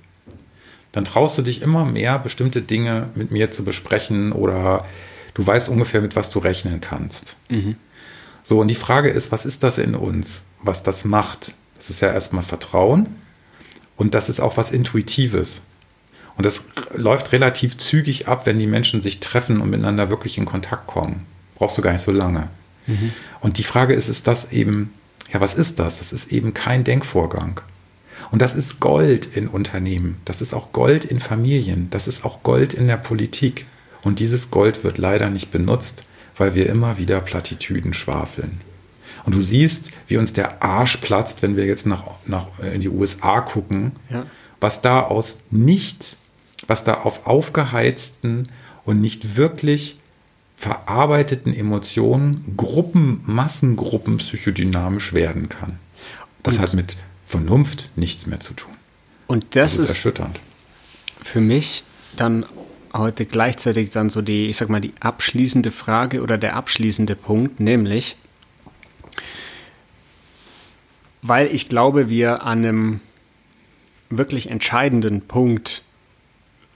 dann 0.98 1.04
traust 1.04 1.38
du 1.38 1.44
dich 1.44 1.62
immer 1.62 1.86
mehr, 1.86 2.18
bestimmte 2.18 2.62
Dinge 2.62 3.10
mit 3.14 3.32
mir 3.32 3.52
zu 3.52 3.64
besprechen 3.64 4.32
oder 4.32 4.84
du 5.36 5.46
weißt 5.46 5.70
ungefähr, 5.70 6.02
mit 6.02 6.16
was 6.16 6.32
du 6.32 6.40
rechnen 6.40 6.82
kannst. 6.82 7.38
Mhm. 7.50 7.76
So, 8.48 8.62
und 8.62 8.70
die 8.70 8.76
Frage 8.76 9.10
ist, 9.10 9.34
was 9.34 9.46
ist 9.46 9.64
das 9.64 9.78
in 9.78 9.94
uns, 9.94 10.44
was 10.64 10.82
das 10.82 11.04
macht? 11.04 11.56
Das 11.76 11.90
ist 11.90 12.00
ja 12.00 12.14
erstmal 12.14 12.44
Vertrauen 12.44 13.08
und 13.98 14.14
das 14.14 14.30
ist 14.30 14.40
auch 14.40 14.56
was 14.56 14.72
Intuitives. 14.72 15.64
Und 16.38 16.46
das 16.46 16.64
läuft 16.96 17.34
relativ 17.34 17.76
zügig 17.76 18.30
ab, 18.30 18.46
wenn 18.46 18.58
die 18.58 18.66
Menschen 18.66 19.02
sich 19.02 19.20
treffen 19.20 19.60
und 19.60 19.70
miteinander 19.70 20.10
wirklich 20.10 20.38
in 20.38 20.46
Kontakt 20.46 20.88
kommen. 20.88 21.26
Brauchst 21.56 21.78
du 21.78 21.82
gar 21.82 21.92
nicht 21.92 22.04
so 22.04 22.14
lange. 22.14 22.48
Mhm. 22.86 23.12
Und 23.42 23.58
die 23.58 23.66
Frage 23.66 23.94
ist, 23.94 24.08
ist 24.08 24.28
das 24.28 24.50
eben, 24.54 24.94
ja, 25.34 25.42
was 25.42 25.54
ist 25.54 25.78
das? 25.80 25.98
Das 25.98 26.14
ist 26.14 26.32
eben 26.32 26.54
kein 26.54 26.86
Denkvorgang. 26.86 27.60
Und 28.32 28.42
das 28.42 28.56
ist 28.56 28.80
Gold 28.80 29.26
in 29.26 29.50
Unternehmen, 29.50 30.22
das 30.24 30.40
ist 30.40 30.54
auch 30.54 30.72
Gold 30.72 31.04
in 31.04 31.20
Familien, 31.20 31.90
das 31.90 32.08
ist 32.08 32.24
auch 32.24 32.44
Gold 32.44 32.74
in 32.74 32.88
der 32.88 32.96
Politik. 32.96 33.66
Und 34.04 34.20
dieses 34.20 34.52
Gold 34.52 34.86
wird 34.86 34.98
leider 34.98 35.30
nicht 35.30 35.52
benutzt, 35.52 36.06
weil 36.38 36.56
wir 36.56 36.68
immer 36.68 36.98
wieder 36.98 37.22
Plattitüden 37.22 37.94
schwafeln. 37.94 38.62
Und 39.26 39.36
du 39.36 39.42
siehst, 39.42 39.92
wie 40.08 40.18
uns 40.18 40.34
der 40.34 40.64
Arsch 40.64 40.98
platzt, 40.98 41.42
wenn 41.42 41.58
wir 41.58 41.66
jetzt 41.66 41.86
nach, 41.86 42.04
nach 42.26 42.48
äh, 42.62 42.74
in 42.74 42.82
die 42.82 42.90
USA 42.90 43.42
gucken, 43.42 43.92
ja. 44.10 44.26
was 44.62 44.82
da 44.82 45.02
aus 45.02 45.40
nicht, 45.52 46.16
was 46.68 46.84
da 46.84 46.94
auf 46.94 47.28
aufgeheizten 47.28 48.48
und 48.86 49.02
nicht 49.02 49.36
wirklich 49.36 50.00
verarbeiteten 50.56 51.54
Emotionen 51.54 52.54
Gruppen, 52.56 53.22
Massengruppen 53.26 54.18
psychodynamisch 54.18 55.14
werden 55.14 55.50
kann. 55.50 55.78
Das 56.42 56.56
und 56.56 56.62
hat 56.62 56.74
mit 56.74 56.98
Vernunft 57.26 57.90
nichts 57.96 58.28
mehr 58.28 58.40
zu 58.40 58.54
tun. 58.54 58.74
Und 59.28 59.44
das, 59.56 59.74
das 59.74 59.74
ist, 59.74 59.80
ist 59.82 59.90
erschütternd. 59.90 60.42
Für 61.22 61.42
mich 61.42 61.84
dann 62.16 62.46
heute 62.98 63.26
gleichzeitig 63.26 63.90
dann 63.90 64.10
so 64.10 64.22
die, 64.22 64.48
ich 64.48 64.58
sag 64.58 64.70
mal, 64.70 64.82
die 64.82 64.94
abschließende 65.00 65.72
Frage 65.72 66.22
oder 66.22 66.38
der 66.38 66.56
abschließende 66.56 67.16
Punkt, 67.16 67.60
nämlich, 67.60 68.16
weil 71.22 71.48
ich 71.48 71.70
glaube, 71.70 72.10
wir 72.10 72.44
an 72.44 72.60
einem 72.60 73.02
wirklich 74.10 74.50
entscheidenden 74.50 75.22
Punkt 75.22 75.84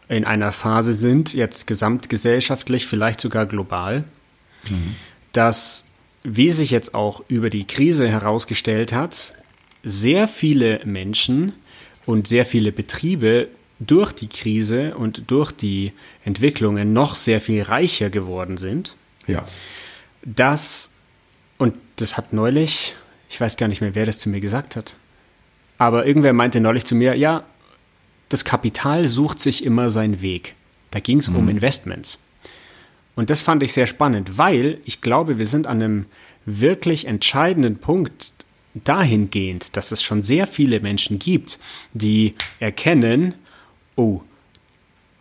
in 0.10 0.26
einer 0.26 0.52
Phase 0.52 0.94
sind, 0.94 1.34
jetzt 1.34 1.68
gesamtgesellschaftlich, 1.68 2.86
vielleicht 2.86 3.22
sogar 3.22 3.46
global, 3.46 4.04
mhm. 4.70 4.96
dass, 5.32 5.86
wie 6.24 6.52
sich 6.52 6.72
jetzt 6.72 6.94
auch 6.94 7.24
über 7.30 7.50
die 7.50 7.66
Krise 7.66 8.10
herausgestellt 8.10 8.92
hat, 8.92 9.34
sehr 9.84 10.28
viele 10.28 10.82
Menschen 10.86 11.54
und 12.06 12.28
sehr 12.28 12.46
viele 12.46 12.72
Betriebe 12.74 13.48
durch 13.82 14.12
die 14.12 14.28
Krise 14.28 14.96
und 14.96 15.30
durch 15.30 15.52
die 15.52 15.92
Entwicklungen 16.24 16.94
noch 16.94 17.16
sehr 17.16 17.42
viel 17.42 17.64
reicher 17.64 18.10
geworden 18.10 18.58
sind. 18.58 18.96
Ja. 19.28 19.46
Das, 20.24 20.94
und 21.58 21.74
das 21.96 22.16
hat 22.16 22.32
neulich, 22.32 22.96
ich 23.30 23.42
weiß 23.42 23.58
gar 23.58 23.68
nicht 23.68 23.82
mehr, 23.82 23.96
wer 23.96 24.06
das 24.06 24.20
zu 24.20 24.30
mir 24.30 24.40
gesagt 24.40 24.76
hat, 24.76 24.96
aber 25.78 26.06
irgendwer 26.06 26.34
meinte 26.34 26.62
neulich 26.62 26.86
zu 26.86 26.94
mir, 26.94 27.16
ja, 27.16 27.44
das 28.30 28.46
Kapital 28.46 29.08
sucht 29.08 29.40
sich 29.40 29.66
immer 29.66 29.90
seinen 29.90 30.22
Weg. 30.22 30.56
Da 30.92 31.00
ging 31.00 31.20
es 31.20 31.30
mhm. 31.30 31.38
um 31.38 31.50
Investments. 31.50 32.20
Und 33.16 33.30
das 33.30 33.42
fand 33.42 33.64
ich 33.64 33.74
sehr 33.74 33.88
spannend, 33.88 34.38
weil 34.38 34.78
ich 34.86 35.02
glaube, 35.02 35.38
wir 35.40 35.46
sind 35.46 35.68
an 35.68 35.82
einem 35.82 36.06
wirklich 36.46 37.08
entscheidenden 37.08 37.78
Punkt 37.78 38.34
dahingehend, 38.74 39.76
dass 39.76 39.92
es 39.92 40.02
schon 40.02 40.24
sehr 40.24 40.48
viele 40.48 40.80
Menschen 40.80 41.20
gibt, 41.20 41.60
die 41.94 42.36
erkennen, 42.60 43.34
oh, 44.02 44.24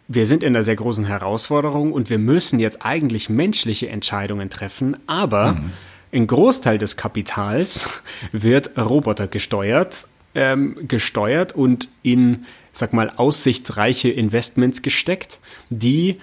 wir 0.09 0.27
sind 0.27 0.43
in 0.43 0.55
einer 0.55 0.63
sehr 0.63 0.77
großen 0.77 1.05
Herausforderung 1.05 1.93
und 1.93 2.11
wir 2.11 2.19
müssen 2.19 2.59
jetzt 2.59 2.85
eigentlich 2.85 3.29
menschliche 3.29 3.89
Entscheidungen 3.91 4.51
treffen, 4.51 4.97
aber 5.07 5.53
mhm. 5.53 5.71
ein 6.13 6.27
Großteil 6.27 6.79
des 6.79 6.97
Kapitals 6.97 8.03
wird 8.33 8.77
Roboter 8.77 9.29
gesteuert, 9.29 10.09
ähm, 10.35 10.77
gesteuert 10.89 11.55
und 11.55 11.89
in, 12.03 12.47
sag 12.73 12.93
mal, 12.93 13.11
aussichtsreiche 13.11 14.09
Investments 14.09 14.83
gesteckt, 14.83 15.41
die 15.69 16.19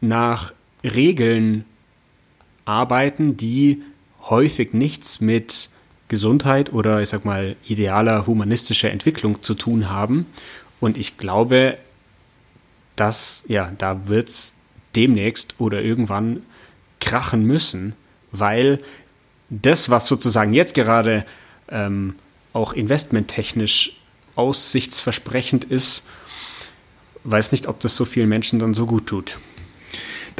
nach 0.00 0.52
Regeln 0.82 1.64
arbeiten, 2.64 3.36
die 3.36 3.82
häufig 4.22 4.74
nichts 4.74 5.20
mit 5.20 5.70
Gesundheit 6.08 6.72
oder 6.72 7.00
ich 7.00 7.08
sag 7.08 7.24
mal 7.24 7.56
idealer 7.64 8.26
humanistischer 8.26 8.90
Entwicklung 8.90 9.42
zu 9.42 9.54
tun 9.54 9.88
haben. 9.88 10.26
Und 10.80 10.96
ich 10.98 11.16
glaube, 11.18 11.78
dass, 13.00 13.44
ja, 13.48 13.72
da 13.78 14.08
wird 14.08 14.28
es 14.28 14.56
demnächst 14.94 15.54
oder 15.58 15.80
irgendwann 15.80 16.42
krachen 17.00 17.44
müssen, 17.44 17.94
weil 18.30 18.80
das, 19.48 19.88
was 19.88 20.06
sozusagen 20.06 20.52
jetzt 20.52 20.74
gerade 20.74 21.24
ähm, 21.70 22.16
auch 22.52 22.74
investmenttechnisch 22.74 23.98
aussichtsversprechend 24.36 25.64
ist, 25.64 26.06
weiß 27.24 27.52
nicht, 27.52 27.66
ob 27.68 27.80
das 27.80 27.96
so 27.96 28.04
vielen 28.04 28.28
Menschen 28.28 28.58
dann 28.58 28.74
so 28.74 28.86
gut 28.86 29.06
tut. 29.06 29.38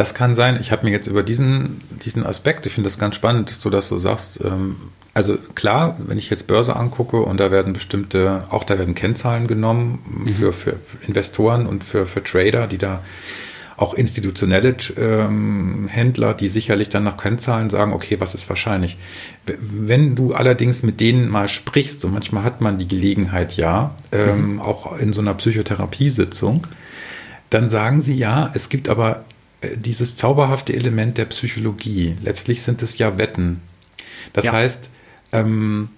Das 0.00 0.14
kann 0.14 0.34
sein. 0.34 0.56
Ich 0.58 0.72
habe 0.72 0.86
mir 0.86 0.92
jetzt 0.92 1.08
über 1.08 1.22
diesen, 1.22 1.82
diesen 2.02 2.24
Aspekt, 2.24 2.64
ich 2.64 2.72
finde 2.72 2.86
das 2.86 2.98
ganz 2.98 3.16
spannend, 3.16 3.50
dass 3.50 3.58
du 3.58 3.68
das 3.68 3.86
so 3.86 3.98
sagst. 3.98 4.42
Ähm, 4.42 4.76
also 5.12 5.36
klar, 5.54 5.94
wenn 5.98 6.16
ich 6.16 6.30
jetzt 6.30 6.46
Börse 6.46 6.74
angucke 6.74 7.18
und 7.18 7.38
da 7.38 7.50
werden 7.50 7.74
bestimmte, 7.74 8.44
auch 8.48 8.64
da 8.64 8.78
werden 8.78 8.94
Kennzahlen 8.94 9.46
genommen 9.46 9.98
mhm. 10.24 10.28
für, 10.28 10.52
für 10.54 10.76
Investoren 11.06 11.66
und 11.66 11.84
für, 11.84 12.06
für 12.06 12.24
Trader, 12.24 12.66
die 12.66 12.78
da 12.78 13.02
auch 13.76 13.92
institutionelle 13.92 14.74
ähm, 14.96 15.86
Händler, 15.88 16.32
die 16.32 16.48
sicherlich 16.48 16.88
dann 16.88 17.02
nach 17.04 17.18
Kennzahlen 17.18 17.68
sagen, 17.68 17.92
okay, 17.92 18.18
was 18.20 18.32
ist 18.32 18.48
wahrscheinlich. 18.48 18.96
Wenn 19.44 20.14
du 20.14 20.32
allerdings 20.32 20.82
mit 20.82 21.00
denen 21.00 21.28
mal 21.28 21.46
sprichst, 21.46 22.02
und 22.06 22.14
manchmal 22.14 22.42
hat 22.42 22.62
man 22.62 22.78
die 22.78 22.88
Gelegenheit 22.88 23.52
ja, 23.58 23.94
ähm, 24.12 24.54
mhm. 24.54 24.60
auch 24.62 24.96
in 24.96 25.12
so 25.12 25.20
einer 25.20 25.34
Psychotherapiesitzung, 25.34 26.66
dann 27.50 27.68
sagen 27.68 28.00
sie 28.00 28.14
ja, 28.14 28.50
es 28.54 28.70
gibt 28.70 28.88
aber 28.88 29.24
dieses 29.76 30.16
zauberhafte 30.16 30.74
Element 30.74 31.18
der 31.18 31.26
Psychologie. 31.26 32.16
Letztlich 32.22 32.62
sind 32.62 32.82
es 32.82 32.98
ja 32.98 33.18
Wetten. 33.18 33.60
Das 34.32 34.46
ja. 34.46 34.52
heißt, 34.52 34.90
ähm, 35.32 35.90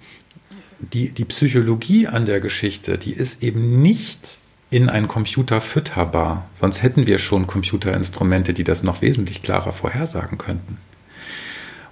die, 0.80 1.12
die 1.12 1.24
Psychologie 1.24 2.08
an 2.08 2.24
der 2.24 2.40
Geschichte, 2.40 2.98
die 2.98 3.12
ist 3.12 3.42
eben 3.42 3.80
nicht 3.82 4.38
in 4.70 4.88
einen 4.88 5.06
Computer 5.06 5.60
fütterbar. 5.60 6.48
Sonst 6.54 6.82
hätten 6.82 7.06
wir 7.06 7.18
schon 7.18 7.46
Computerinstrumente, 7.46 8.54
die 8.54 8.64
das 8.64 8.82
noch 8.82 9.02
wesentlich 9.02 9.42
klarer 9.42 9.72
vorhersagen 9.72 10.38
könnten. 10.38 10.78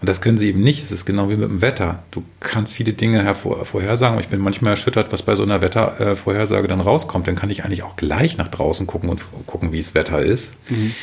Und 0.00 0.08
das 0.08 0.22
können 0.22 0.38
sie 0.38 0.48
eben 0.48 0.62
nicht. 0.62 0.82
Es 0.82 0.90
ist 0.90 1.04
genau 1.04 1.28
wie 1.28 1.36
mit 1.36 1.50
dem 1.50 1.60
Wetter. 1.60 2.02
Du 2.10 2.24
kannst 2.40 2.72
viele 2.72 2.94
Dinge 2.94 3.22
hervor, 3.22 3.66
vorhersagen. 3.66 4.18
Ich 4.18 4.28
bin 4.28 4.40
manchmal 4.40 4.72
erschüttert, 4.72 5.12
was 5.12 5.22
bei 5.22 5.34
so 5.34 5.42
einer 5.42 5.60
Wettervorhersage 5.60 6.68
dann 6.68 6.80
rauskommt. 6.80 7.28
Dann 7.28 7.36
kann 7.36 7.50
ich 7.50 7.64
eigentlich 7.64 7.82
auch 7.82 7.96
gleich 7.96 8.38
nach 8.38 8.48
draußen 8.48 8.86
gucken 8.86 9.10
und 9.10 9.26
gucken, 9.46 9.72
wie 9.72 9.78
es 9.78 9.94
Wetter 9.94 10.22
ist. 10.22 10.56
Mhm. 10.70 10.94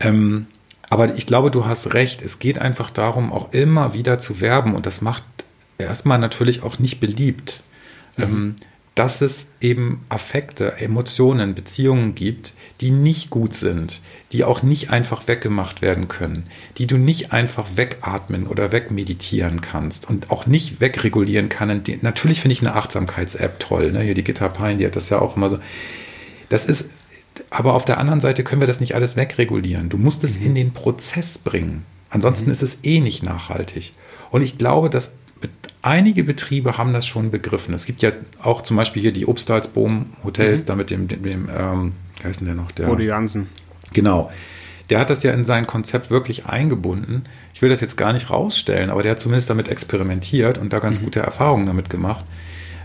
Ähm, 0.00 0.46
aber 0.88 1.14
ich 1.16 1.26
glaube, 1.26 1.50
du 1.50 1.66
hast 1.66 1.94
recht. 1.94 2.22
Es 2.22 2.38
geht 2.38 2.58
einfach 2.58 2.90
darum, 2.90 3.32
auch 3.32 3.52
immer 3.52 3.92
wieder 3.92 4.18
zu 4.18 4.40
werben. 4.40 4.74
Und 4.74 4.86
das 4.86 5.00
macht 5.00 5.24
erstmal 5.78 6.18
natürlich 6.18 6.62
auch 6.62 6.78
nicht 6.78 7.00
beliebt. 7.00 7.62
Mhm. 8.16 8.22
Ähm, 8.24 8.56
dass 8.96 9.20
es 9.20 9.48
eben 9.60 10.06
Affekte, 10.08 10.78
Emotionen, 10.78 11.54
Beziehungen 11.54 12.14
gibt, 12.14 12.54
die 12.80 12.90
nicht 12.90 13.28
gut 13.28 13.54
sind, 13.54 14.00
die 14.32 14.42
auch 14.42 14.62
nicht 14.62 14.88
einfach 14.88 15.28
weggemacht 15.28 15.82
werden 15.82 16.08
können, 16.08 16.44
die 16.78 16.86
du 16.86 16.96
nicht 16.96 17.30
einfach 17.30 17.66
wegatmen 17.74 18.46
oder 18.46 18.72
wegmeditieren 18.72 19.60
kannst 19.60 20.08
und 20.08 20.30
auch 20.30 20.46
nicht 20.46 20.80
wegregulieren 20.80 21.50
kann. 21.50 21.82
Natürlich 22.00 22.40
finde 22.40 22.54
ich 22.54 22.62
eine 22.62 22.74
Achtsamkeits-App 22.74 23.60
toll, 23.60 23.92
ne? 23.92 24.00
Hier 24.00 24.14
die 24.14 24.24
Gitter 24.24 24.48
Pine, 24.48 24.78
die 24.78 24.86
hat 24.86 24.96
das 24.96 25.10
ja 25.10 25.18
auch 25.18 25.36
immer 25.36 25.50
so. 25.50 25.58
Das 26.48 26.64
ist 26.64 26.88
aber 27.50 27.74
auf 27.74 27.84
der 27.84 27.98
anderen 27.98 28.20
Seite 28.20 28.44
können 28.44 28.60
wir 28.60 28.66
das 28.66 28.80
nicht 28.80 28.94
alles 28.94 29.16
wegregulieren. 29.16 29.88
Du 29.88 29.98
musst 29.98 30.24
es 30.24 30.38
mhm. 30.38 30.46
in 30.46 30.54
den 30.54 30.72
Prozess 30.72 31.38
bringen. 31.38 31.84
Ansonsten 32.10 32.46
mhm. 32.46 32.52
ist 32.52 32.62
es 32.62 32.78
eh 32.82 33.00
nicht 33.00 33.22
nachhaltig. 33.22 33.92
Und 34.30 34.42
ich 34.42 34.58
glaube, 34.58 34.90
dass 34.90 35.14
einige 35.82 36.24
Betriebe 36.24 36.78
haben 36.78 36.92
das 36.92 37.06
schon 37.06 37.30
begriffen. 37.30 37.74
Es 37.74 37.86
gibt 37.86 38.02
ja 38.02 38.12
auch 38.42 38.62
zum 38.62 38.76
Beispiel 38.76 39.02
hier 39.02 39.12
die 39.12 39.26
Obstalsboom 39.26 40.06
Hotels, 40.24 40.62
mhm. 40.62 40.66
da 40.66 40.74
mit 40.74 40.90
dem, 40.90 41.08
dem, 41.08 41.22
dem 41.22 41.48
ähm, 41.54 41.92
wie 42.18 42.24
heißt 42.24 42.40
denn 42.40 42.46
der 42.46 42.56
noch? 42.56 42.70
Der, 42.72 42.86
Bodo 42.86 43.02
Jansen. 43.02 43.46
Genau. 43.92 44.30
Der 44.90 45.00
hat 45.00 45.10
das 45.10 45.22
ja 45.22 45.32
in 45.32 45.44
sein 45.44 45.66
Konzept 45.66 46.10
wirklich 46.10 46.46
eingebunden. 46.46 47.24
Ich 47.54 47.62
will 47.62 47.70
das 47.70 47.80
jetzt 47.80 47.96
gar 47.96 48.12
nicht 48.12 48.30
rausstellen, 48.30 48.90
aber 48.90 49.02
der 49.02 49.12
hat 49.12 49.20
zumindest 49.20 49.50
damit 49.50 49.68
experimentiert 49.68 50.58
und 50.58 50.72
da 50.72 50.78
ganz 50.78 51.00
mhm. 51.00 51.04
gute 51.06 51.20
Erfahrungen 51.20 51.66
damit 51.66 51.90
gemacht. 51.90 52.24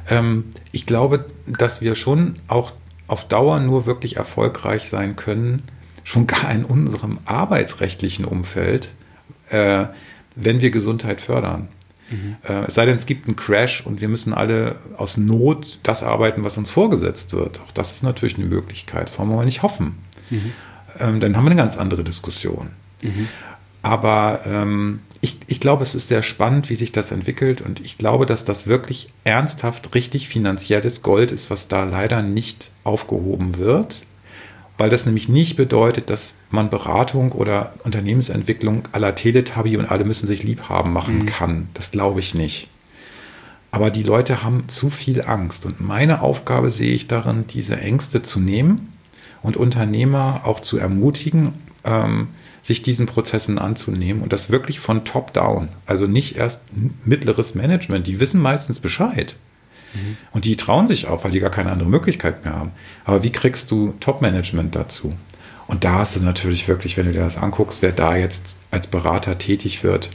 Ähm, 0.09 0.45
ich 0.71 0.85
glaube, 0.85 1.25
dass 1.45 1.81
wir 1.81 1.95
schon 1.95 2.35
auch 2.47 2.73
auf 3.11 3.27
Dauer 3.27 3.59
nur 3.59 3.85
wirklich 3.85 4.15
erfolgreich 4.15 4.87
sein 4.87 5.17
können, 5.17 5.63
schon 6.05 6.27
gar 6.27 6.49
in 6.51 6.63
unserem 6.63 7.19
arbeitsrechtlichen 7.25 8.23
Umfeld, 8.23 8.93
äh, 9.49 9.87
wenn 10.35 10.61
wir 10.61 10.71
Gesundheit 10.71 11.19
fördern. 11.19 11.67
Mhm. 12.09 12.37
Äh, 12.47 12.67
es 12.67 12.75
sei 12.75 12.85
denn, 12.85 12.95
es 12.95 13.05
gibt 13.05 13.27
einen 13.27 13.35
Crash 13.35 13.85
und 13.85 13.99
wir 13.99 14.07
müssen 14.07 14.33
alle 14.33 14.77
aus 14.95 15.17
Not 15.17 15.79
das 15.83 16.03
arbeiten, 16.03 16.45
was 16.45 16.57
uns 16.57 16.69
vorgesetzt 16.69 17.33
wird. 17.33 17.59
Auch 17.59 17.71
das 17.71 17.91
ist 17.91 18.03
natürlich 18.03 18.37
eine 18.37 18.45
Möglichkeit. 18.45 19.09
Das 19.09 19.19
wollen 19.19 19.27
wir 19.27 19.35
mal 19.35 19.45
nicht 19.45 19.61
hoffen. 19.61 19.97
Mhm. 20.29 20.53
Ähm, 20.99 21.19
dann 21.19 21.35
haben 21.35 21.43
wir 21.43 21.51
eine 21.51 21.59
ganz 21.59 21.77
andere 21.77 22.05
Diskussion. 22.05 22.69
Mhm. 23.01 23.27
Aber 23.81 24.39
ähm, 24.45 25.01
ich, 25.21 25.37
ich 25.47 25.59
glaube, 25.59 25.83
es 25.83 25.95
ist 25.95 26.07
sehr 26.07 26.23
spannend, 26.23 26.69
wie 26.69 26.75
sich 26.75 26.91
das 26.91 27.11
entwickelt. 27.11 27.61
Und 27.61 27.79
ich 27.79 27.97
glaube, 27.97 28.25
dass 28.25 28.43
das 28.43 28.67
wirklich 28.67 29.09
ernsthaft 29.23 29.93
richtig 29.93 30.27
finanzielles 30.27 31.03
Gold 31.03 31.31
ist, 31.31 31.49
was 31.49 31.67
da 31.67 31.83
leider 31.83 32.21
nicht 32.21 32.71
aufgehoben 32.83 33.57
wird 33.57 34.03
weil 34.81 34.89
das 34.89 35.05
nämlich 35.05 35.29
nicht 35.29 35.57
bedeutet, 35.57 36.09
dass 36.09 36.33
man 36.49 36.71
Beratung 36.71 37.33
oder 37.33 37.73
Unternehmensentwicklung 37.83 38.81
aller 38.93 39.13
Teletubby 39.13 39.77
und 39.77 39.85
alle 39.85 40.05
müssen 40.05 40.25
sich 40.25 40.41
lieb 40.41 40.69
haben 40.69 40.91
machen 40.91 41.19
mhm. 41.19 41.25
kann. 41.27 41.69
Das 41.75 41.91
glaube 41.91 42.19
ich 42.19 42.33
nicht. 42.33 42.67
Aber 43.69 43.91
die 43.91 44.01
Leute 44.01 44.41
haben 44.41 44.67
zu 44.69 44.89
viel 44.89 45.21
Angst 45.21 45.67
und 45.67 45.81
meine 45.81 46.21
Aufgabe 46.21 46.71
sehe 46.71 46.95
ich 46.95 47.07
darin, 47.07 47.45
diese 47.45 47.77
Ängste 47.77 48.23
zu 48.23 48.39
nehmen 48.39 48.91
und 49.43 49.55
Unternehmer 49.55 50.41
auch 50.45 50.59
zu 50.59 50.79
ermutigen, 50.79 51.53
ähm, 51.83 52.29
sich 52.61 52.81
diesen 52.81 53.07
Prozessen 53.07 53.57
anzunehmen 53.57 54.21
und 54.21 54.33
das 54.33 54.51
wirklich 54.51 54.79
von 54.79 55.03
top 55.03 55.33
down. 55.33 55.69
Also 55.85 56.07
nicht 56.07 56.35
erst 56.37 56.63
mittleres 57.05 57.55
Management, 57.55 58.07
die 58.07 58.19
wissen 58.19 58.41
meistens 58.41 58.79
Bescheid. 58.79 59.35
Mhm. 59.93 60.17
Und 60.31 60.45
die 60.45 60.55
trauen 60.55 60.87
sich 60.87 61.07
auch, 61.07 61.23
weil 61.23 61.31
die 61.31 61.39
gar 61.39 61.49
keine 61.49 61.71
andere 61.71 61.89
Möglichkeit 61.89 62.45
mehr 62.45 62.55
haben. 62.55 62.71
Aber 63.03 63.23
wie 63.23 63.31
kriegst 63.31 63.71
du 63.71 63.93
Top-Management 63.99 64.75
dazu? 64.75 65.13
Und 65.67 65.83
da 65.83 65.99
hast 65.99 66.17
du 66.17 66.23
natürlich 66.23 66.67
wirklich, 66.67 66.97
wenn 66.97 67.05
du 67.05 67.13
dir 67.13 67.21
das 67.21 67.37
anguckst, 67.37 67.81
wer 67.81 67.91
da 67.91 68.15
jetzt 68.15 68.57
als 68.71 68.87
Berater 68.87 69.37
tätig 69.37 69.83
wird, 69.83 70.09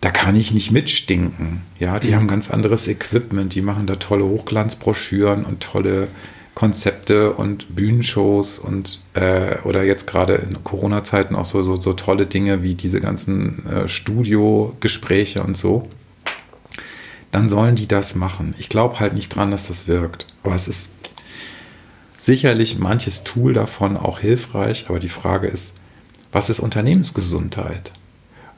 da 0.00 0.10
kann 0.10 0.36
ich 0.36 0.52
nicht 0.52 0.70
mitstinken. 0.70 1.62
Ja, 1.78 1.98
die 2.00 2.10
mhm. 2.10 2.14
haben 2.16 2.28
ganz 2.28 2.50
anderes 2.50 2.88
Equipment, 2.88 3.54
die 3.54 3.62
machen 3.62 3.86
da 3.86 3.96
tolle 3.96 4.24
Hochglanzbroschüren 4.24 5.44
und 5.44 5.62
tolle 5.62 6.08
Konzepte 6.54 7.32
und 7.32 7.74
Bühnenshows 7.74 8.58
und 8.58 9.02
äh, 9.14 9.58
oder 9.64 9.82
jetzt 9.82 10.06
gerade 10.06 10.34
in 10.34 10.62
Corona-Zeiten 10.62 11.34
auch 11.34 11.46
so, 11.46 11.62
so, 11.62 11.80
so 11.80 11.94
tolle 11.94 12.26
Dinge 12.26 12.62
wie 12.62 12.74
diese 12.74 13.00
ganzen 13.00 13.66
äh, 13.66 13.88
Studiogespräche 13.88 15.42
und 15.42 15.56
so 15.56 15.88
dann 17.34 17.48
sollen 17.48 17.74
die 17.74 17.88
das 17.88 18.14
machen. 18.14 18.54
Ich 18.58 18.68
glaube 18.68 19.00
halt 19.00 19.12
nicht 19.12 19.34
dran, 19.34 19.50
dass 19.50 19.66
das 19.66 19.88
wirkt. 19.88 20.28
Aber 20.44 20.54
es 20.54 20.68
ist 20.68 20.90
sicherlich 22.16 22.78
manches 22.78 23.24
Tool 23.24 23.52
davon 23.52 23.96
auch 23.96 24.20
hilfreich. 24.20 24.86
Aber 24.88 25.00
die 25.00 25.08
Frage 25.08 25.48
ist, 25.48 25.76
was 26.30 26.48
ist 26.48 26.60
Unternehmensgesundheit? 26.60 27.92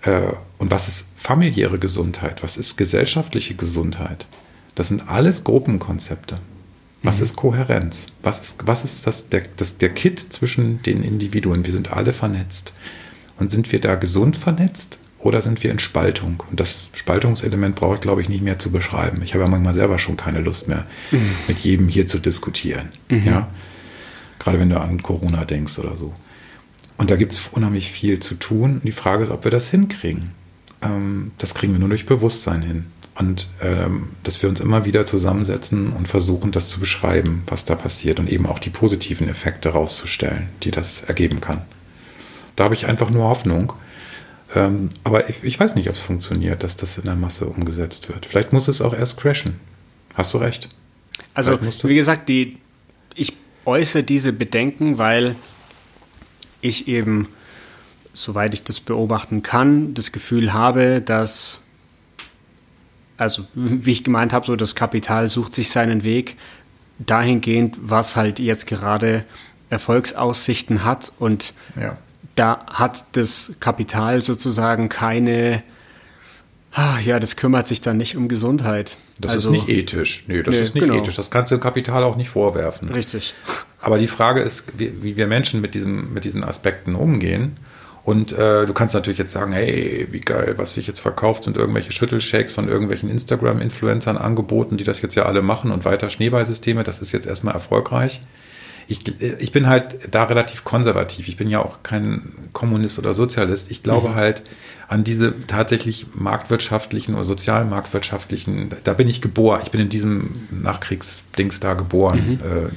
Äh, 0.03 0.25
und 0.59 0.71
was 0.71 0.89
ist 0.89 1.09
familiäre 1.17 1.79
Gesundheit? 1.79 2.43
Was 2.43 2.59
ist 2.59 2.77
gesellschaftliche 2.77 3.55
Gesundheit? 3.55 4.27
Das 4.75 4.89
sind 4.89 5.09
alles 5.09 5.43
Gruppenkonzepte. 5.43 6.39
Was 7.03 7.19
mhm. 7.19 7.23
ist 7.23 7.37
Kohärenz? 7.37 8.07
Was 8.23 8.41
ist, 8.41 8.67
was 8.67 8.85
ist 8.85 9.07
das, 9.07 9.29
der, 9.29 9.43
das, 9.57 9.79
der 9.79 9.91
Kit 9.91 10.19
zwischen 10.19 10.83
den 10.83 11.03
Individuen? 11.03 11.65
Wir 11.65 11.73
sind 11.73 11.93
alle 11.93 12.13
vernetzt. 12.13 12.73
Und 13.39 13.51
sind 13.51 13.71
wir 13.71 13.81
da 13.81 13.97
gesund 13.97 14.37
vernetzt 14.37 14.99
oder 15.19 15.43
sind 15.43 15.63
wir 15.63 15.71
in 15.71 15.79
Spaltung? 15.79 16.43
Und 16.51 16.59
das 16.59 16.89
Spaltungselement 16.95 17.77
brauche 17.77 17.97
ich, 17.97 18.01
glaube 18.01 18.23
ich, 18.23 18.29
nicht 18.29 18.43
mehr 18.43 18.59
zu 18.59 18.71
beschreiben. 18.71 19.21
Ich 19.23 19.35
habe 19.35 19.45
ja 19.45 19.51
manchmal 19.51 19.75
selber 19.75 19.99
schon 19.99 20.17
keine 20.17 20.41
Lust 20.41 20.69
mehr, 20.69 20.87
mhm. 21.11 21.31
mit 21.49 21.59
jedem 21.59 21.89
hier 21.89 22.07
zu 22.07 22.19
diskutieren. 22.19 22.91
Mhm. 23.09 23.27
Ja? 23.27 23.49
Gerade 24.39 24.59
wenn 24.59 24.71
du 24.71 24.81
an 24.81 25.03
Corona 25.03 25.45
denkst 25.45 25.79
oder 25.79 25.97
so. 25.97 26.15
Und 26.97 27.11
da 27.11 27.17
gibt 27.17 27.33
es 27.33 27.49
unheimlich 27.49 27.91
viel 27.91 28.21
zu 28.21 28.37
tun. 28.37 28.81
Die 28.85 28.93
Frage 28.93 29.25
ist, 29.25 29.31
ob 29.31 29.45
wir 29.45 29.51
das 29.51 29.71
hinkriegen. 29.71 30.31
Ähm, 30.83 31.33
das 31.39 31.55
kriegen 31.55 31.73
wir 31.73 31.81
nur 31.81 31.91
durch 31.91 32.07
Bewusstsein 32.07 32.63
hin. 32.63 32.87
Und 33.19 33.49
ähm, 33.63 34.11
dass 34.23 34.43
wir 34.43 34.49
uns 34.49 34.61
immer 34.61 34.85
wieder 34.85 35.07
zusammensetzen 35.07 35.93
und 35.93 36.07
versuchen, 36.07 36.53
das 36.53 36.69
zu 36.69 36.81
beschreiben, 36.81 37.43
was 37.47 37.65
da 37.65 37.75
passiert 37.75 38.21
und 38.21 38.31
eben 38.31 38.47
auch 38.47 38.59
die 38.59 38.71
positiven 38.71 39.29
Effekte 39.29 39.71
rauszustellen, 39.71 40.49
die 40.63 40.71
das 40.71 41.03
ergeben 41.03 41.41
kann. 41.41 41.63
Da 42.57 42.65
habe 42.65 42.75
ich 42.75 42.87
einfach 42.87 43.11
nur 43.11 43.25
Hoffnung, 43.25 43.73
ähm, 44.55 44.91
aber 45.05 45.29
ich, 45.29 45.43
ich, 45.43 45.59
weiß 45.59 45.75
nicht, 45.75 45.89
ob 45.89 45.97
es 45.97 46.01
funktioniert, 46.01 46.63
dass 46.63 46.77
das 46.77 46.99
in 46.99 47.05
der 47.05 47.17
Masse 47.17 47.47
umgesetzt 47.47 48.09
wird. 48.09 48.27
Vielleicht 48.27 48.53
muss 48.53 48.69
es 48.69 48.81
auch 48.81 48.95
erst 48.95 49.21
crashen. 49.21 49.61
Hast 50.15 50.33
du 50.35 50.39
recht. 50.39 50.69
Also, 51.35 51.59
wie 51.61 51.95
gesagt, 51.95 52.29
die, 52.29 52.59
ich 53.15 53.35
äußere 53.65 54.03
diese 54.03 54.33
Bedenken, 54.33 54.99
weil 54.99 55.37
ich 56.61 56.89
eben, 56.89 57.29
soweit 58.13 58.55
ich 58.55 58.63
das 58.63 58.81
beobachten 58.81 59.43
kann, 59.43 59.95
das 59.95 60.13
Gefühl 60.13 60.53
habe, 60.53 61.03
dass, 61.03 61.66
also 63.17 63.45
wie 63.55 63.93
ich 63.93 64.05
gemeint 64.05 64.33
habe, 64.33 64.47
so 64.47 64.57
das 64.57 64.75
Kapital 64.75 65.29
sucht 65.29 65.55
sich 65.55 65.71
seinen 65.71 66.05
Weg 66.05 66.37
dahingehend, 66.99 67.77
was 67.81 68.17
halt 68.17 68.39
jetzt 68.39 68.67
gerade 68.67 69.25
Erfolgsaussichten 69.71 70.85
hat 70.85 71.13
und 71.19 71.55
ja 71.81 71.97
da 72.37 72.65
hat 72.67 73.07
das 73.13 73.55
Kapital 73.61 74.23
sozusagen 74.23 74.89
keine, 74.89 75.63
ah, 76.73 76.99
ja, 77.01 77.19
das 77.19 77.37
kümmert 77.37 77.67
sich 77.67 77.81
dann 77.81 77.97
nicht 77.97 78.17
um 78.17 78.29
Gesundheit. 78.29 78.99
Das 79.19 79.33
also, 79.33 79.53
ist 79.53 79.67
nicht 79.67 79.69
ethisch. 79.69 80.25
Nee, 80.29 80.43
das 80.43 80.55
nee, 80.55 80.61
ist 80.61 80.75
nicht 80.75 80.85
genau. 80.85 81.01
ethisch. 81.01 81.17
Das 81.17 81.31
kannst 81.31 81.51
du 81.51 81.57
dem 81.57 81.63
Kapital 81.63 82.05
auch 82.05 82.17
nicht 82.17 82.29
vorwerfen. 82.29 82.91
Richtig. 82.91 83.35
Aber 83.81 83.99
die 83.99 84.07
Frage 84.07 84.43
ist, 84.43 84.65
wie, 84.77 85.03
wie 85.03 85.17
wir 85.17 85.27
Menschen 85.27 85.61
mit, 85.61 85.75
diesem, 85.75 86.13
mit 86.13 86.25
diesen 86.25 86.45
Aspekten 86.45 86.95
umgehen. 86.95 87.57
Und 88.07 88.33
äh, 88.33 88.65
du 88.65 88.73
kannst 88.73 88.95
natürlich 88.95 89.19
jetzt 89.19 89.33
sagen, 89.33 89.53
hey, 89.53 90.07
wie 90.11 90.21
geil, 90.21 90.55
was 90.57 90.75
sich 90.75 90.87
jetzt 90.87 91.01
verkauft, 91.01 91.43
sind 91.43 91.59
irgendwelche 91.59 91.93
Schüttelshakes 91.93 92.55
von 92.55 92.69
irgendwelchen 92.69 93.11
Instagram-Influencern 93.11 94.17
angeboten, 94.17 94.79
die 94.79 94.85
das 94.85 95.03
jetzt 95.03 95.17
ja 95.17 95.25
alle 95.25 95.43
machen 95.43 95.73
und 95.73 95.85
weiter 95.85 96.09
Schneeballsysteme. 96.09 96.85
Das 96.85 97.01
ist 97.01 97.13
jetzt 97.13 97.27
erstmal 97.27 97.55
erfolgreich 97.55 98.23
ich, 98.89 99.21
ich 99.21 99.53
bin 99.53 99.67
halt 99.67 100.15
da 100.15 100.25
relativ 100.25 100.65
konservativ. 100.65 101.29
Ich 101.29 101.37
bin 101.37 101.51
ja 101.51 101.61
auch 101.61 101.83
kein 101.83 102.33
Kommunist 102.53 102.99
oder 102.99 103.15
Sozialist. 103.15 103.71
Ich 103.71 103.83
glaube 103.83 104.11
mhm. 104.11 104.15
halt 104.15 104.43
an 104.89 105.03
diese 105.03 105.35
tatsächlich 105.47 106.07
marktwirtschaftlichen 106.15 107.15
oder 107.15 107.25
sozialmarktwirtschaftlichen, 107.25 108.69
da 108.85 108.93
bin 108.93 109.09
ich 109.09 109.21
geboren. 109.21 109.61
Ich 109.65 109.73
bin 109.73 109.81
in 109.81 109.89
diesem 109.89 110.47
Nachkriegsdings 110.51 111.59
da 111.59 111.75
geboren. 111.75 112.39
Mhm. 112.41 112.67
Äh, 112.67 112.69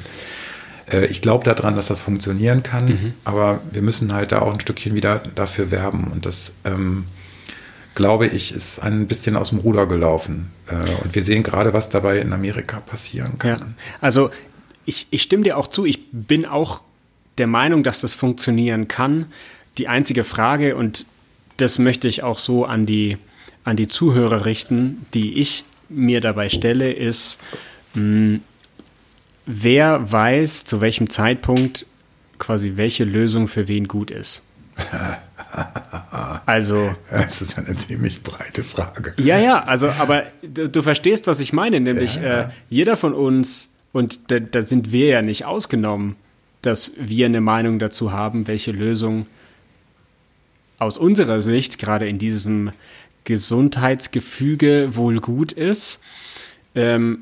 ich 1.05 1.21
glaube 1.21 1.43
daran, 1.43 1.75
dass 1.75 1.87
das 1.87 2.01
funktionieren 2.01 2.63
kann, 2.63 2.85
mhm. 2.85 3.13
aber 3.23 3.61
wir 3.71 3.81
müssen 3.81 4.13
halt 4.13 4.31
da 4.31 4.41
auch 4.41 4.53
ein 4.53 4.59
Stückchen 4.59 4.95
wieder 4.95 5.23
dafür 5.35 5.71
werben. 5.71 6.05
Und 6.05 6.25
das, 6.25 6.53
ähm, 6.65 7.05
glaube 7.95 8.27
ich, 8.27 8.53
ist 8.53 8.79
ein 8.79 9.07
bisschen 9.07 9.35
aus 9.35 9.49
dem 9.49 9.59
Ruder 9.59 9.85
gelaufen. 9.85 10.51
Äh, 10.67 10.75
und 11.03 11.15
wir 11.15 11.23
sehen 11.23 11.43
gerade, 11.43 11.73
was 11.73 11.89
dabei 11.89 12.19
in 12.19 12.33
Amerika 12.33 12.79
passieren 12.79 13.37
kann. 13.37 13.59
Ja. 13.59 13.67
Also 13.99 14.29
ich, 14.85 15.07
ich 15.11 15.21
stimme 15.21 15.43
dir 15.43 15.57
auch 15.57 15.67
zu, 15.67 15.85
ich 15.85 15.99
bin 16.11 16.45
auch 16.45 16.81
der 17.37 17.47
Meinung, 17.47 17.83
dass 17.83 18.01
das 18.01 18.13
funktionieren 18.13 18.87
kann. 18.87 19.25
Die 19.77 19.87
einzige 19.87 20.23
Frage, 20.23 20.75
und 20.75 21.05
das 21.57 21.77
möchte 21.77 22.07
ich 22.07 22.23
auch 22.23 22.39
so 22.39 22.65
an 22.65 22.85
die, 22.85 23.17
an 23.63 23.75
die 23.75 23.87
Zuhörer 23.87 24.45
richten, 24.45 25.05
die 25.13 25.39
ich 25.39 25.65
mir 25.89 26.21
dabei 26.21 26.49
stelle, 26.49 26.93
ist, 26.93 27.39
mh, 27.95 28.01
hm, 28.01 28.41
wer 29.51 30.11
weiß, 30.11 30.65
zu 30.65 30.79
welchem 30.79 31.09
Zeitpunkt 31.09 31.87
quasi 32.37 32.73
welche 32.75 33.03
Lösung 33.03 33.47
für 33.47 33.67
wen 33.67 33.87
gut 33.87 34.11
ist. 34.11 34.43
Also. 36.45 36.95
Das 37.09 37.41
ist 37.41 37.57
eine 37.57 37.75
ziemlich 37.75 38.21
breite 38.21 38.63
Frage. 38.63 39.13
Ja, 39.17 39.39
ja, 39.39 39.63
also, 39.63 39.89
aber 39.89 40.23
du, 40.41 40.69
du 40.69 40.81
verstehst, 40.81 41.27
was 41.27 41.39
ich 41.39 41.53
meine, 41.53 41.79
nämlich 41.79 42.15
ja, 42.15 42.21
ja. 42.21 42.41
Äh, 42.41 42.49
jeder 42.69 42.97
von 42.97 43.13
uns 43.13 43.69
und 43.91 44.31
da, 44.31 44.39
da 44.39 44.61
sind 44.61 44.91
wir 44.91 45.07
ja 45.07 45.21
nicht 45.21 45.45
ausgenommen, 45.45 46.15
dass 46.61 46.93
wir 46.99 47.25
eine 47.25 47.41
Meinung 47.41 47.79
dazu 47.79 48.11
haben, 48.11 48.47
welche 48.47 48.71
Lösung 48.71 49.25
aus 50.77 50.97
unserer 50.97 51.39
Sicht 51.39 51.79
gerade 51.79 52.07
in 52.07 52.19
diesem 52.19 52.71
Gesundheitsgefüge 53.23 54.95
wohl 54.95 55.19
gut 55.19 55.51
ist. 55.51 55.99
Ähm, 56.75 57.19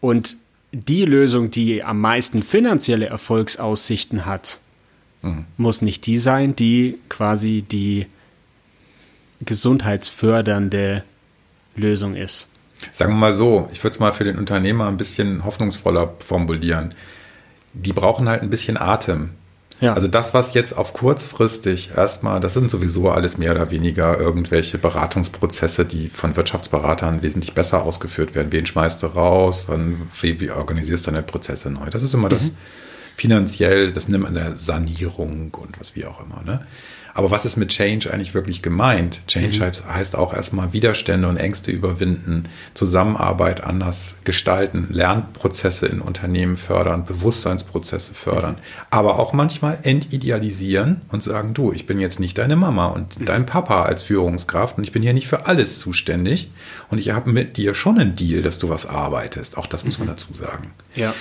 und 0.00 0.36
die 0.84 1.04
Lösung, 1.06 1.50
die 1.50 1.82
am 1.82 2.00
meisten 2.00 2.42
finanzielle 2.42 3.06
Erfolgsaussichten 3.06 4.26
hat, 4.26 4.60
mhm. 5.22 5.46
muss 5.56 5.80
nicht 5.80 6.04
die 6.06 6.18
sein, 6.18 6.54
die 6.54 6.98
quasi 7.08 7.62
die 7.62 8.06
gesundheitsfördernde 9.44 11.02
Lösung 11.76 12.14
ist. 12.14 12.48
Sagen 12.92 13.12
wir 13.12 13.18
mal 13.18 13.32
so, 13.32 13.68
ich 13.72 13.82
würde 13.82 13.92
es 13.92 14.00
mal 14.00 14.12
für 14.12 14.24
den 14.24 14.38
Unternehmer 14.38 14.86
ein 14.88 14.98
bisschen 14.98 15.44
hoffnungsvoller 15.44 16.14
formulieren. 16.18 16.90
Die 17.72 17.92
brauchen 17.92 18.28
halt 18.28 18.42
ein 18.42 18.50
bisschen 18.50 18.76
Atem. 18.76 19.30
Ja. 19.80 19.92
Also 19.92 20.08
das, 20.08 20.32
was 20.32 20.54
jetzt 20.54 20.72
auf 20.76 20.94
kurzfristig 20.94 21.90
erstmal, 21.94 22.40
das 22.40 22.54
sind 22.54 22.70
sowieso 22.70 23.10
alles 23.10 23.36
mehr 23.36 23.52
oder 23.52 23.70
weniger 23.70 24.18
irgendwelche 24.18 24.78
Beratungsprozesse, 24.78 25.84
die 25.84 26.08
von 26.08 26.34
Wirtschaftsberatern 26.34 27.22
wesentlich 27.22 27.52
besser 27.52 27.82
ausgeführt 27.82 28.34
werden. 28.34 28.52
Wen 28.52 28.64
schmeißt 28.64 29.02
du 29.02 29.08
raus? 29.08 29.66
Wann, 29.68 30.08
wie, 30.20 30.40
wie 30.40 30.50
organisierst 30.50 31.06
du 31.06 31.10
deine 31.10 31.22
Prozesse 31.22 31.70
neu? 31.70 31.90
Das 31.90 32.02
ist 32.02 32.14
immer 32.14 32.28
mhm. 32.28 32.32
das 32.32 32.52
finanziell, 33.16 33.92
das 33.92 34.08
nimmt 34.08 34.24
man 34.24 34.34
der 34.34 34.56
Sanierung 34.56 35.52
und 35.54 35.78
was 35.78 35.94
wie 35.94 36.06
auch 36.06 36.20
immer. 36.20 36.42
Ne? 36.42 36.66
Aber 37.16 37.30
was 37.30 37.46
ist 37.46 37.56
mit 37.56 37.70
Change 37.70 38.12
eigentlich 38.12 38.34
wirklich 38.34 38.60
gemeint? 38.60 39.26
Change 39.26 39.58
mhm. 39.60 39.94
heißt 39.94 40.16
auch 40.16 40.34
erstmal 40.34 40.74
Widerstände 40.74 41.26
und 41.26 41.38
Ängste 41.38 41.70
überwinden, 41.70 42.44
Zusammenarbeit 42.74 43.64
anders 43.64 44.18
gestalten, 44.24 44.88
Lernprozesse 44.90 45.86
in 45.86 46.02
Unternehmen 46.02 46.56
fördern, 46.56 47.06
Bewusstseinsprozesse 47.06 48.12
fördern, 48.12 48.56
mhm. 48.56 48.86
aber 48.90 49.18
auch 49.18 49.32
manchmal 49.32 49.78
entidealisieren 49.82 51.00
und 51.08 51.22
sagen, 51.22 51.54
du, 51.54 51.72
ich 51.72 51.86
bin 51.86 52.00
jetzt 52.00 52.20
nicht 52.20 52.36
deine 52.36 52.54
Mama 52.54 52.88
und 52.88 53.18
mhm. 53.18 53.24
dein 53.24 53.46
Papa 53.46 53.84
als 53.84 54.02
Führungskraft 54.02 54.76
und 54.76 54.84
ich 54.84 54.92
bin 54.92 55.02
hier 55.02 55.14
nicht 55.14 55.26
für 55.26 55.46
alles 55.46 55.78
zuständig 55.78 56.50
und 56.90 56.98
ich 56.98 57.12
habe 57.12 57.32
mit 57.32 57.56
dir 57.56 57.74
schon 57.74 57.98
einen 57.98 58.14
Deal, 58.14 58.42
dass 58.42 58.58
du 58.58 58.68
was 58.68 58.84
arbeitest. 58.84 59.56
Auch 59.56 59.66
das 59.66 59.86
muss 59.86 59.98
man 59.98 60.08
mhm. 60.08 60.10
dazu 60.10 60.34
sagen. 60.34 60.70
Ja. 60.94 61.14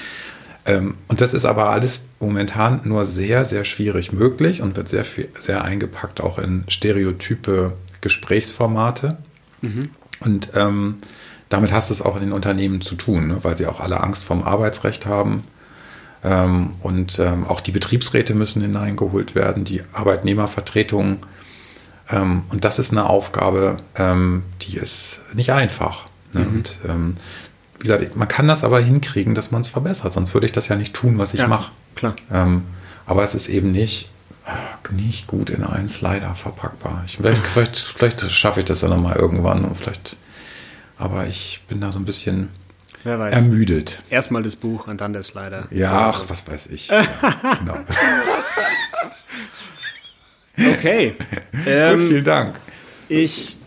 Ähm, 0.66 0.98
und 1.08 1.22
das 1.22 1.34
ist 1.34 1.46
aber 1.46 1.70
alles 1.70 2.08
momentan 2.20 2.82
nur 2.84 3.06
sehr, 3.06 3.46
sehr 3.46 3.64
schwierig 3.64 4.12
möglich 4.12 4.62
und 4.62 4.76
wird 4.76 4.90
sehr, 4.90 5.06
viel, 5.06 5.30
sehr 5.40 5.64
eingepackt 5.64 6.22
auch 6.22 6.40
in 6.40 6.64
stereotype 6.68 7.74
Gesprächsformate. 8.02 9.18
Mhm. 9.62 9.90
Und 10.22 10.52
ähm, 10.56 10.98
damit 11.50 11.72
hast 11.72 11.90
du 11.90 11.94
es 11.94 12.02
auch 12.02 12.16
in 12.16 12.22
den 12.22 12.34
Unternehmen 12.34 12.82
zu 12.82 12.96
tun, 12.96 13.28
ne? 13.28 13.44
weil 13.44 13.56
sie 13.56 13.68
auch 13.68 13.80
alle 13.80 14.02
Angst 14.02 14.24
vorm 14.24 14.42
Arbeitsrecht 14.42 15.06
haben. 15.06 15.44
Ähm, 16.24 16.72
und 16.82 17.20
ähm, 17.20 17.46
auch 17.46 17.62
die 17.62 17.72
Betriebsräte 17.72 18.34
müssen 18.34 18.62
hineingeholt 18.64 19.36
werden, 19.36 19.64
die 19.64 19.84
Arbeitnehmervertretungen. 19.94 21.20
Ähm, 22.10 22.44
und 22.50 22.66
das 22.66 22.80
ist 22.80 22.92
eine 22.92 23.08
Aufgabe, 23.08 23.78
ähm, 23.96 24.44
die 24.64 24.78
ist 24.78 25.24
nicht 25.36 25.52
einfach. 25.52 26.08
Ne? 26.34 26.42
Mhm. 26.42 26.48
Und 26.48 26.80
gesagt, 27.86 28.16
man 28.16 28.28
kann 28.28 28.48
das 28.48 28.64
aber 28.64 28.80
hinkriegen, 28.80 29.36
dass 29.36 29.52
man 29.52 29.62
es 29.62 29.68
verbessert. 29.68 30.14
Sonst 30.14 30.34
würde 30.34 30.46
ich 30.46 30.52
das 30.52 30.68
ja 30.68 30.76
nicht 30.76 30.94
tun, 30.94 31.18
was 31.18 31.34
ich 31.34 31.42
ja, 31.42 31.48
mache. 31.48 31.72
Klar. 31.96 32.16
Ähm, 32.32 32.64
aber 33.06 33.24
es 33.24 33.36
ist 33.36 33.48
eben 33.48 33.72
nicht, 33.72 34.10
nicht 34.92 35.28
gut 35.28 35.50
in 35.50 35.64
einen 35.64 35.88
Slider 35.88 36.36
verpackbar. 36.36 37.04
Ich, 37.06 37.18
vielleicht, 37.18 37.42
vielleicht, 37.48 37.78
vielleicht 37.78 38.22
schaffe 38.32 38.60
ich 38.60 38.66
das 38.66 38.82
dann 38.82 38.90
nochmal 38.92 39.16
irgendwann 39.16 39.66
und 39.66 39.76
vielleicht. 39.76 40.18
Aber 40.98 41.28
ich 41.28 41.62
bin 41.68 41.82
da 41.82 41.92
so 41.92 42.00
ein 42.00 42.06
bisschen 42.06 42.50
ermüdet. 43.04 44.02
Erstmal 44.10 44.44
das 44.44 44.56
Buch 44.56 44.88
und 44.88 45.02
dann 45.02 45.14
der 45.14 45.24
Slider. 45.24 45.68
Ja, 45.70 46.10
ach, 46.10 46.26
was 46.28 46.48
weiß 46.48 46.68
ich. 46.68 46.88
ja, 46.88 47.04
genau. 47.60 47.78
Okay. 50.58 51.16
Ähm, 51.66 52.00
Gut, 52.00 52.08
vielen 52.08 52.24
Dank. 52.24 52.60
Ich, 53.10 53.58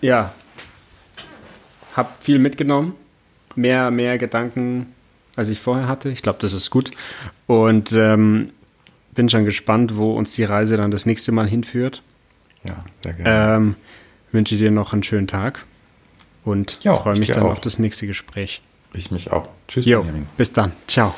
ja, 0.00 0.32
habe 1.94 2.08
viel 2.18 2.40
mitgenommen 2.40 2.96
mehr, 3.56 3.90
mehr 3.90 4.18
Gedanken, 4.18 4.86
als 5.36 5.48
ich 5.48 5.60
vorher 5.60 5.88
hatte. 5.88 6.10
Ich 6.10 6.22
glaube, 6.22 6.38
das 6.40 6.52
ist 6.52 6.70
gut. 6.70 6.90
Und 7.46 7.92
ähm, 7.92 8.50
bin 9.14 9.28
schon 9.28 9.44
gespannt, 9.44 9.96
wo 9.96 10.12
uns 10.14 10.34
die 10.34 10.44
Reise 10.44 10.76
dann 10.76 10.90
das 10.90 11.06
nächste 11.06 11.32
Mal 11.32 11.46
hinführt. 11.46 12.02
Ja, 12.64 12.84
sehr 13.02 13.12
gerne. 13.14 13.56
Ähm, 13.56 13.76
wünsche 14.30 14.56
dir 14.56 14.70
noch 14.70 14.92
einen 14.92 15.02
schönen 15.02 15.26
Tag 15.26 15.64
und 16.44 16.78
freue 16.82 17.18
mich 17.18 17.28
dann 17.28 17.44
auch. 17.44 17.52
auf 17.52 17.60
das 17.60 17.78
nächste 17.78 18.06
Gespräch. 18.06 18.62
Ich 18.94 19.10
mich 19.10 19.30
auch. 19.30 19.48
Tschüss, 19.68 19.86
jo, 19.86 20.04
Bis 20.36 20.52
dann. 20.52 20.72
Ciao. 20.86 21.14